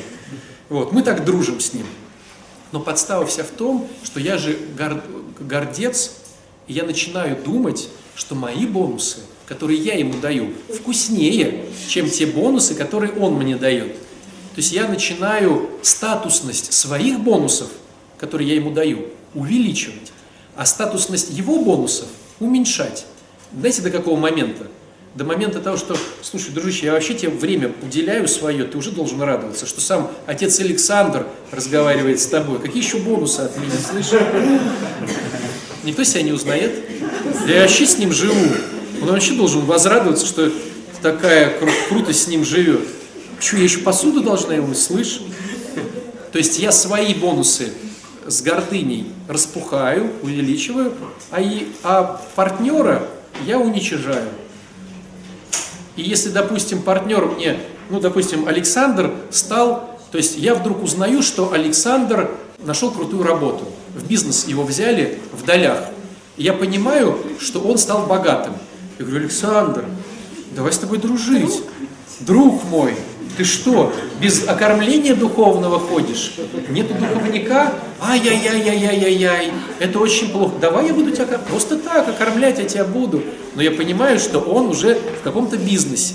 Вот, 0.69 0.93
мы 0.93 1.03
так 1.03 1.25
дружим 1.25 1.61
с 1.61 1.75
ним. 1.75 1.87
Но 2.73 2.81
подстава 2.81 3.27
вся 3.27 3.43
в 3.43 3.49
том, 3.49 3.89
что 4.03 4.21
я 4.21 4.39
же 4.39 4.59
гор- 4.79 5.03
гордец, 5.41 6.13
и 6.67 6.75
я 6.75 6.85
начинаю 6.85 7.37
думать, 7.43 7.89
что 8.15 8.35
мои 8.35 8.67
бонусы, 8.67 9.19
которые 9.49 9.81
я 9.81 9.95
ему 9.95 10.13
даю, 10.21 10.53
вкуснее, 10.69 11.65
чем 11.89 12.11
те 12.11 12.27
бонусы, 12.27 12.75
которые 12.75 13.13
он 13.13 13.35
мне 13.35 13.57
дает. 13.57 13.95
То 13.95 14.61
есть 14.61 14.73
я 14.73 14.87
начинаю 14.87 15.71
статусность 15.81 16.75
своих 16.75 17.21
бонусов, 17.21 17.69
которые 18.19 18.51
я 18.51 18.57
ему 18.57 18.73
даю, 18.73 19.07
увеличивать, 19.35 20.13
а 20.55 20.67
статусность 20.67 21.31
его 21.31 21.63
бонусов 21.63 22.09
уменьшать. 22.41 23.07
Знаете, 23.59 23.81
до 23.81 23.91
какого 23.91 24.19
момента? 24.19 24.67
До 25.15 25.25
момента 25.25 25.61
того, 25.61 25.79
что, 25.79 25.97
слушай, 26.21 26.51
дружище, 26.51 26.87
я 26.87 26.93
вообще 26.93 27.15
тебе 27.15 27.31
время 27.31 27.73
уделяю 27.83 28.29
свое, 28.29 28.65
ты 28.65 28.77
уже 28.77 28.91
должен 28.91 29.23
радоваться, 29.23 29.65
что 29.65 29.81
сам 29.81 30.11
отец 30.27 30.61
Александр 30.61 31.27
разговаривает 31.51 32.21
с 32.21 32.27
тобой. 32.27 32.59
Какие 32.59 32.83
еще 32.83 32.99
бонусы 32.99 33.41
от 33.41 33.57
меня, 33.57 33.73
слышишь? 33.91 34.21
Никто 35.85 36.05
себя 36.05 36.23
не 36.23 36.33
узнает. 36.33 36.73
Я 37.47 37.63
вообще 37.63 37.87
с 37.87 37.97
ним 37.97 38.13
живу. 38.13 38.35
Он 39.03 39.09
вообще 39.09 39.35
должен 39.35 39.63
возрадоваться, 39.63 40.27
что 40.27 40.51
такая 41.03 41.59
кру- 41.61 41.89
крутость 41.89 42.25
с 42.25 42.29
ним 42.29 42.45
живет. 42.45 42.81
Че, 43.41 43.59
я 43.59 43.65
еще 43.65 43.79
посуду 43.79 44.21
должна 44.21 44.55
ему, 44.55 44.75
слышь? 44.75 45.21
То 46.33 46.39
есть 46.39 46.59
я 46.59 46.73
свои 46.73 47.15
бонусы 47.15 47.73
с 48.27 48.43
гордыней 48.43 49.13
распухаю, 49.29 50.11
увеличиваю, 50.23 50.93
а, 51.31 51.41
и, 51.41 51.69
а 51.83 52.21
партнера 52.35 53.09
я 53.47 53.59
уничижаю. 53.59 54.29
И 55.97 56.03
если, 56.03 56.29
допустим, 56.29 56.83
партнер 56.83 57.25
мне, 57.27 57.59
ну, 57.91 58.01
допустим, 58.01 58.47
Александр 58.47 59.13
стал, 59.31 59.99
то 60.13 60.19
есть 60.19 60.37
я 60.37 60.55
вдруг 60.55 60.83
узнаю, 60.83 61.23
что 61.23 61.53
Александр 61.53 62.31
нашел 62.59 62.91
крутую 62.91 63.23
работу, 63.23 63.65
в 63.95 64.07
бизнес 64.07 64.47
его 64.47 64.65
взяли 64.65 65.19
в 65.33 65.45
долях. 65.45 65.85
И 66.37 66.45
я 66.45 66.53
понимаю, 66.53 67.19
что 67.41 67.61
он 67.61 67.79
стал 67.79 68.07
богатым. 68.07 68.55
Я 68.99 69.05
говорю, 69.05 69.21
Александр, 69.21 69.85
давай 70.57 70.73
с 70.73 70.79
тобой 70.79 70.99
дружить. 70.99 71.63
Друг 72.21 72.65
мой, 72.65 72.97
ты 73.37 73.45
что, 73.45 73.95
без 74.21 74.49
окормления 74.49 75.15
духовного 75.15 75.79
ходишь? 75.79 76.35
Нету 76.69 76.95
духовника? 76.95 77.75
Ай-яй-яй-яй-яй-яй, 78.01 79.53
это 79.79 80.01
очень 80.01 80.31
плохо. 80.31 80.55
Давай 80.61 80.89
я 80.89 80.95
буду 80.95 81.13
тебя 81.13 81.39
просто 81.39 81.79
так 81.79 82.09
окормлять, 82.09 82.59
я 82.59 82.65
тебя 82.65 82.85
буду. 82.85 83.23
Но 83.55 83.63
я 83.63 83.71
понимаю, 83.71 84.19
что 84.19 84.41
он 84.41 84.67
уже 84.67 84.99
в 85.21 85.23
каком-то 85.23 85.57
бизнесе. 85.57 86.15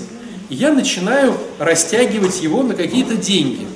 И 0.50 0.54
я 0.54 0.70
начинаю 0.70 1.34
растягивать 1.58 2.42
его 2.42 2.62
на 2.62 2.74
какие-то 2.74 3.16
деньги. 3.16 3.66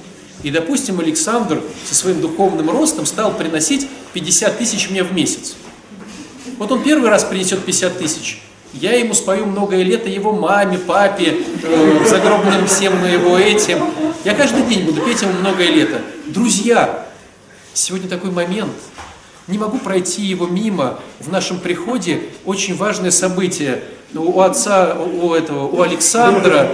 И, 0.43 0.51
допустим, 0.51 1.01
Александр 1.01 1.63
со 1.89 1.95
своим 1.95 2.21
духовным 2.21 2.69
ростом 2.69 3.07
стал 3.07 3.33
приносить 3.33 3.89
50 4.13 4.59
тысяч 4.59 4.91
мне 4.91 5.03
в 5.03 5.15
месяц. 5.15 5.57
Вот 6.59 6.71
он 6.71 6.83
первый 6.83 7.09
раз 7.09 7.25
принесет 7.25 7.65
50 7.65 7.99
тысяч. 7.99 8.43
Я 8.75 8.93
ему 8.99 9.15
спою 9.15 9.47
многое 9.47 9.83
лето 9.83 10.11
его 10.11 10.33
маме, 10.33 10.79
папе, 10.79 11.39
э, 11.63 12.05
загробным 12.07 12.67
всем 12.67 13.03
его 13.05 13.39
этим. 13.39 13.79
Я 14.25 14.35
каждый 14.35 14.63
день 14.63 14.85
буду 14.85 15.01
петь 15.01 15.23
ему 15.23 15.33
многое 15.41 15.71
лето. 15.71 16.03
Друзья, 16.27 17.07
сегодня 17.73 18.09
такой 18.09 18.31
момент. 18.31 18.73
Не 19.47 19.57
могу 19.57 19.79
пройти 19.79 20.23
его 20.23 20.47
мимо. 20.47 21.01
В 21.19 21.33
нашем 21.33 21.61
приходе 21.61 22.21
очень 22.45 22.77
важное 22.77 23.11
событие. 23.11 23.83
У 24.15 24.41
отца, 24.41 24.95
у 24.95 25.33
этого, 25.33 25.67
у 25.67 25.81
Александра, 25.81 26.71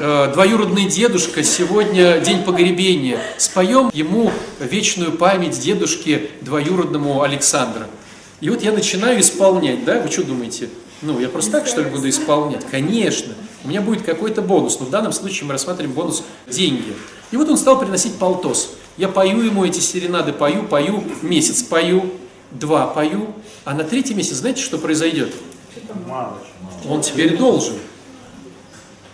э, 0.00 0.30
двоюродный 0.32 0.86
дедушка, 0.86 1.42
сегодня 1.42 2.20
день 2.20 2.44
погребения. 2.44 3.18
Споем 3.38 3.90
ему 3.92 4.30
вечную 4.60 5.10
память 5.12 5.58
дедушке 5.58 6.30
двоюродному 6.42 7.22
Александра. 7.22 7.88
И 8.40 8.48
вот 8.50 8.62
я 8.62 8.70
начинаю 8.70 9.20
исполнять, 9.20 9.84
да? 9.84 10.00
Вы 10.00 10.10
что 10.10 10.22
думаете? 10.22 10.68
Ну, 11.04 11.20
я 11.20 11.28
просто 11.28 11.52
так, 11.52 11.66
что 11.66 11.82
ли, 11.82 11.90
буду 11.90 12.08
исполнять? 12.08 12.64
Конечно. 12.64 13.34
У 13.62 13.68
меня 13.68 13.82
будет 13.82 14.02
какой-то 14.02 14.40
бонус, 14.40 14.80
но 14.80 14.86
в 14.86 14.90
данном 14.90 15.12
случае 15.12 15.44
мы 15.44 15.52
рассматриваем 15.52 15.94
бонус 15.94 16.22
деньги. 16.48 16.94
И 17.30 17.36
вот 17.36 17.48
он 17.50 17.58
стал 17.58 17.78
приносить 17.78 18.14
полтос. 18.14 18.70
Я 18.96 19.08
пою 19.08 19.42
ему 19.42 19.66
эти 19.66 19.80
серенады, 19.80 20.32
пою, 20.32 20.62
пою, 20.62 21.04
месяц 21.20 21.62
пою, 21.62 22.10
два 22.52 22.86
пою, 22.86 23.34
а 23.64 23.74
на 23.74 23.84
третий 23.84 24.14
месяц 24.14 24.36
знаете, 24.36 24.62
что 24.62 24.78
произойдет? 24.78 25.34
Он 26.88 27.02
теперь 27.02 27.36
должен. 27.36 27.74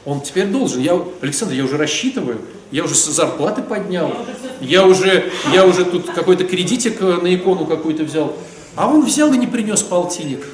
Он 0.04 0.20
теперь 0.20 0.46
должен. 0.46 0.80
Я, 0.80 1.00
Александр, 1.20 1.54
я 1.54 1.64
уже 1.64 1.76
рассчитываю, 1.76 2.40
я 2.70 2.84
уже 2.84 2.94
зарплаты 2.94 3.62
поднял, 3.62 4.12
я 4.60 4.86
уже, 4.86 5.32
я 5.52 5.66
уже 5.66 5.84
тут 5.84 6.10
какой-то 6.10 6.44
кредитик 6.44 7.00
э, 7.00 7.16
на 7.20 7.34
икону 7.34 7.66
какую-то 7.66 8.04
взял. 8.04 8.36
А 8.76 8.88
он 8.88 9.04
взял 9.04 9.32
и 9.32 9.36
не 9.36 9.46
принес 9.46 9.82
полтинник. 9.82 10.46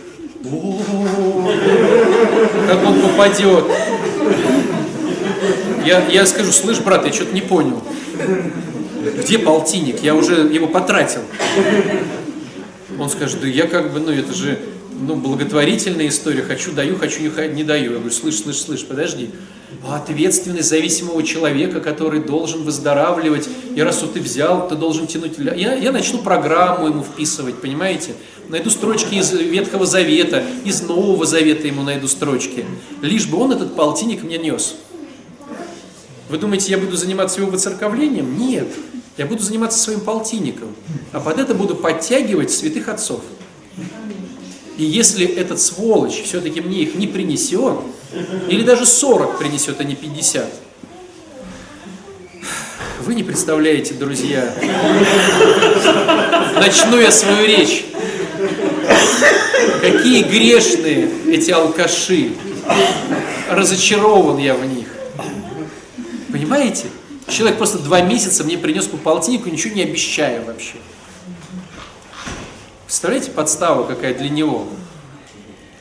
Как 2.68 2.87
он 2.87 3.01
попадет. 3.01 3.64
Я, 5.84 6.05
я 6.09 6.26
скажу, 6.26 6.53
слышь, 6.53 6.80
брат, 6.80 7.07
я 7.07 7.12
что-то 7.12 7.34
не 7.34 7.41
понял. 7.41 7.82
Где 9.18 9.39
полтинник? 9.39 10.03
Я 10.03 10.14
уже 10.14 10.34
его 10.34 10.66
потратил. 10.66 11.20
Он 12.99 13.09
скажет, 13.11 13.41
да 13.41 13.47
я 13.47 13.66
как 13.66 13.93
бы, 13.93 14.01
ну 14.01 14.11
это 14.11 14.34
же 14.34 14.59
ну, 14.99 15.16
благотворительная 15.16 16.09
история, 16.09 16.42
хочу 16.42 16.72
даю, 16.72 16.97
хочу 16.97 17.20
не, 17.20 17.64
даю. 17.64 17.92
Я 17.92 17.99
говорю, 17.99 18.11
слышь, 18.11 18.40
слышь, 18.40 18.59
слышь, 18.59 18.84
подожди. 18.84 19.30
Ответственность 19.88 20.68
зависимого 20.68 21.22
человека, 21.22 21.80
который 21.80 22.20
должен 22.20 22.62
выздоравливать, 22.62 23.49
и 23.74 23.80
раз 23.80 24.03
вот 24.03 24.14
ты 24.14 24.20
взял, 24.20 24.68
ты 24.68 24.74
должен 24.74 25.07
тянуть. 25.07 25.38
Я, 25.38 25.74
я 25.74 25.92
начну 25.92 26.18
программу 26.18 26.88
ему 26.88 27.03
вписывать, 27.03 27.61
понимаете? 27.61 28.14
Найду 28.49 28.70
строчки 28.70 29.14
из 29.14 29.32
Ветхого 29.32 29.86
Завета, 29.86 30.42
из 30.64 30.82
Нового 30.82 31.26
Завета 31.26 31.66
ему 31.66 31.82
найду 31.82 32.09
строчки. 32.09 32.64
Лишь 33.03 33.26
бы 33.26 33.38
он 33.38 33.53
этот 33.53 33.74
полтинник 33.76 34.22
мне 34.22 34.38
нес. 34.38 34.76
Вы 36.28 36.38
думаете, 36.38 36.70
я 36.72 36.78
буду 36.78 36.97
заниматься 36.97 37.40
его 37.40 37.51
выцерковлением? 37.51 38.38
Нет. 38.38 38.68
Я 39.16 39.26
буду 39.26 39.42
заниматься 39.42 39.78
своим 39.78 40.01
полтинником. 40.01 40.68
А 41.12 41.20
под 41.20 41.38
это 41.38 41.55
буду 41.55 41.74
подтягивать 41.74 42.51
святых 42.51 42.88
отцов. 42.88 43.20
И 44.77 44.85
если 44.85 45.27
этот 45.27 45.61
сволочь 45.61 46.22
все-таки 46.22 46.61
мне 46.61 46.81
их 46.81 46.95
не 46.95 47.07
принесет, 47.07 47.79
или 48.49 48.62
даже 48.62 48.85
40 48.87 49.39
принесет, 49.39 49.81
а 49.81 49.85
не 49.85 49.95
50, 49.95 50.45
вы 53.01 53.14
не 53.14 53.22
представляете, 53.22 53.95
друзья. 53.95 54.53
Начну 56.57 56.99
я 57.01 57.11
свою 57.11 57.47
речь. 57.47 57.85
Какие 59.81 60.24
грешные 60.24 61.09
эти 61.29 61.53
алкаши. 61.53 62.33
Разочарован 63.49 64.39
я 64.39 64.55
в 64.55 64.66
них. 64.66 64.89
Понимаете? 66.33 66.87
Человек 67.29 67.59
просто 67.59 67.79
два 67.79 68.01
месяца 68.01 68.45
мне 68.45 68.59
принес 68.59 68.87
по 68.87 68.97
полтиннику, 68.97 69.49
ничего 69.49 69.74
не 69.74 69.83
обещая 69.83 70.45
вообще. 70.45 70.74
Представляете, 72.97 73.30
подстава 73.32 73.86
какая 73.86 74.14
для 74.14 74.30
него? 74.30 74.66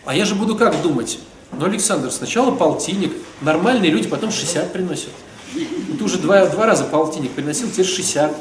А 0.04 0.14
я 0.14 0.26
же 0.26 0.36
буду 0.36 0.58
как 0.58 0.82
думать? 0.82 1.18
Ну, 1.58 1.66
Александр, 1.66 2.12
сначала 2.12 2.52
полтинник, 2.52 3.14
нормальные 3.40 3.90
люди 3.90 4.10
потом 4.10 4.34
60 4.34 4.74
приносят. 4.74 5.12
Ты 5.54 6.04
уже 6.04 6.18
два, 6.18 6.46
два 6.48 6.66
раза 6.66 6.84
полтинник 6.84 7.32
приносил, 7.32 7.72
теперь 7.72 7.86
60. 7.86 8.36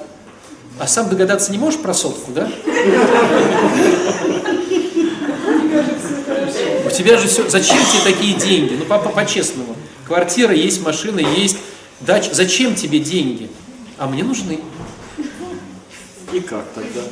А 0.80 0.86
сам 0.88 1.08
догадаться 1.08 1.52
не 1.52 1.58
можешь 1.58 1.78
про 1.78 1.94
сотку, 1.94 2.32
да? 2.32 2.50
У 6.84 6.90
тебя 6.90 7.16
же 7.18 7.28
все... 7.28 7.48
Зачем 7.48 7.78
тебе 7.78 8.12
такие 8.12 8.34
деньги? 8.36 8.74
Ну, 8.74 8.86
папа, 8.86 9.10
по-честному. 9.10 9.76
Квартира 10.04 10.52
есть, 10.52 10.82
машина 10.82 11.20
есть, 11.20 11.58
дача. 12.00 12.34
Зачем 12.34 12.74
тебе 12.74 12.98
деньги? 12.98 13.48
А 13.98 14.08
мне 14.08 14.24
нужны. 14.24 14.58
И 16.32 16.40
как 16.40 16.64
тогда? 16.74 17.02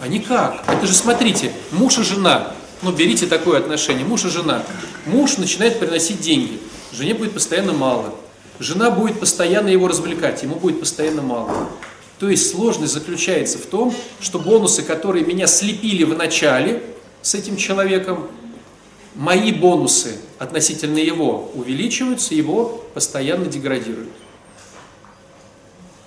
А 0.00 0.08
никак. 0.08 0.64
Это 0.66 0.86
же, 0.86 0.94
смотрите, 0.94 1.52
муж 1.72 1.98
и 1.98 2.02
жена. 2.02 2.54
Ну, 2.82 2.90
берите 2.90 3.26
такое 3.26 3.58
отношение. 3.58 4.04
Муж 4.04 4.24
и 4.24 4.28
жена. 4.28 4.62
Муж 5.04 5.36
начинает 5.36 5.78
приносить 5.78 6.20
деньги. 6.20 6.58
Жене 6.92 7.12
будет 7.14 7.34
постоянно 7.34 7.72
мало. 7.72 8.14
Жена 8.58 8.90
будет 8.90 9.20
постоянно 9.20 9.68
его 9.68 9.88
развлекать. 9.88 10.42
Ему 10.42 10.56
будет 10.56 10.80
постоянно 10.80 11.20
мало. 11.20 11.68
То 12.18 12.28
есть 12.30 12.50
сложность 12.50 12.94
заключается 12.94 13.58
в 13.58 13.66
том, 13.66 13.94
что 14.20 14.38
бонусы, 14.38 14.82
которые 14.82 15.24
меня 15.24 15.46
слепили 15.46 16.04
в 16.04 16.16
начале 16.16 16.82
с 17.20 17.34
этим 17.34 17.56
человеком, 17.56 18.26
мои 19.14 19.52
бонусы 19.52 20.16
относительно 20.38 20.98
его 20.98 21.50
увеличиваются, 21.54 22.34
его 22.34 22.84
постоянно 22.94 23.46
деградируют. 23.46 24.10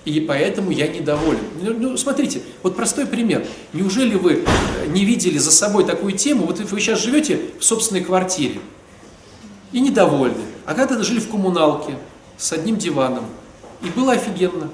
И 0.04 0.20
поэтому 0.20 0.70
я 0.70 0.86
недоволен. 0.86 1.40
Ну, 1.62 1.72
ну, 1.72 1.96
смотрите, 1.96 2.42
вот 2.62 2.76
простой 2.76 3.06
пример. 3.06 3.46
Неужели 3.72 4.16
вы 4.16 4.44
э, 4.44 4.86
не 4.88 5.04
видели 5.04 5.38
за 5.38 5.50
собой 5.50 5.84
такую 5.84 6.12
тему? 6.12 6.44
Вот 6.44 6.58
вы 6.60 6.80
сейчас 6.80 7.00
живете 7.00 7.40
в 7.58 7.64
собственной 7.64 8.02
квартире 8.02 8.60
и 9.72 9.80
недовольны. 9.80 10.44
А 10.66 10.74
когда-то 10.74 11.04
жили 11.04 11.20
в 11.20 11.30
коммуналке 11.30 11.96
с 12.36 12.52
одним 12.52 12.76
диваном. 12.76 13.24
И 13.82 13.88
было 13.88 14.12
офигенно. 14.12 14.70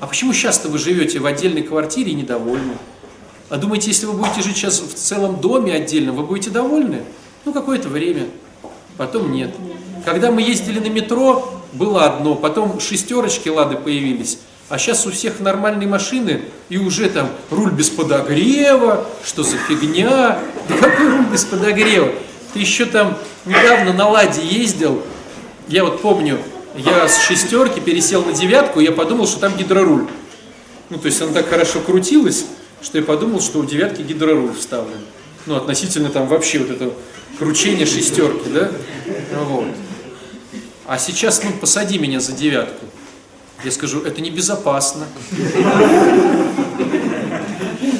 А 0.00 0.06
почему 0.06 0.32
сейчас-то 0.32 0.68
вы 0.68 0.78
живете 0.78 1.18
в 1.18 1.26
отдельной 1.26 1.62
квартире 1.62 2.12
и 2.12 2.14
недовольны? 2.14 2.74
А 3.48 3.58
думаете, 3.58 3.88
если 3.88 4.06
вы 4.06 4.14
будете 4.14 4.42
жить 4.42 4.56
сейчас 4.56 4.80
в 4.80 4.94
целом 4.94 5.40
доме 5.40 5.72
отдельно, 5.72 6.12
вы 6.12 6.24
будете 6.24 6.50
довольны? 6.50 7.02
Ну, 7.44 7.52
какое-то 7.52 7.88
время. 7.88 8.28
Потом 8.96 9.30
нет. 9.30 9.54
Когда 10.04 10.30
мы 10.30 10.42
ездили 10.42 10.80
на 10.80 10.88
метро, 10.88 11.55
было 11.72 12.04
одно, 12.04 12.34
потом 12.34 12.80
шестерочки 12.80 13.48
лады 13.48 13.76
появились, 13.76 14.38
а 14.68 14.78
сейчас 14.78 15.06
у 15.06 15.10
всех 15.10 15.40
нормальные 15.40 15.88
машины, 15.88 16.42
и 16.68 16.78
уже 16.78 17.08
там 17.08 17.28
руль 17.50 17.70
без 17.70 17.88
подогрева, 17.88 19.06
что 19.24 19.42
за 19.42 19.56
фигня? 19.56 20.38
Да 20.68 20.76
какой 20.76 21.08
руль 21.08 21.26
без 21.32 21.44
подогрева? 21.44 22.10
Ты 22.52 22.58
еще 22.58 22.86
там 22.86 23.16
недавно 23.44 23.92
на 23.92 24.08
ладе 24.08 24.44
ездил, 24.44 25.02
я 25.68 25.84
вот 25.84 26.00
помню, 26.02 26.38
я 26.76 27.08
с 27.08 27.22
шестерки 27.22 27.80
пересел 27.80 28.24
на 28.24 28.32
девятку, 28.32 28.80
и 28.80 28.84
я 28.84 28.92
подумал, 28.92 29.26
что 29.26 29.40
там 29.40 29.56
гидроруль. 29.56 30.06
Ну, 30.90 30.98
то 30.98 31.06
есть 31.06 31.20
она 31.20 31.32
так 31.32 31.48
хорошо 31.48 31.80
крутилась, 31.80 32.44
что 32.82 32.98
я 32.98 33.04
подумал, 33.04 33.40
что 33.40 33.58
у 33.58 33.64
девятки 33.64 34.02
гидроруль 34.02 34.54
вставлен. 34.54 35.00
Ну, 35.46 35.56
относительно 35.56 36.10
там 36.10 36.26
вообще 36.26 36.58
вот 36.58 36.70
это 36.70 36.92
кручение 37.38 37.86
шестерки, 37.86 38.48
да? 38.50 38.70
Вот. 39.44 39.66
А 40.86 40.98
сейчас, 40.98 41.42
ну, 41.42 41.50
посади 41.52 41.98
меня 41.98 42.20
за 42.20 42.32
девятку. 42.32 42.86
Я 43.64 43.72
скажу, 43.72 44.02
это 44.02 44.20
небезопасно. 44.20 45.06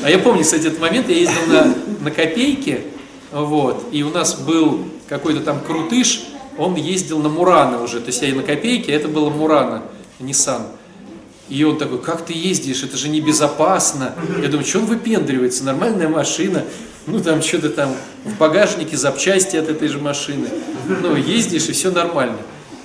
А 0.05 0.11
я 0.11 0.19
помню, 0.21 0.45
кстати, 0.45 0.69
этот 0.69 0.79
момент, 0.79 1.09
я 1.09 1.17
ездил 1.17 1.47
на, 1.49 1.75
на 2.01 2.11
копейке, 2.13 2.83
вот, 3.33 3.89
и 3.91 4.05
у 4.05 4.11
нас 4.11 4.35
был 4.37 4.85
какой-то 5.09 5.41
там 5.41 5.61
крутыш, 5.61 6.29
он 6.59 6.77
ездил 6.77 7.19
на 7.19 7.29
Мурана 7.29 7.83
уже, 7.83 7.99
то 7.99 8.07
есть 8.07 8.23
я 8.23 8.29
и 8.29 8.33
на 8.33 8.45
копейке, 8.45 8.93
а 8.93 8.97
это 8.97 9.09
было 9.09 9.31
Мурана, 9.31 9.83
Nissan. 10.21 10.63
И 11.49 11.65
он 11.65 11.79
такой, 11.79 12.01
как 12.01 12.25
ты 12.25 12.35
ездишь, 12.35 12.85
это 12.85 12.97
же 12.97 13.09
небезопасно. 13.09 14.15
Я 14.41 14.49
думаю, 14.49 14.65
что 14.65 14.79
он 14.79 14.87
выпендривается, 14.87 15.65
нормальная 15.65 16.09
машина, 16.09 16.65
ну 17.07 17.21
там 17.21 17.43
что-то 17.43 17.71
там 17.71 17.95
в 18.25 18.37
багажнике 18.37 18.97
запчасти 18.97 19.57
от 19.57 19.69
этой 19.69 19.89
же 19.89 19.99
машины. 19.99 20.49
Ну, 21.03 21.17
ездишь 21.17 21.69
и 21.69 21.73
все 21.73 21.91
нормально. 21.91 22.39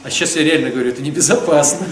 А 0.03 0.09
сейчас 0.09 0.35
я 0.35 0.43
реально 0.43 0.71
говорю, 0.71 0.89
это 0.89 1.01
небезопасно. 1.01 1.85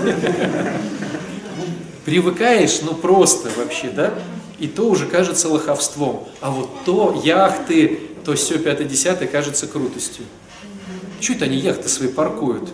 Привыкаешь, 2.05 2.81
ну 2.81 2.95
просто 2.95 3.49
вообще, 3.55 3.89
да? 3.89 4.13
И 4.57 4.67
то 4.67 4.89
уже 4.89 5.05
кажется 5.05 5.47
лоховством. 5.47 6.27
А 6.41 6.49
вот 6.49 6.69
то 6.85 7.21
яхты, 7.23 7.99
то 8.25 8.33
все 8.33 8.57
пятое, 8.57 8.87
десятое 8.87 9.27
кажется 9.27 9.67
крутостью. 9.67 10.25
Чуть 11.19 11.37
это 11.37 11.45
они 11.45 11.57
яхты 11.57 11.87
свои 11.87 12.07
паркуют? 12.07 12.69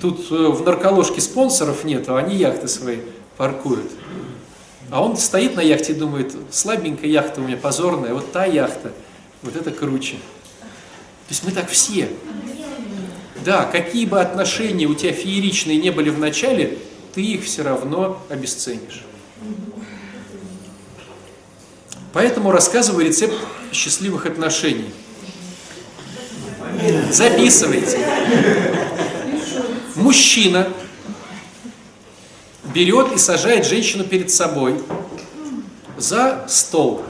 Тут 0.00 0.30
э, 0.30 0.34
в 0.34 0.64
нарколожке 0.64 1.20
спонсоров 1.20 1.84
нет, 1.84 2.08
а 2.08 2.18
они 2.18 2.36
яхты 2.36 2.66
свои 2.66 2.98
паркуют. 3.36 3.90
А 4.90 5.02
он 5.02 5.16
стоит 5.16 5.54
на 5.54 5.60
яхте 5.60 5.92
и 5.92 5.96
думает, 5.96 6.34
слабенькая 6.50 7.10
яхта 7.10 7.40
у 7.40 7.44
меня 7.44 7.56
позорная, 7.56 8.14
вот 8.14 8.32
та 8.32 8.46
яхта, 8.46 8.92
вот 9.42 9.56
это 9.56 9.70
круче. 9.70 10.16
То 10.16 11.30
есть 11.30 11.44
мы 11.44 11.52
так 11.52 11.68
все. 11.68 12.08
Да, 13.44 13.64
какие 13.64 14.06
бы 14.06 14.20
отношения 14.20 14.86
у 14.86 14.94
тебя 14.94 15.12
фееричные 15.12 15.76
не 15.78 15.90
были 15.90 16.10
в 16.10 16.18
начале, 16.18 16.78
ты 17.14 17.22
их 17.22 17.44
все 17.44 17.62
равно 17.62 18.22
обесценишь. 18.28 19.04
Поэтому 22.12 22.52
рассказываю 22.52 23.06
рецепт 23.06 23.34
счастливых 23.72 24.26
отношений. 24.26 24.92
Записывайте. 27.10 27.98
Мужчина 29.96 30.68
берет 32.74 33.12
и 33.12 33.18
сажает 33.18 33.66
женщину 33.66 34.04
перед 34.04 34.30
собой 34.30 34.80
за 35.96 36.46
стол, 36.48 37.02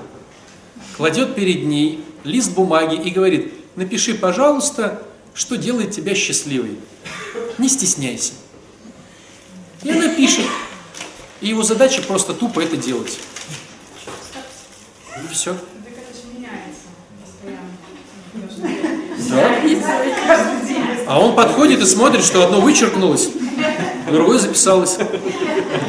кладет 0.97 1.35
перед 1.35 1.65
ней 1.65 2.05
лист 2.25 2.53
бумаги 2.53 2.97
и 2.97 3.11
говорит, 3.11 3.53
напиши, 3.77 4.15
пожалуйста, 4.15 5.03
что 5.35 5.57
делает 5.57 5.91
тебя 5.93 6.15
счастливой. 6.15 6.77
Не 7.59 7.69
стесняйся. 7.69 8.33
И 9.83 9.91
она 9.91 10.09
пишет. 10.09 10.45
И 11.41 11.49
его 11.49 11.63
задача 11.63 12.03
просто 12.03 12.35
тупо 12.35 12.61
это 12.61 12.77
делать. 12.77 13.19
И 15.17 15.33
все. 15.33 15.57
Постоянно. 17.25 17.73
А 21.07 21.21
он 21.21 21.35
подходит 21.35 21.81
и 21.81 21.87
смотрит, 21.87 22.25
что 22.25 22.45
одно 22.45 22.61
вычеркнулось, 22.61 23.31
другое 24.11 24.39
записалось. 24.39 24.97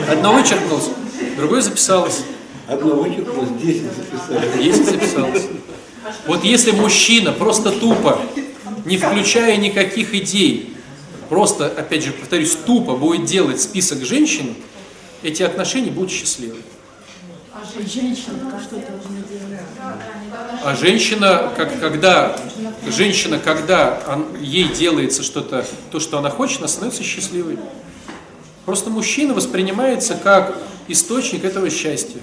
Одно 0.09 0.33
вычеркнулось, 0.33 0.89
другое 1.37 1.61
записалось. 1.61 2.21
Одно 2.67 2.95
вычеркнулось, 2.95 3.49
10 3.61 3.81
записали. 3.83 4.63
Есть 4.63 4.85
записалось. 4.85 5.43
Вот 6.25 6.43
если 6.43 6.71
мужчина 6.71 7.31
просто 7.31 7.71
тупо, 7.71 8.19
не 8.85 8.97
включая 8.97 9.57
никаких 9.57 10.13
идей, 10.13 10.75
просто, 11.29 11.67
опять 11.67 12.03
же, 12.03 12.11
повторюсь, 12.11 12.55
тупо 12.65 12.95
будет 12.95 13.25
делать 13.25 13.61
список 13.61 14.03
женщин, 14.05 14.55
эти 15.21 15.43
отношения 15.43 15.91
будут 15.91 16.11
счастливы. 16.11 16.57
А 20.63 20.75
женщина, 20.75 21.51
как, 21.55 21.79
когда, 21.79 22.37
женщина, 22.87 23.39
когда 23.39 24.01
он- 24.07 24.25
ей 24.41 24.65
делается 24.69 25.23
что-то, 25.23 25.65
то, 25.91 25.99
что 25.99 26.17
она 26.17 26.29
хочет, 26.29 26.59
она 26.59 26.67
становится 26.67 27.03
счастливой. 27.03 27.57
Просто 28.65 28.89
мужчина 28.89 29.33
воспринимается 29.33 30.15
как 30.15 30.57
источник 30.87 31.43
этого 31.45 31.69
счастья. 31.69 32.19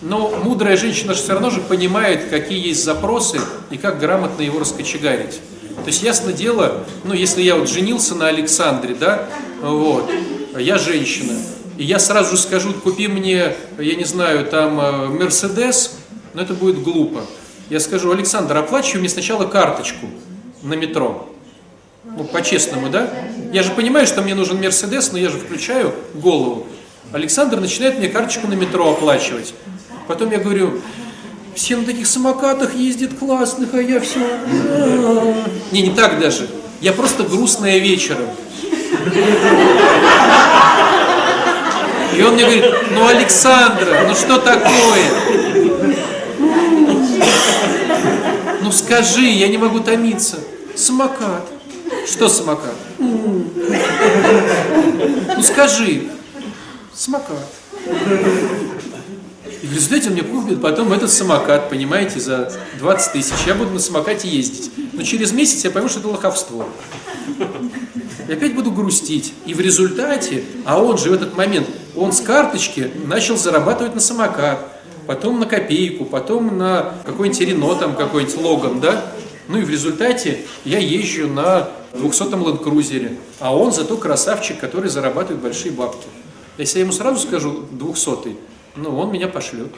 Но 0.00 0.30
мудрая 0.44 0.76
женщина 0.76 1.14
же 1.14 1.20
все 1.20 1.32
равно 1.32 1.50
же 1.50 1.60
понимает, 1.60 2.28
какие 2.30 2.68
есть 2.68 2.84
запросы 2.84 3.40
и 3.70 3.76
как 3.76 3.98
грамотно 3.98 4.42
его 4.42 4.60
раскочегарить. 4.60 5.40
То 5.82 5.86
есть, 5.86 6.02
ясно 6.02 6.32
дело, 6.32 6.84
ну, 7.04 7.14
если 7.14 7.42
я 7.42 7.56
вот 7.56 7.68
женился 7.68 8.14
на 8.14 8.28
Александре, 8.28 8.94
да, 8.94 9.28
вот, 9.62 10.10
я 10.56 10.78
женщина, 10.78 11.34
и 11.76 11.84
я 11.84 11.98
сразу 11.98 12.36
же 12.36 12.42
скажу, 12.42 12.72
купи 12.74 13.08
мне, 13.08 13.54
я 13.78 13.94
не 13.94 14.04
знаю, 14.04 14.44
там, 14.44 14.80
э, 14.80 15.06
Мерседес, 15.08 15.92
но 16.34 16.42
это 16.42 16.54
будет 16.54 16.82
глупо. 16.82 17.22
Я 17.70 17.80
скажу, 17.80 18.10
Александр, 18.10 18.56
оплачивай 18.56 19.00
мне 19.00 19.08
сначала 19.08 19.46
карточку 19.46 20.06
на 20.62 20.74
метро. 20.74 21.28
Ну, 22.04 22.24
по-честному, 22.24 22.88
да? 22.88 23.08
Я 23.52 23.62
же 23.62 23.70
понимаю, 23.70 24.06
что 24.06 24.22
мне 24.22 24.34
нужен 24.34 24.60
Мерседес, 24.60 25.12
но 25.12 25.18
я 25.18 25.28
же 25.28 25.38
включаю 25.38 25.94
голову. 26.14 26.66
Александр 27.12 27.60
начинает 27.60 27.98
мне 27.98 28.08
карточку 28.08 28.48
на 28.48 28.54
метро 28.54 28.90
оплачивать. 28.90 29.54
Потом 30.08 30.32
я 30.32 30.38
говорю, 30.38 30.80
все 31.54 31.76
на 31.76 31.84
таких 31.84 32.06
самокатах 32.06 32.74
ездят 32.74 33.12
классных, 33.18 33.74
а 33.74 33.82
я 33.82 34.00
все... 34.00 34.20
Не, 35.70 35.82
не 35.82 35.90
так 35.90 36.18
даже. 36.18 36.48
Я 36.80 36.94
просто 36.94 37.24
грустная 37.24 37.76
вечером. 37.78 38.26
И 42.16 42.22
он 42.22 42.34
мне 42.34 42.44
говорит, 42.44 42.64
ну, 42.92 43.06
Александра, 43.06 44.06
ну 44.08 44.14
что 44.14 44.38
такое? 44.38 45.04
Ну 48.62 48.72
скажи, 48.72 49.26
я 49.26 49.48
не 49.48 49.58
могу 49.58 49.80
томиться. 49.80 50.38
Самокат. 50.74 51.46
Что 52.06 52.28
самокат? 52.30 52.74
Ну 52.98 53.44
скажи. 55.42 56.08
Самокат. 56.94 57.46
В 59.68 59.72
результате 59.74 60.08
он 60.08 60.14
мне 60.14 60.22
купит 60.22 60.62
потом 60.62 60.94
этот 60.94 61.10
самокат, 61.10 61.68
понимаете, 61.68 62.20
за 62.20 62.50
20 62.78 63.12
тысяч. 63.12 63.34
Я 63.46 63.54
буду 63.54 63.72
на 63.72 63.78
самокате 63.78 64.26
ездить. 64.26 64.70
Но 64.94 65.02
через 65.02 65.32
месяц 65.32 65.62
я 65.62 65.70
пойму, 65.70 65.90
что 65.90 65.98
это 65.98 66.08
лоховство. 66.08 66.66
И 68.26 68.32
опять 68.32 68.54
буду 68.54 68.70
грустить. 68.70 69.34
И 69.44 69.52
в 69.52 69.60
результате, 69.60 70.42
а 70.64 70.82
он 70.82 70.96
же 70.96 71.10
в 71.10 71.12
этот 71.12 71.36
момент, 71.36 71.68
он 71.94 72.12
с 72.12 72.22
карточки 72.22 72.90
начал 73.04 73.36
зарабатывать 73.36 73.94
на 73.94 74.00
самокат, 74.00 74.58
потом 75.06 75.38
на 75.38 75.44
копейку, 75.44 76.06
потом 76.06 76.56
на 76.56 76.94
какой-нибудь 77.04 77.40
Рено, 77.40 77.74
там 77.74 77.94
какой-нибудь 77.94 78.36
Логан, 78.38 78.80
да? 78.80 79.04
Ну 79.48 79.58
и 79.58 79.62
в 79.62 79.68
результате 79.68 80.46
я 80.64 80.78
езжу 80.78 81.28
на 81.28 81.68
200-м 81.92 82.42
ленд-крузере, 82.42 83.18
а 83.38 83.54
он 83.54 83.72
зато 83.72 83.98
красавчик, 83.98 84.58
который 84.58 84.88
зарабатывает 84.88 85.42
большие 85.42 85.72
бабки. 85.72 86.06
Если 86.56 86.78
я 86.78 86.84
ему 86.84 86.92
сразу 86.92 87.20
скажу 87.20 87.64
200 87.70 88.36
ну 88.78 88.96
он 88.96 89.12
меня 89.12 89.28
пошлет. 89.28 89.72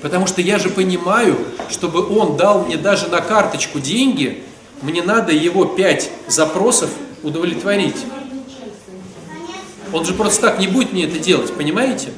Потому 0.00 0.26
что 0.26 0.40
я 0.40 0.58
же 0.58 0.70
понимаю, 0.70 1.36
чтобы 1.70 2.06
он 2.16 2.36
дал 2.36 2.64
мне 2.64 2.76
даже 2.76 3.08
на 3.08 3.20
карточку 3.20 3.78
деньги, 3.80 4.42
мне 4.80 5.02
надо 5.02 5.32
его 5.32 5.64
пять 5.64 6.10
запросов 6.26 6.90
удовлетворить. 7.22 8.04
Он 9.92 10.04
же 10.04 10.14
просто 10.14 10.40
так 10.42 10.58
не 10.58 10.68
будет 10.68 10.92
мне 10.92 11.04
это 11.04 11.18
делать, 11.18 11.52
понимаете? 11.52 12.08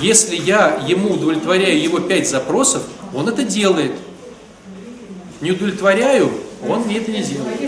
Если 0.00 0.36
я 0.36 0.80
ему 0.86 1.14
удовлетворяю 1.14 1.80
его 1.80 1.98
пять 1.98 2.28
запросов, 2.28 2.82
он 3.14 3.28
это 3.28 3.42
делает. 3.42 3.92
Не 5.40 5.52
удовлетворяю, 5.52 6.30
он 6.68 6.82
мне 6.82 6.98
это 6.98 7.10
не 7.10 7.22
делает. 7.22 7.58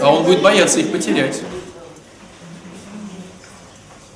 А 0.00 0.14
он 0.14 0.24
будет 0.24 0.42
бояться 0.42 0.80
их 0.80 0.90
потерять. 0.90 1.42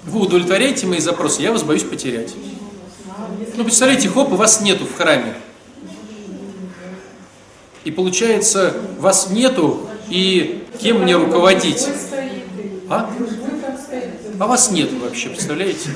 Вы 0.05 0.21
удовлетворяете 0.21 0.87
мои 0.87 0.99
запросы, 0.99 1.43
я 1.43 1.53
вас 1.53 1.63
боюсь 1.63 1.83
потерять. 1.83 2.35
Ну, 3.57 3.65
представляете, 3.65 4.09
хоп, 4.09 4.33
и 4.33 4.37
вас 4.37 4.61
нету 4.61 4.87
в 4.87 4.97
храме. 4.97 5.35
И 7.85 7.91
получается, 7.91 8.75
вас 8.99 9.31
нету, 9.31 9.89
и 10.09 10.65
кем 10.81 11.03
мне 11.03 11.17
руководить? 11.17 11.87
А? 12.89 13.11
А 14.39 14.47
вас 14.47 14.71
нету 14.71 14.97
вообще, 14.99 15.29
представляете? 15.29 15.95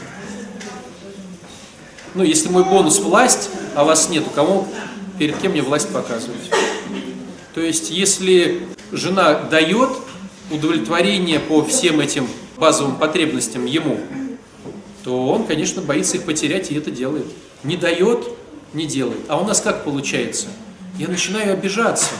Ну, 2.15 2.23
если 2.23 2.49
мой 2.49 2.65
бонус 2.65 2.99
власть, 3.01 3.51
а 3.75 3.85
вас 3.85 4.09
нету, 4.09 4.31
кому, 4.35 4.69
перед 5.19 5.37
кем 5.39 5.53
мне 5.53 5.63
власть 5.63 5.89
показывать? 5.89 6.51
То 7.55 7.61
есть, 7.61 7.91
если 7.91 8.69
жена 8.93 9.35
дает 9.35 9.91
удовлетворение 10.51 11.41
по 11.41 11.65
всем 11.65 12.01
этим 12.01 12.29
базовым 12.57 12.97
потребностям 12.97 13.67
ему, 13.67 13.99
то 15.03 15.29
он, 15.29 15.45
конечно, 15.45 15.83
боится 15.83 16.17
их 16.17 16.25
потерять 16.25 16.71
и 16.71 16.75
это 16.75 16.91
делает. 16.91 17.27
Не 17.63 17.77
дает, 17.77 18.27
не 18.73 18.87
делает. 18.87 19.21
А 19.29 19.39
у 19.39 19.45
нас 19.45 19.61
как 19.61 19.85
получается? 19.85 20.47
Я 20.99 21.09
начинаю 21.09 21.53
обижаться. 21.53 22.11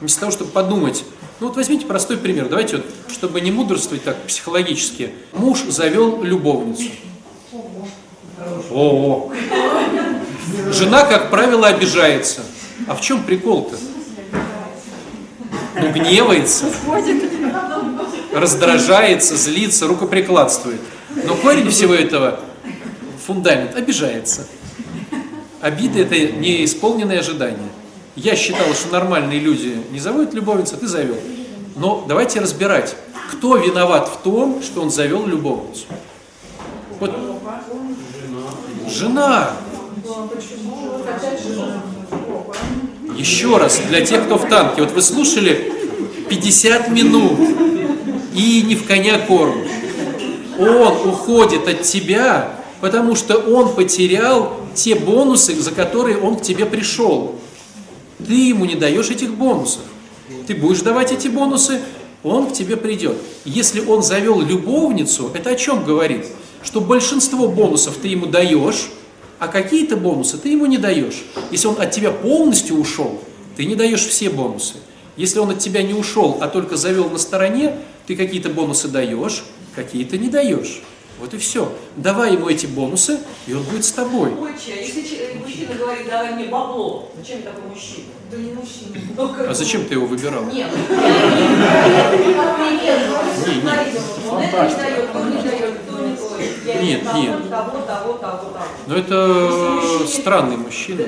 Вместо 0.00 0.20
того, 0.20 0.32
чтобы 0.32 0.50
подумать, 0.50 1.04
ну 1.40 1.48
вот 1.48 1.56
возьмите 1.56 1.86
простой 1.86 2.16
пример, 2.16 2.48
давайте 2.48 2.76
вот, 2.76 2.86
чтобы 3.10 3.40
не 3.40 3.50
мудрствовать 3.50 4.04
так 4.04 4.22
психологически. 4.22 5.10
Муж 5.32 5.62
завел 5.68 6.22
любовницу. 6.22 6.90
О, 8.70 9.32
Жена, 10.72 11.04
как 11.04 11.30
правило, 11.30 11.68
обижается. 11.68 12.42
А 12.86 12.94
в 12.94 13.00
чем 13.00 13.22
прикол-то? 13.22 13.76
Ну, 15.78 15.92
гневается, 15.92 16.66
раздражается, 18.36 19.36
злится, 19.36 19.86
рукоприкладствует. 19.86 20.80
Но 21.24 21.34
корень 21.34 21.70
всего 21.70 21.94
этого, 21.94 22.40
фундамент, 23.26 23.74
обижается. 23.74 24.46
Обида– 25.60 26.00
это 26.00 26.18
неисполненные 26.32 27.20
ожидания. 27.20 27.68
Я 28.14 28.36
считал, 28.36 28.66
что 28.74 28.92
нормальные 28.92 29.40
люди 29.40 29.82
не 29.90 29.98
заводят 29.98 30.34
любовницу, 30.34 30.76
а 30.76 30.78
ты 30.78 30.86
завел. 30.86 31.16
Но 31.76 32.04
давайте 32.06 32.40
разбирать, 32.40 32.96
кто 33.30 33.56
виноват 33.56 34.08
в 34.08 34.22
том, 34.22 34.62
что 34.62 34.82
он 34.82 34.90
завел 34.90 35.26
любовницу. 35.26 35.84
Вот 37.00 37.14
жена. 38.88 39.50
Еще 43.16 43.56
раз, 43.56 43.80
для 43.88 44.04
тех, 44.04 44.24
кто 44.26 44.38
в 44.38 44.48
танке. 44.48 44.82
Вот 44.82 44.92
вы 44.92 45.02
слушали 45.02 45.72
50 46.28 46.90
минут 46.90 47.38
и 48.36 48.62
не 48.62 48.76
в 48.76 48.86
коня 48.86 49.18
корм. 49.18 49.62
Он 50.58 51.08
уходит 51.08 51.66
от 51.66 51.82
тебя, 51.82 52.54
потому 52.80 53.16
что 53.16 53.38
он 53.38 53.74
потерял 53.74 54.60
те 54.74 54.94
бонусы, 54.94 55.54
за 55.60 55.70
которые 55.70 56.18
он 56.18 56.36
к 56.36 56.42
тебе 56.42 56.66
пришел. 56.66 57.36
Ты 58.24 58.48
ему 58.48 58.66
не 58.66 58.74
даешь 58.74 59.10
этих 59.10 59.34
бонусов. 59.34 59.82
Ты 60.46 60.54
будешь 60.54 60.80
давать 60.80 61.12
эти 61.12 61.28
бонусы, 61.28 61.80
он 62.22 62.46
к 62.46 62.52
тебе 62.52 62.76
придет. 62.76 63.16
Если 63.44 63.80
он 63.80 64.02
завел 64.02 64.40
любовницу, 64.40 65.30
это 65.34 65.50
о 65.50 65.54
чем 65.54 65.84
говорит? 65.84 66.26
Что 66.62 66.80
большинство 66.80 67.48
бонусов 67.48 67.96
ты 67.96 68.08
ему 68.08 68.26
даешь, 68.26 68.90
а 69.38 69.48
какие-то 69.48 69.96
бонусы 69.96 70.36
ты 70.36 70.50
ему 70.50 70.66
не 70.66 70.78
даешь. 70.78 71.24
Если 71.50 71.68
он 71.68 71.80
от 71.80 71.90
тебя 71.90 72.10
полностью 72.10 72.76
ушел, 72.76 73.20
ты 73.56 73.64
не 73.64 73.76
даешь 73.76 74.04
все 74.06 74.30
бонусы. 74.30 74.74
Если 75.16 75.38
он 75.38 75.50
от 75.50 75.58
тебя 75.58 75.82
не 75.82 75.94
ушел, 75.94 76.38
а 76.40 76.48
только 76.48 76.76
завел 76.76 77.08
на 77.08 77.18
стороне, 77.18 77.78
ты 78.06 78.16
какие-то 78.16 78.50
бонусы 78.50 78.88
даешь, 78.88 79.44
какие-то 79.74 80.18
не 80.18 80.28
даешь. 80.28 80.82
Вот 81.18 81.32
и 81.32 81.38
все. 81.38 81.72
Давай 81.96 82.34
ему 82.34 82.48
эти 82.50 82.66
бонусы, 82.66 83.18
и 83.46 83.54
он 83.54 83.62
будет 83.62 83.86
с 83.86 83.92
тобой. 83.92 84.32
Отче, 84.34 84.74
а 84.76 84.82
если 84.82 85.00
че- 85.00 85.38
мужчина 85.42 85.74
говорит, 85.74 86.06
давай 86.06 86.34
мне 86.34 86.44
бабло, 86.44 87.10
зачем 87.16 87.40
такой 87.40 87.62
мужчина? 87.70 88.04
Да 88.30 88.36
не 88.36 88.52
мужчина. 88.52 89.34
Как 89.34 89.48
А 89.50 89.54
зачем 89.54 89.86
ты 89.86 89.94
его 89.94 90.06
выбирал? 90.06 90.44
Нет, 90.44 90.68
Нет, 96.82 97.02
нет. 97.14 97.36
Но 98.86 98.94
это 98.96 100.06
странный 100.06 100.56
мужчина. 100.56 101.04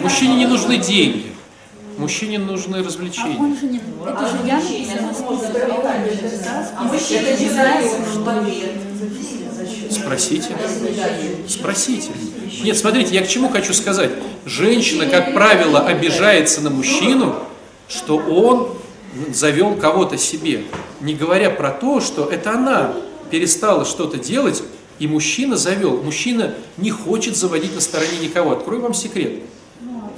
Мужчине 0.00 0.36
не 0.36 0.46
нужны 0.46 0.76
деньги. 0.78 1.32
Мужчине 2.00 2.38
нужны 2.38 2.82
развлечения. 2.82 3.36
Он 3.38 3.54
же 3.54 3.66
не... 3.66 3.78
Это 3.78 4.26
же 4.26 4.36
я 4.46 4.56
написала. 4.56 5.38
А 6.76 6.84
мужчина 6.84 7.28
не 7.38 7.48
в 7.48 8.28
ответ. 8.28 8.70
Спросите. 9.90 10.56
Спросите. 11.46 12.08
Нет, 12.62 12.78
смотрите, 12.78 13.14
я 13.14 13.22
к 13.22 13.28
чему 13.28 13.50
хочу 13.50 13.74
сказать. 13.74 14.10
Женщина, 14.46 15.06
как 15.06 15.34
правило, 15.34 15.80
обижается 15.80 16.62
на 16.62 16.70
мужчину, 16.70 17.34
что 17.86 18.16
он 18.16 18.70
завел 19.34 19.74
кого-то 19.74 20.16
себе, 20.16 20.64
не 21.02 21.14
говоря 21.14 21.50
про 21.50 21.70
то, 21.70 22.00
что 22.00 22.30
это 22.30 22.52
она 22.52 22.94
перестала 23.30 23.84
что-то 23.84 24.16
делать, 24.16 24.62
и 24.98 25.06
мужчина 25.06 25.56
завел. 25.56 26.02
Мужчина 26.02 26.54
не 26.78 26.90
хочет 26.90 27.36
заводить 27.36 27.74
на 27.74 27.82
стороне 27.82 28.18
никого. 28.22 28.52
Открою 28.52 28.80
вам 28.80 28.94
секрет. 28.94 29.42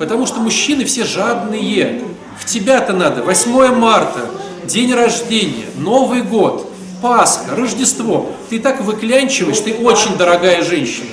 Потому 0.03 0.26
что 0.26 0.40
мужчины 0.40 0.84
все 0.84 1.05
жадные. 1.05 2.03
В 2.36 2.44
тебя-то 2.44 2.92
надо 2.92 3.22
8 3.22 3.72
марта, 3.72 4.32
день 4.64 4.92
рождения, 4.92 5.66
Новый 5.78 6.22
год, 6.22 6.68
Пасха, 7.00 7.55
Рождество. 7.55 8.32
Ты 8.50 8.59
так 8.59 8.80
выклянчиваешь, 8.80 9.61
ты 9.61 9.74
очень 9.74 10.16
дорогая 10.16 10.64
женщина. 10.64 11.07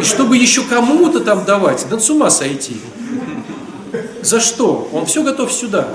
И 0.00 0.02
чтобы 0.02 0.38
еще 0.38 0.62
кому-то 0.62 1.20
там 1.20 1.44
давать, 1.44 1.84
да 1.90 2.00
с 2.00 2.08
ума 2.08 2.30
сойти. 2.30 2.78
За 4.22 4.40
что? 4.40 4.88
Он 4.94 5.04
все 5.04 5.22
готов 5.22 5.52
сюда. 5.52 5.88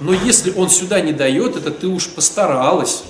Но 0.00 0.14
если 0.14 0.54
он 0.56 0.70
сюда 0.70 1.02
не 1.02 1.12
дает, 1.12 1.54
это 1.54 1.70
ты 1.70 1.86
уж 1.86 2.08
постаралась 2.08 3.02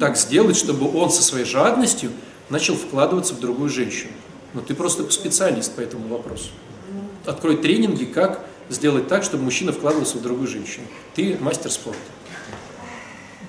так 0.00 0.16
сделать, 0.16 0.56
чтобы 0.56 0.92
он 1.00 1.10
со 1.10 1.22
своей 1.22 1.44
жадностью 1.44 2.10
начал 2.48 2.74
вкладываться 2.74 3.34
в 3.34 3.38
другую 3.38 3.70
женщину. 3.70 4.10
Но 4.54 4.60
ты 4.60 4.74
просто 4.74 5.08
специалист 5.12 5.72
по 5.72 5.80
этому 5.82 6.08
вопросу. 6.08 6.48
Открой 7.30 7.56
тренинги, 7.56 8.04
как 8.06 8.44
сделать 8.68 9.06
так, 9.06 9.22
чтобы 9.22 9.44
мужчина 9.44 9.72
вкладывался 9.72 10.18
в 10.18 10.22
другую 10.22 10.48
женщину. 10.48 10.84
Ты 11.14 11.36
мастер 11.40 11.70
спорта. 11.70 12.00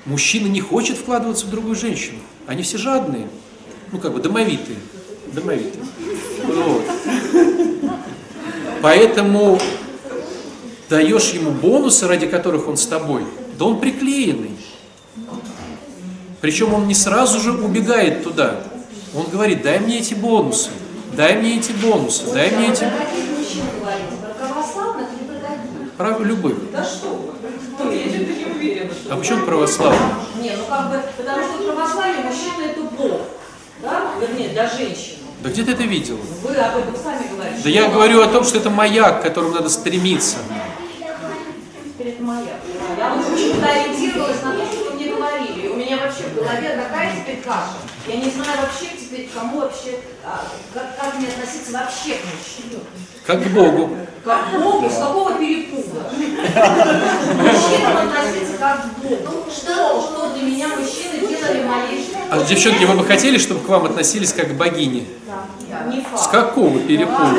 Мужчина 0.06 0.46
не 0.46 0.62
хочет 0.62 0.98
вкладываться 0.98 1.48
в 1.48 1.50
другую 1.50 1.74
женщину. 1.76 2.20
Они 2.46 2.62
все 2.62 2.78
жадные. 2.78 3.28
Ну, 3.92 3.98
как 3.98 4.14
бы 4.14 4.22
домовитые. 4.22 4.78
Домовитые. 5.34 5.84
Вот. 6.46 6.84
Поэтому 8.84 9.60
даешь 10.88 11.32
ему 11.32 11.50
бонусы, 11.50 12.08
ради 12.08 12.28
которых 12.28 12.68
он 12.68 12.78
с 12.78 12.86
тобой, 12.86 13.24
да 13.58 13.66
он 13.66 13.80
приклеенный. 13.80 14.58
Причем 16.40 16.76
он 16.76 16.88
не 16.88 16.94
сразу 16.94 17.40
же 17.40 17.52
убегает 17.52 18.24
туда. 18.24 18.62
Он 19.16 19.26
говорит, 19.26 19.64
дай 19.64 19.80
мне 19.80 20.00
эти 20.00 20.14
бонусы, 20.14 20.70
дай 21.16 21.36
мне 21.36 21.58
эти 21.58 21.72
бонусы, 21.72 22.32
дай 22.32 22.52
мне 22.52 22.70
эти... 22.72 22.82
Про 22.82 23.06
каких 23.06 23.32
мужчин 23.38 23.64
говорите? 23.80 24.16
Про 24.22 24.48
православных 24.48 25.08
или 25.20 25.28
про 25.28 25.36
Про 26.02 26.18
любых. 26.18 26.72
Да 26.72 26.84
что? 26.84 27.36
Ну, 27.78 27.91
я 27.91 28.10
что-то 28.10 28.34
не 28.34 28.45
уверена, 28.45 28.91
что... 28.91 29.14
А 29.14 29.18
почему 29.18 29.45
православные? 29.45 30.02
Не, 30.41 30.56
ну 30.56 30.64
как 30.68 30.89
бы, 30.89 30.99
потому 31.16 31.43
что 31.43 31.58
в 31.60 31.66
православии 31.66 32.24
мужчина 32.24 32.72
это 32.72 32.82
Бог, 32.82 33.22
да? 33.84 34.02
Вернее, 34.20 34.49
для 34.49 34.68
женщины. 34.68 35.18
Да 35.43 35.49
где 35.49 35.64
ты 35.64 35.74
это 35.74 35.84
видел? 35.84 36.18
Вы 36.41 36.56
об 36.56 36.78
этом 36.78 36.95
сами 36.95 37.28
говорите. 37.32 37.62
Да 37.64 37.70
я 37.70 37.89
говорю 37.89 38.24
о 38.24 38.28
том, 38.30 38.43
что 38.43 38.58
это 38.58 38.72
маяк, 38.72 39.20
к 39.20 39.24
которому 39.24 39.54
надо 39.54 39.70
стремиться. 39.70 40.38
Перед 41.99 42.20
моя. 42.20 42.56
Я 42.97 43.14
вот 43.14 43.28
почему-то 43.28 43.68
ориентировалась 43.68 44.41
на 44.41 44.54
то, 44.54 44.66
что 44.66 44.89
вы 44.89 44.95
мне 44.95 45.14
говорили. 45.14 45.68
У 45.68 45.76
меня 45.76 45.97
вообще 45.97 46.24
в 46.24 46.36
голове 46.36 46.84
такая 46.84 47.16
теперь 47.16 47.43
каша. 47.43 47.78
Я 48.08 48.16
не 48.16 48.32
знаю 48.32 48.58
вообще 48.64 48.97
теперь, 48.99 49.30
кому 49.32 49.60
вообще, 49.60 49.99
а, 50.26 50.47
как, 50.74 50.97
как 50.99 51.20
мне 51.20 51.28
относиться 51.28 51.72
вообще 51.72 52.16
к 52.16 52.26
мужчине. 52.26 52.82
Как 53.26 53.44
к 53.44 53.48
Богу. 53.48 53.90
Как 54.24 54.52
к 54.52 54.60
Богу, 54.60 54.90
с 54.90 54.98
какого 54.98 55.34
перепуга? 55.34 56.06
Мужчинам 57.38 57.98
относиться 57.98 58.58
как 58.60 58.82
к 58.82 58.98
Богу. 59.00 59.46
Что, 59.52 60.02
что 60.02 60.34
для 60.34 60.44
меня 60.44 60.68
мужчины 60.70 61.28
делали 61.28 61.62
жизни? 61.90 62.18
А 62.30 62.40
девчонки, 62.44 62.84
вы 62.86 62.96
бы 62.96 63.06
хотели, 63.06 63.38
чтобы 63.38 63.62
к 63.62 63.68
вам 63.70 63.86
относились 63.86 64.34
как 64.34 64.50
к 64.50 64.54
богине? 64.54 65.06
Не 65.88 66.02
С 66.02 66.04
факт. 66.04 66.32
какого 66.32 66.80
перепуга? 66.80 67.18
Вот 67.24 67.34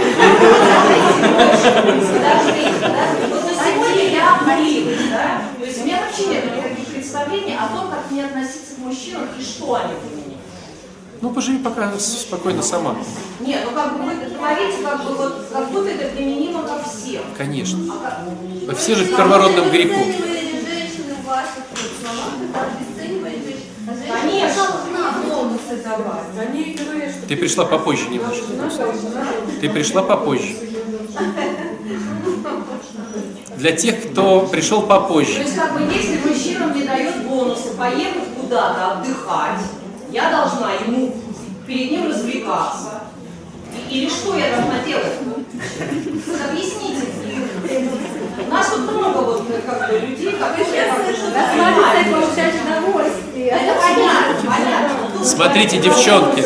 на 3.45 3.55
сегодня 3.55 4.09
я 4.11 4.41
да? 5.11 5.43
То 5.59 5.65
есть 5.65 5.81
у 5.83 5.85
меня 5.85 6.01
вообще 6.05 6.27
нет 6.27 6.45
никаких 6.57 6.87
представлений 6.87 7.57
о 7.57 7.69
том, 7.75 7.91
как 7.91 8.11
мне 8.11 8.25
относиться 8.25 8.75
к 8.75 8.79
мужчинам 8.79 9.29
и 9.39 9.43
что 9.43 9.75
они 9.75 9.95
для 10.03 10.25
меня. 10.25 10.32
Ну, 11.23 11.31
поживи 11.31 11.59
пока 11.59 11.97
спокойно 11.99 12.63
сама. 12.63 12.97
Нет, 13.41 13.61
ну 13.65 13.71
как 13.71 13.97
бы 13.97 14.03
вы 14.05 14.15
говорите, 14.37 14.83
как 14.83 15.05
бы 15.05 15.15
вот, 15.15 15.47
как 15.53 15.71
будто 15.71 15.89
это 15.89 16.15
применимо 16.17 16.65
ко 16.65 16.83
всем. 16.83 17.23
Конечно. 17.39 17.79
А 17.93 18.67
как- 18.67 18.77
Все 18.79 18.97
же 18.97 19.05
в 19.05 19.17
первородном 19.17 19.71
греху. 19.71 20.05
Ты 27.29 27.37
пришла 27.37 27.65
попозже 27.65 28.09
немножко. 28.09 28.45
Ты 29.61 29.71
пришла 29.71 30.03
попозже. 30.03 30.57
Для 33.57 33.73
тех, 33.73 34.11
кто 34.11 34.41
пришел 34.47 34.81
То 34.83 34.87
попозже. 34.89 35.41
есть 35.43 35.55
как 35.57 35.75
бы 35.75 35.83
если 35.83 36.19
мужчина 36.29 36.67
мне 36.67 36.85
дает 36.85 37.25
бонусы 37.29 37.71
поехать 37.79 38.25
куда-то 38.41 38.93
отдыхать, 38.93 39.61
я 40.13 40.31
должна 40.31 40.73
ему 40.75 41.15
перед 41.67 41.91
ним 41.91 42.09
развлекаться. 42.09 43.01
Или 43.91 44.09
что 44.09 44.37
я 44.37 44.57
должна 44.57 44.79
делать? 44.87 45.13
Объясните 46.51 47.07
мне. 47.25 47.89
У 48.47 48.51
нас 48.53 48.69
тут 48.69 48.81
много 48.93 49.19
вот 49.19 49.45
как 49.67 49.91
бы 49.91 49.99
людей, 49.99 50.33
которые 50.33 50.67
как 50.87 50.99
бы 50.99 51.13
удовольствие. 52.83 53.49
Это 53.49 53.81
понятно, 53.81 54.51
понятно. 54.51 55.25
Смотрите, 55.25 55.79
девчонки. 55.79 56.45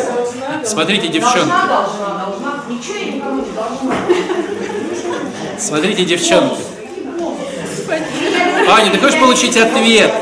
Смотрите, 0.64 1.08
девчонки. 1.08 1.48
Должна, 1.48 1.66
должна, 1.66 2.24
должна. 2.24 2.62
Ничего 2.68 2.94
я 2.94 3.12
никому 3.12 3.42
не 3.42 3.50
должна. 3.50 3.96
Смотрите, 5.58 6.04
девчонки. 6.04 6.60
Аня, 8.68 8.90
ты 8.90 8.98
хочешь 8.98 9.18
получить 9.20 9.56
ответ? 9.56 10.12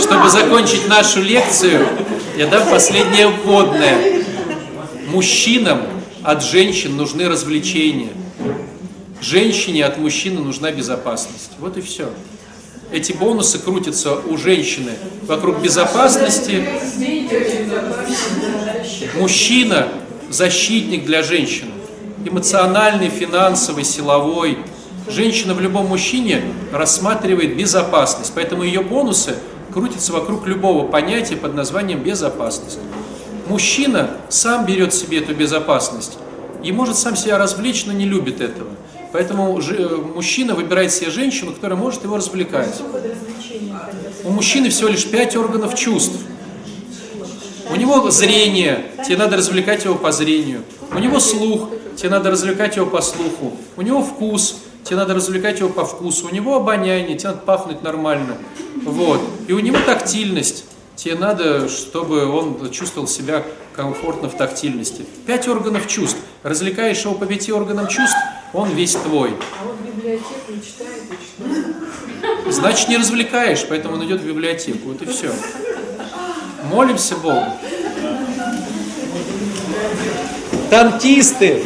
Чтобы 0.00 0.28
закончить 0.28 0.88
нашу 0.88 1.22
лекцию, 1.22 1.86
я 2.36 2.46
дам 2.46 2.68
последнее 2.68 3.28
вводное. 3.28 4.22
Мужчинам 5.06 5.82
от 6.22 6.44
женщин 6.44 6.96
нужны 6.96 7.28
развлечения. 7.28 8.10
Женщине 9.20 9.84
от 9.84 9.98
мужчины 9.98 10.40
нужна 10.40 10.72
безопасность. 10.72 11.52
Вот 11.58 11.76
и 11.76 11.80
все. 11.80 12.10
Эти 12.92 13.12
бонусы 13.12 13.58
крутятся 13.58 14.14
у 14.14 14.36
женщины 14.36 14.92
вокруг 15.22 15.60
безопасности. 15.60 16.64
Мужчина 19.16 19.88
защитник 20.30 21.04
для 21.04 21.22
женщины. 21.22 21.72
Эмоциональный, 22.24 23.08
финансовый, 23.08 23.84
силовой. 23.84 24.58
Женщина 25.08 25.54
в 25.54 25.60
любом 25.60 25.86
мужчине 25.86 26.42
рассматривает 26.72 27.56
безопасность. 27.56 28.32
Поэтому 28.34 28.62
ее 28.62 28.80
бонусы 28.80 29.34
крутятся 29.72 30.12
вокруг 30.12 30.46
любого 30.46 30.86
понятия 30.86 31.36
под 31.36 31.54
названием 31.54 32.02
безопасность. 32.02 32.78
Мужчина 33.48 34.10
сам 34.28 34.64
берет 34.64 34.94
себе 34.94 35.18
эту 35.18 35.34
безопасность 35.34 36.18
и 36.62 36.72
может 36.72 36.96
сам 36.96 37.16
себя 37.16 37.38
развлечь, 37.38 37.84
но 37.86 37.92
не 37.92 38.04
любит 38.04 38.40
этого. 38.40 38.70
Поэтому 39.12 39.58
э, 39.60 39.96
мужчина 40.14 40.54
выбирает 40.54 40.92
себе 40.92 41.10
женщину, 41.10 41.52
которая 41.52 41.76
может 41.76 42.04
его 42.04 42.16
развлекать. 42.16 42.80
У 44.22 44.30
мужчины 44.30 44.68
всего 44.68 44.88
лишь 44.88 45.06
пять 45.06 45.34
органов 45.36 45.74
чувств. 45.74 46.16
У 47.70 47.76
него 47.76 48.10
зрение, 48.10 48.84
тебе 49.06 49.16
надо 49.16 49.36
развлекать 49.36 49.84
его 49.84 49.94
по 49.94 50.12
зрению. 50.12 50.62
У 50.92 50.98
него 50.98 51.20
слух, 51.20 51.68
тебе 51.96 52.10
надо 52.10 52.30
развлекать 52.30 52.76
его 52.76 52.86
по 52.86 53.00
слуху. 53.00 53.56
У 53.76 53.82
него 53.82 54.02
вкус, 54.02 54.56
тебе 54.84 54.96
надо 54.96 55.14
развлекать 55.14 55.60
его 55.60 55.68
по 55.68 55.84
вкусу. 55.84 56.26
У 56.26 56.34
него 56.34 56.56
обоняние, 56.56 57.16
тебе 57.16 57.30
надо 57.30 57.42
пахнуть 57.42 57.82
нормально. 57.82 58.36
Вот. 58.84 59.20
И 59.46 59.52
у 59.52 59.60
него 59.60 59.78
тактильность. 59.86 60.64
Тебе 60.96 61.14
надо, 61.14 61.68
чтобы 61.68 62.26
он 62.26 62.70
чувствовал 62.70 63.08
себя 63.08 63.42
комфортно 63.74 64.28
в 64.28 64.36
тактильности. 64.36 65.06
Пять 65.26 65.48
органов 65.48 65.86
чувств. 65.86 66.18
Развлекаешь 66.42 67.02
его 67.04 67.14
по 67.14 67.24
пяти 67.24 67.52
органам 67.52 67.86
чувств, 67.88 68.18
он 68.52 68.70
весь 68.70 68.96
твой. 68.96 69.30
А 69.30 69.66
вот 69.66 69.76
библиотеку 69.80 70.52
читает 70.62 71.04
и 71.08 72.44
что? 72.44 72.50
Значит, 72.52 72.88
не 72.88 72.98
развлекаешь, 72.98 73.64
поэтому 73.68 73.94
он 73.94 74.04
идет 74.04 74.20
в 74.20 74.26
библиотеку. 74.26 74.88
Вот 74.88 75.00
и 75.00 75.06
все. 75.06 75.30
Молимся 76.64 77.16
Богу. 77.16 77.44
Танкисты! 80.70 81.62